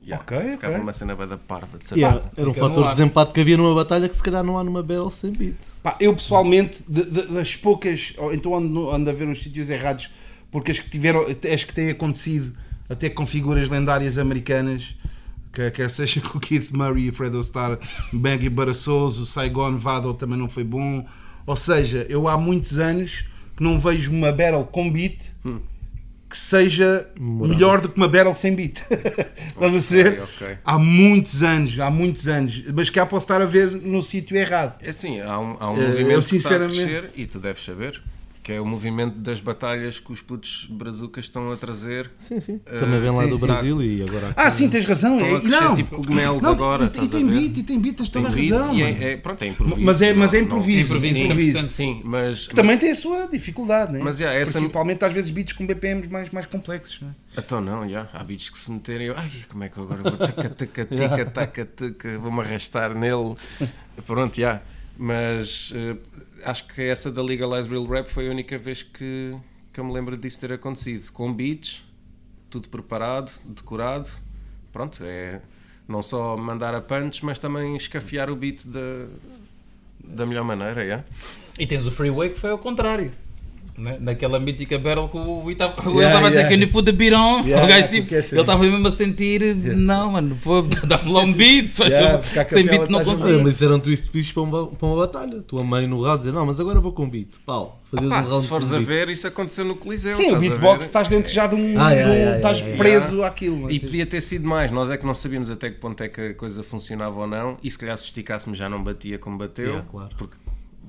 [0.00, 0.82] Yeah, Ok, ficava ok.
[0.82, 2.30] uma cena da parva, de era, certeza.
[2.40, 4.82] era um fator de desempate que havia numa batalha que se calhar não há numa
[4.82, 5.56] battle sem beat.
[5.82, 9.68] Pá, eu pessoalmente, de- de- das poucas, ou então ando, ando a ver os sítios
[9.68, 10.08] errados,
[10.50, 12.56] porque as que tiveram, as que têm acontecido,
[12.88, 14.94] até com figuras lendárias americanas,
[15.52, 17.78] quer seja com o Keith Murray e Fredo Starr,
[18.12, 21.04] Maggie Barasoso, o Saigon Vado também não foi bom.
[21.46, 23.24] Ou seja, eu há muitos anos
[23.56, 25.18] que não vejo uma battle com beat
[26.30, 27.54] que seja Memorável.
[27.56, 28.82] melhor do que uma battle sem beat.
[29.48, 30.22] Estás a ser?
[30.62, 34.76] Há muitos anos, há muitos anos, mas cá posso estar a ver no sítio errado.
[34.82, 37.26] É assim, há um, há um Eh, movimento eu que está a sinceramente- crescer e
[37.26, 38.02] tu deves saber
[38.48, 42.10] que é o movimento das batalhas que os putos brazucas estão a trazer.
[42.16, 42.58] Sim, sim.
[42.64, 43.44] Eh, Também vem lá sim, do sim.
[43.46, 44.32] Brasil e agora.
[44.34, 45.20] Ah, sim, tens razão.
[45.20, 48.22] É, não, tipo cogumelos não, agora, E, e tem beat, e tem beat, tens Tem
[48.22, 48.74] toda a razão.
[48.74, 49.80] e é, é- pronto, é improviso.
[49.82, 51.68] Mas é- mas é não- improviso, não- improviso, sim, 100%.
[51.68, 54.00] Sim, mas, Que também tem a sua dificuldade, né?
[54.02, 57.02] Mas, yeah, essa- Principalmente às vezes beats com BPMs mais, mais complexos.
[57.02, 57.10] Né?
[57.36, 60.02] Então não, já, há beats que se meterem, eu, ai, como é que eu agora
[60.04, 63.34] vou taca, taca, tica, taca, taca, vou-me arrastar nele.
[64.06, 64.62] Pronto, já.
[65.00, 65.96] Mas eh,
[66.44, 69.36] acho que essa da Legalize Real Rap foi a única vez que,
[69.72, 71.10] que eu me lembro disso ter acontecido.
[71.12, 71.82] Com beats,
[72.50, 74.08] tudo preparado, decorado.
[74.72, 75.40] Pronto, é
[75.86, 79.06] não só mandar a punch, mas também escafiar o beat da,
[80.04, 81.04] da melhor maneira, já.
[81.58, 83.12] E tens o Freeway que foi ao contrário.
[83.78, 83.96] Né?
[84.00, 86.66] naquela mítica battle que o Rui estava Yeah, a dizer yeah.
[86.66, 87.42] que the beat on.
[87.44, 88.34] Yeah, o gajo yeah, tipo, é assim.
[88.34, 92.66] ele estava mesmo a sentir, não mano, pô, dá-me lá um beat, só Yeah, sem
[92.66, 93.42] beat não consigo.
[93.42, 95.40] mas isso era um twist fixe para uma, para uma batalha.
[95.42, 97.28] Tua mãe no rádio dizer, não, mas agora vou com beat.
[97.46, 100.14] Pau, fazias Pá, um round se fores a ver, isso aconteceu no Coliseu.
[100.14, 101.80] Sim, o beatbox estás dentro já de um.
[101.80, 103.70] Ah, de yeah, um- yeah, estás yeah, preso àquilo.
[103.70, 106.20] E podia ter sido mais, nós é que não sabíamos até que ponto é que
[106.20, 109.66] a coisa funcionava ou não, e se calhar se esticássemos já não batia como bateu,
[109.66, 110.10] Yeah, claro.
[110.18, 110.36] porque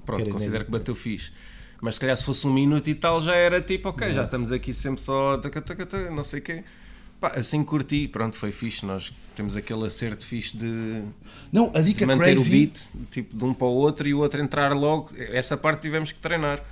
[0.05, 1.31] pronto, considero que bateu fixe.
[1.81, 4.51] Mas se calhar se fosse um minuto e tal já era tipo, ok, já estamos
[4.51, 6.63] aqui sempre só taca, taca, taca, não sei o quê.
[7.21, 8.85] Pá, assim curti, pronto, foi fixe.
[8.85, 11.03] Nós temos aquele acerto fixe de,
[11.51, 12.49] Não, a de dica manter o crazy.
[12.51, 12.79] beat,
[13.11, 15.09] tipo de um para o outro e o outro entrar logo.
[15.17, 16.63] Essa parte tivemos que treinar.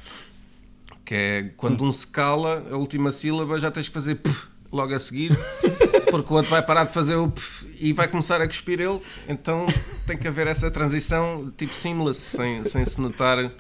[1.04, 4.94] Que é quando um se cala, a última sílaba já tens que fazer pff, logo
[4.94, 5.32] a seguir,
[6.12, 9.00] porque o outro vai parar de fazer o pff e vai começar a cuspir ele.
[9.28, 9.66] Então
[10.06, 13.52] tem que haver essa transição tipo seamless, sem, sem se notar.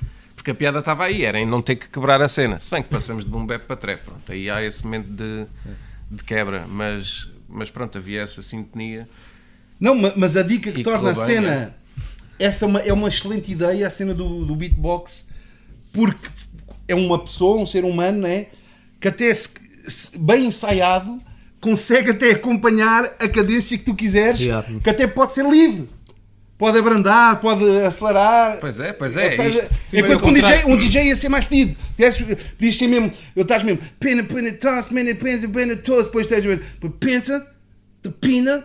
[0.47, 2.57] Porque a piada estava aí, era em não ter que quebrar a cena.
[2.61, 5.45] Se bem que passamos de boom bap para trap, pronto, aí há esse momento de,
[6.09, 9.09] de quebra, mas, mas pronto, havia essa sintonia.
[9.77, 11.75] Não, ma- mas a dica que torna a cena.
[12.39, 15.27] Essa é uma, é uma excelente ideia, a cena do, do beatbox,
[15.91, 16.29] porque
[16.87, 18.45] é uma pessoa, um ser humano, né?
[19.01, 19.49] Que até se-
[19.89, 21.17] se- bem ensaiado
[21.59, 24.65] consegue até acompanhar a cadência que tu quiseres, Yeah.
[24.81, 25.89] que até pode ser livre.
[26.57, 28.57] Pode abrandar, pode acelerar.
[28.59, 31.03] Pois é, pois é, Estás a- isto- é foi quando ao um DJ, um DJ
[31.09, 31.75] ia ser mais fedido.
[32.57, 36.43] Diz ser mesmo, ele estás mesmo, pena, pena, toss, pena, pena, pena, toss, depois estás
[36.43, 36.63] mesmo,
[36.99, 37.45] pensa,
[38.01, 38.63] de pina,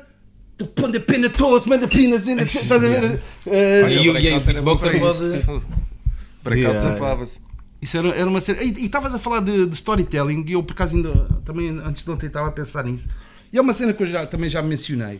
[0.58, 3.20] de panda, pena, toss, manda pinas, ainda, estás a ver?
[3.46, 5.62] Eh, Olha, e e aí para pode- isso.
[6.42, 6.78] Breakout Yeah.
[6.80, 7.40] safava-se.
[7.80, 8.62] Isso era, era uma cena.
[8.62, 11.10] E e estavas a falar de, de storytelling, e eu por acaso ainda,
[11.44, 13.08] também antes de ontem estava a pensar nisso.
[13.52, 15.18] E é uma cena que eu já, também já mencionei.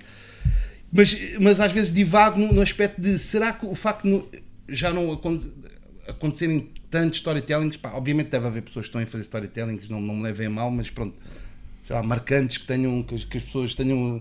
[0.93, 4.27] Mas, mas às vezes divago no, no aspecto de será que o facto de não-
[4.69, 5.41] já não acon-
[6.07, 10.15] acontecerem tantos storytellings, pá, obviamente deve haver pessoas que estão a fazer storytellings, não, não
[10.17, 11.15] me levem a mal, mas pronto,
[11.83, 14.21] sei lá, marcantes que tenham, que, as- que as pessoas tenham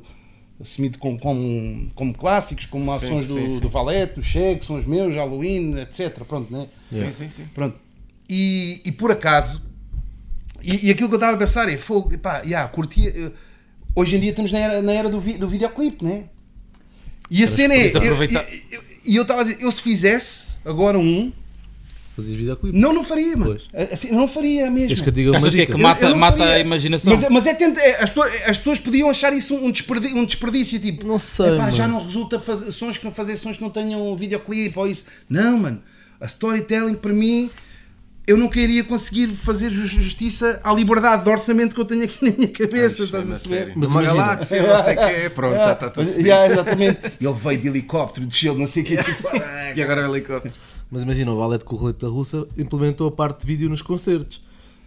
[0.60, 3.60] assumido como, como, como clássicos, como Sim, ações do, sim, sim.
[3.60, 6.24] do Valete, do Cheque, são os meus, Halloween, etc.
[6.24, 6.68] Pronto, né?
[6.90, 7.46] Sim, sim, sim.
[7.54, 7.78] Pronto.
[8.30, 9.62] E, e por acaso,
[10.62, 13.10] e, e aquilo que eu estava a pensar é, fogo, pá, yeah, curtia.
[13.10, 13.32] eh,
[13.94, 16.26] Hoje em dia estamos na era, na era do, vi, do videoclipe, né?
[17.32, 17.88] E a cena é.
[19.06, 21.32] E eu, estava a dizer, eu se fizesse agora um,
[22.16, 22.78] Fazias videoclipe.
[22.78, 23.58] não, não faria, mano.
[23.92, 24.88] Assim, não faria mesmo.
[24.90, 27.12] Queres que eu diga uma que é que mata, Eu- eu mata a imaginação?
[27.14, 30.18] Mas, é- mas é tenta, é, as, pessoas, as pessoas podiam achar isso um desperdício,
[30.18, 33.56] um desperdício tipo, Não sei, "Epá, já mano." não resulta fazer sons que fazer sons
[33.56, 35.06] que não tenham videoclipe ou isso.
[35.30, 35.82] Não, mano.
[36.20, 37.50] A storytelling para mim
[38.28, 42.24] eu nunca iria conseguir fazer ju- justiça à liberdade de orçamento que eu tenho aqui
[42.24, 43.02] na minha cabeça.
[43.02, 43.58] Ai, estás a na perceber?
[43.60, 43.74] série.
[43.76, 44.14] Mas imagina.
[44.16, 47.00] galáxia, não sei o quê, pronto, já está tudo yeah, exatamente.
[47.20, 48.98] Ele veio de helicóptero, desceu, não sei o que.
[49.04, 50.54] Tipo, ah, E agora é o helicóptero.
[50.90, 54.42] Mas imagina, o Valete com o Roleta Russa implementou a parte de vídeo nos concertos.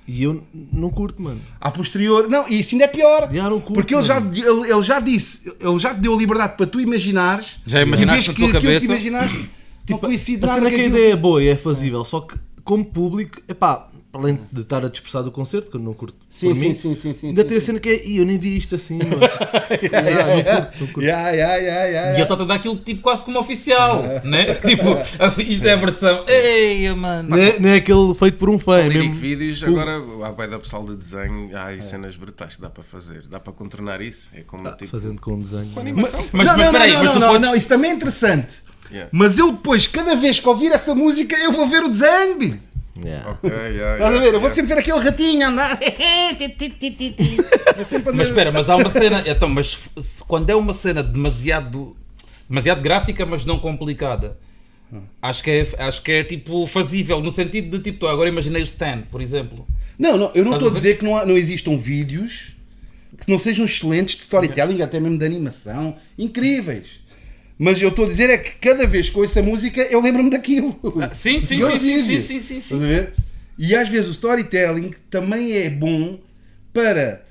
[0.06, 1.40] E eu não curto, mano.
[1.59, 2.28] a posterior.
[2.28, 3.27] Não, e isso ainda é pior.
[3.32, 6.16] Já não curto, porque ele já, ele, ele já disse, ele já te deu a
[6.19, 7.52] liberdade para tu imaginares.
[7.66, 8.86] Já e imaginaste na que tua aquilo cabeça?
[8.86, 9.51] que imaginaste
[9.89, 12.35] não coincide a cena que a ideia é boa e é fazível, só que
[12.65, 16.49] como público, epá, além de estar a dispersar do concerto, que eu não curto Sim,
[16.51, 17.66] por sim, mim, sim, sim, sim, ainda sim, tem a sim.
[17.66, 19.19] cena que é, "Ih, eu nem vi isto assim, mano.
[19.82, 21.03] Yeah, não curto, não curto.
[21.03, 22.23] Yeah, yeah, yeah, yeah, E ele yeah.
[22.23, 24.55] está a dar aquilo tipo quase como oficial, né?
[24.65, 24.97] Tipo,
[25.41, 26.24] isto é a versão.
[26.28, 27.28] Ei, mano.
[27.31, 29.15] Não é, não é aquele feito por um fã, é mesmo.
[29.15, 29.81] vídeos, público.
[29.81, 33.27] agora há bem da pessoal de desenho, há aí cenas brutais que dá para fazer.
[33.28, 34.31] Dá para contornar isso.
[34.35, 34.91] É como tipo.
[34.91, 35.66] Fazendo com desenho.
[35.73, 36.24] com animação.
[36.32, 37.95] Mas, não, mas não, espera aí, não, mas não, não, podes- não, isso também é
[37.95, 38.55] interessante.
[38.90, 39.09] Yeah.
[39.12, 42.61] Mas eu depois, cada vez que ouvir essa música, eu vou ver o desenho.
[43.05, 43.31] Yeah.
[43.32, 44.35] Ok, yeah, Estás yeah, a ver?
[44.35, 45.78] Eu vou sempre ver aquele ratinho andar.
[48.15, 49.23] Mas espera, mas há uma cena.
[49.27, 51.97] Então, mas se- quando é uma cena demasiado.
[52.48, 54.39] demasiado gráfica, mas não complicada.
[55.20, 58.65] Acho que, é, acho que é tipo fazível, no sentido de tipo, agora imaginei o
[58.65, 59.66] Stan, por exemplo.
[59.98, 62.52] Não, não, eu não estou a dizer que não, há- não existam vídeos
[63.19, 67.01] que não sejam excelentes de storytelling, até mesmo de animação, incríveis.
[67.59, 70.31] Mas eu estou a dizer é que cada vez que ouço a música eu lembro-me
[70.31, 70.78] daquilo.
[71.12, 72.85] Sim, sim, sim, sim, sim, sim, sim, Estás sim.
[72.85, 73.12] a ver?
[73.56, 76.18] E às vezes o storytelling também é bom
[76.72, 77.24] para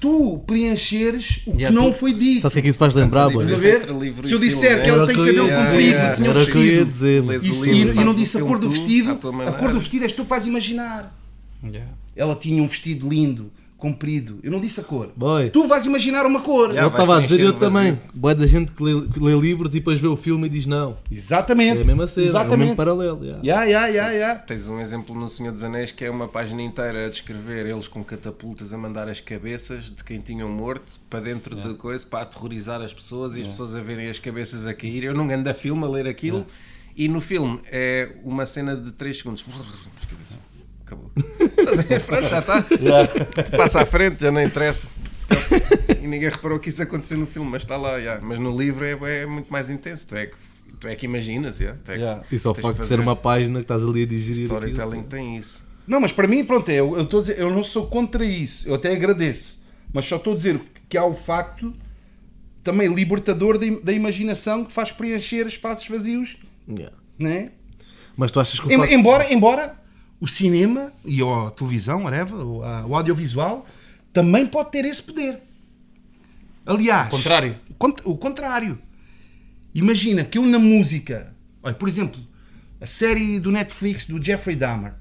[0.00, 2.40] tu preencheres o que Yeah, não tu- foi dito.
[2.40, 3.44] Sabe o que é que isso faz lembrar, boy?
[3.46, 7.06] Se eu filme, disser que ele Era tem cabelo comprido e tinha um vestido.
[7.06, 9.12] E, o se- livro, e- e não disse a cor do vestido,
[9.46, 11.14] a cor do vestido és tu que vais imaginar.
[11.62, 11.90] Yeah.
[12.16, 14.38] Ela tinha um vestido lindo, comprido.
[14.42, 15.10] Eu não disse a cor.
[15.16, 15.48] Boy.
[15.50, 16.70] Tu vais imaginar uma cor.
[16.70, 16.82] Yeah.
[16.82, 17.98] Ele vais estava a dizer, eu também.
[18.14, 20.66] Boa da gente que lê, que lê livros e depois vê o filme e diz
[20.66, 20.98] não.
[21.10, 21.78] Exatamente.
[21.78, 22.76] É a mesma cena, é o mesmo Exatamente.
[22.76, 23.24] paralelo.
[23.24, 23.42] yeah.
[23.42, 24.40] Yeah, yeah, yeah, yeah.
[24.40, 27.88] Tens um exemplo no Senhor dos Anéis que é uma página inteira a descrever eles
[27.88, 32.22] com catapultas a mandar as cabeças de quem tinham morto para dentro de coisa para
[32.22, 35.04] aterrorizar as pessoas e as pessoas a verem as cabeças a cair.
[35.04, 36.44] Eu não ando a filme a ler aquilo
[36.94, 39.42] e no filme é uma cena de 3 segundos.
[39.48, 40.49] As cabeças.
[40.90, 41.10] Acabou.
[41.56, 42.00] Estás a ver?
[42.02, 42.64] Pronto, já está.
[43.56, 44.88] Passa à frente, já não interessa.
[46.02, 48.00] E ninguém reparou que isso aconteceu no filme, mas está lá.
[48.00, 48.18] já.
[48.20, 50.06] Mas no livro é, é muito mais intenso.
[50.08, 50.34] Tu é que,
[50.80, 51.58] tu é que imaginas.
[51.58, 51.74] já.
[51.84, 52.24] Tu é que Yeah.
[52.32, 54.44] E só o facto de ser uma página que estás ali a digerir.
[54.44, 55.04] Storytelling aquilo.
[55.04, 55.64] tem isso.
[55.86, 58.74] Não, mas para mim, pronto, é, eu, eu, dizer, eu não sou contra isso, eu
[58.74, 59.60] até agradeço,
[59.92, 61.74] mas só estou a dizer que há o facto
[62.62, 66.36] também libertador da, im- da imaginação que faz preencher espaços vazios,
[66.68, 66.94] Yeah.
[67.18, 67.50] né?
[68.16, 69.76] Mas tu achas que o Em- facto- embora, embora
[70.20, 73.66] o cinema e a televisão, whatever, o, a- o audiovisual,
[74.12, 75.40] também pode ter esse poder.
[76.66, 77.56] Aliás, Ao contrário.
[77.70, 78.78] o cont- o contrário.
[79.74, 82.20] Imagina que eu na música, olha, por exemplo,
[82.80, 84.94] a série do Netflix do Jeffrey Dahmer,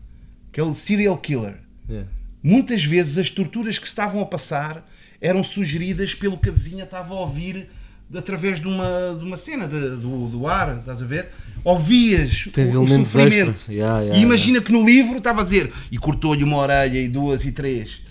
[0.51, 1.59] aquele serial killer,
[1.89, 2.07] Yeah.
[2.43, 4.87] muitas vezes as torturas que estavam a passar
[5.19, 7.67] eram sugeridas pelo que a vizinha estava a ouvir
[8.15, 11.27] através de uma, de uma cena de- do, do ar, estás a ver?
[11.63, 13.71] Ouvias Tens o, o sofrimento.
[13.71, 17.07] Yeah, yeah, e imagina que no livro estava a dizer e cortou-lhe uma orelha e
[17.07, 18.01] duas e três.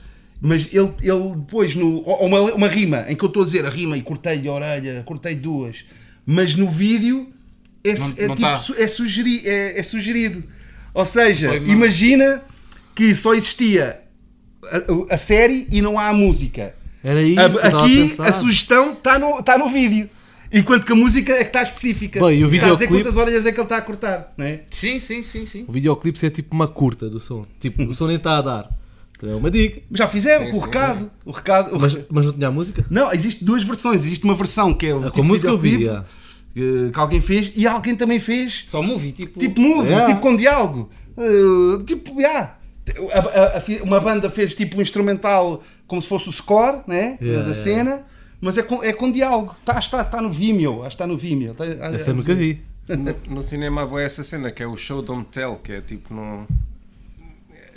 [0.40, 3.66] Mas ele, ele depois, no, ou uma, uma rima, em que eu estou a dizer
[3.66, 5.84] a rima e cortei-lhe a orelha, cortei duas.
[6.24, 7.28] Mas no vídeo
[7.82, 8.64] é, Não- é não tipo, tá.
[8.76, 10.44] é, sugeri, é, é sugerido.
[10.94, 12.42] Ou seja, imagina
[12.94, 14.00] que só existia
[15.10, 16.74] a, a série e não há a música.
[17.02, 18.26] Era isso A- a aqui pensar.
[18.28, 20.08] a, sugestão está no, está no vídeo.
[20.52, 22.20] Enquanto que a música é que está específica.
[22.20, 24.32] Bem, e o Está a dizer videoclipe- quantas orelhas é que ele está a cortar,
[24.36, 24.62] não é?
[24.70, 25.64] Sim, sim, sim, sim.
[25.68, 27.44] O videoclipe é tipo uma curta do som.
[27.60, 28.70] Tipo, o som nem está a dar.
[29.16, 29.82] Então é uma dica.
[29.92, 31.10] Já fizeram Sim, o sim, recado.
[31.24, 32.84] O recado o Mas, mas não tinha a música?
[32.88, 34.06] Não, existe duas versões.
[34.06, 35.70] Existe uma versão que é o Ah, tipo a música eu vi.
[35.76, 35.84] videoclipe,
[36.54, 36.86] yeah.
[36.86, 39.38] que, que alguém fez e alguém também fez Só movie, tipo.
[39.38, 40.06] tipo movie, Yeah.
[40.14, 40.88] tipo com diálogo.
[41.16, 42.56] Uh, tipo, yeah.
[43.12, 46.82] A- a- a fi- uma banda fez tipo um instrumental como se fosse o score
[46.86, 47.54] né, Yeah, da yeah.
[47.54, 48.02] cena,
[48.40, 49.56] mas é com, é com diálogo.
[49.58, 51.50] Está, está, está no Vimeo, acho que está no Vimeo.
[51.52, 52.62] Está- Essa nunca vi.
[52.88, 55.80] No, no cinema há boa essa cena que é o show don't tell, que é
[55.80, 56.46] tipo no.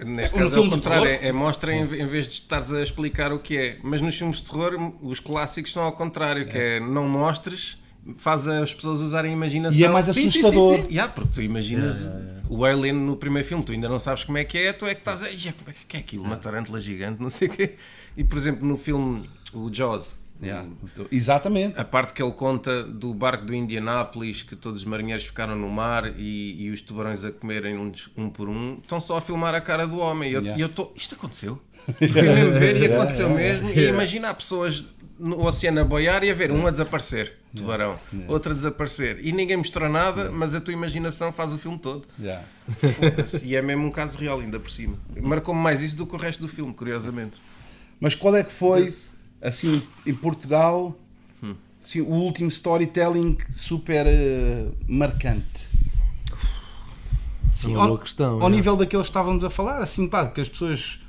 [0.05, 2.33] Neste É caso é filme o de contrário, é, é mostra em, em vez de
[2.33, 3.77] estares a explicar o que é.
[3.83, 7.77] Mas nos filmes de terror, os clássicos são ao contrário, que é não mostres,
[8.17, 9.79] faz as pessoas usarem a imaginação.
[9.79, 10.77] E é mais Sim, sim, sim, assustador.
[10.77, 10.87] sim.
[10.89, 12.09] Yeah, porque tu imaginas
[12.49, 14.93] o Alien no primeiro filme, tu ainda não sabes como é que é, tu é
[14.93, 15.29] que estás a.
[15.29, 16.23] "Ia, como é que- é aquilo?
[16.23, 17.75] Uma tarântula gigante, não sei o quê.
[18.17, 20.67] E por exemplo, no filme o Jaws, Yeah.
[21.11, 21.79] Exatamente.
[21.79, 25.69] a parte que ele conta do barco do Indianápolis, que todos os marinheiros ficaram no
[25.69, 29.53] mar e, e os tubarões a comerem um, um por um, estão só a filmar
[29.53, 30.31] a cara do homem.
[30.31, 30.65] E eu- Yeah.
[30.65, 30.91] estou.
[30.95, 31.61] Isto aconteceu?
[31.95, 33.69] Fui mesmo ver e aconteceu mesmo.
[33.69, 34.83] E imaginar pessoas
[35.21, 39.19] no oceano a boiar e a ver um a desaparecer, tubarão, outro a desaparecer.
[39.23, 42.07] E ninguém mostrou nada, mas a tua imaginação faz o filme todo.
[42.19, 42.43] Yeah.
[42.99, 43.45] Foda-se.
[43.45, 44.97] E é mesmo um caso real, ainda por cima.
[45.21, 47.35] Marcou-me mais isso do que o resto do filme, curiosamente.
[47.99, 48.91] Mas qual é que foi,
[49.39, 50.97] assim, em Portugal,
[51.83, 55.69] assim, o último storytelling super eh, marcante?
[57.63, 58.33] É uma boa questão.
[58.33, 58.55] Ao yeah.
[58.55, 60.99] nível daqueles que estávamos a falar, assim, pá, que as pessoas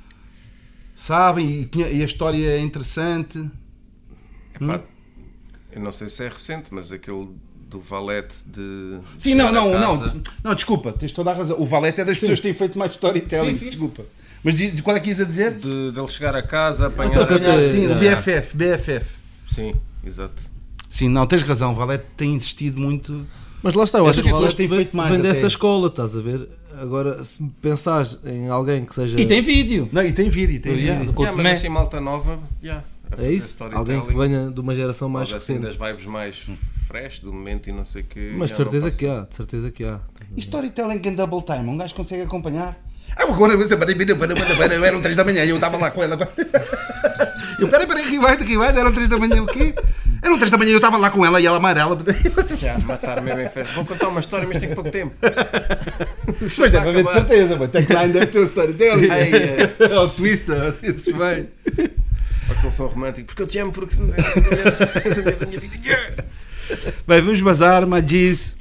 [0.95, 3.49] sabem e, e a história é interessante.
[4.59, 4.81] Epá,
[5.71, 7.27] eu não sei se é recente, mas aquele
[7.69, 8.99] do Valete de.
[9.17, 10.13] Sim, não, a não, não,
[10.43, 11.59] não, desculpa, tens toda a razão.
[11.59, 13.69] O Valete é das pessoas que têm feito mais storytelling, Sim, sim.
[13.69, 14.03] desculpa.
[14.43, 15.53] Mas de, de qual é que ias a dizer?
[15.53, 17.21] De, de ele chegar a casa, apanhar.
[17.21, 17.95] Aquele que Apanhar, até- sim, o.
[17.95, 19.05] BFF, BFF.
[19.47, 19.73] Sim,
[20.05, 20.41] exato.
[20.89, 23.25] Sim, não, tens razão, o Valete tem insistido muito.
[23.63, 25.29] Mas lá está, eu acho que que o Valete têm vem, feito mais vem até.
[25.29, 26.47] dessa escola, estás a ver?
[26.79, 29.19] Agora, se pensares em alguém que seja.
[29.19, 29.87] E tem vídeo.
[29.91, 31.15] Não, e tem vídeo, tem Yeah, vídeo.
[31.17, 33.63] Yeah, mas assim, malta nova, yeah, a É isso?
[33.73, 35.77] Alguém que venha de uma geração mais algo assim recente.
[35.77, 36.45] das vibes mais
[36.87, 38.33] fresh do momento e não sei o quê.
[38.35, 39.99] Mas de certeza que há, de certeza que há.
[40.35, 42.77] E storytelling em double time, um gajo consegue acompanhar?
[43.15, 46.17] Ah, agora eram 3 da manhã e eu estava lá com ela.
[47.59, 49.75] Eu, peraí, peraí, rewind, rewind, eram 3 da manhã o quê?
[50.21, 51.97] Eram 3 da manhã e eu estava lá com ela e ela amarela.
[52.57, 53.73] Já, matar mesmo em festa.
[53.73, 55.13] Vou contar uma história, mas tenho pouco tempo.
[56.41, 57.13] Mas deve haver de acabar.
[57.13, 59.09] certeza, mas tagline deve ter o storytelling.
[59.09, 59.99] Ai, é.
[59.99, 61.49] Ou twist, ou esses bem.
[62.57, 63.95] Aquele som romântico, porque eu te amo, porque
[65.05, 66.25] és a da minha vida.
[67.07, 68.55] Bem, vamos bazar, Magis.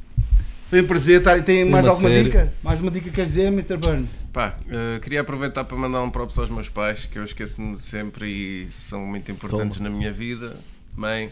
[0.68, 1.22] Foi um prazer.
[1.44, 2.24] Tem mais Uma alguma série.
[2.24, 2.54] dica?
[2.62, 3.76] Mais uma dica que queres dizer, Mr.
[3.76, 4.24] Burns?
[4.32, 8.26] Pá, eh, queria aproveitar para mandar um props aos meus pais, que eu esqueço-me sempre
[8.26, 10.56] e são muito importantes na minha vida.
[10.96, 11.30] Mãe,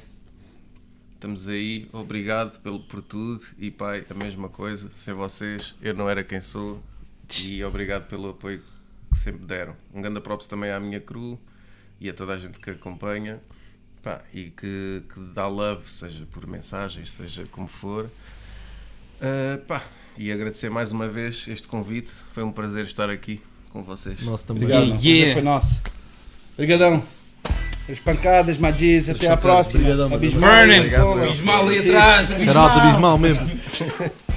[1.15, 3.41] estamos aí, obrigado pelo, por tudo.
[3.59, 4.91] E pai, a mesma coisa.
[4.95, 6.82] Sem vocês, eu não era quem sou.
[7.43, 8.61] E obrigado pelo apoio
[9.11, 9.74] que sempre deram.
[9.95, 11.39] Um grande props também à minha crew
[12.01, 13.40] e a toda a gente que acompanha.
[14.02, 18.06] Pá, e que, que dá love, seja por mensagens, seja como for.
[19.20, 19.82] Uh, pá,
[20.16, 22.10] e agradecer mais uma vez este convite.
[22.32, 24.20] Foi um prazer estar aqui com vocês.
[24.22, 24.64] Nosso também.
[24.64, 25.82] Obrigado, Yeah, foi nosso.
[26.55, 27.02] Obrigadão.
[27.89, 29.81] As pancadas, Magis, até à próxima.
[29.81, 30.51] Obrigadão, Abismal.
[30.51, 30.78] Burning!
[30.78, 31.31] Obrigado, meu.
[31.31, 32.28] Bismal ali atrás.
[32.28, 33.47] Charalto abismal mesmo.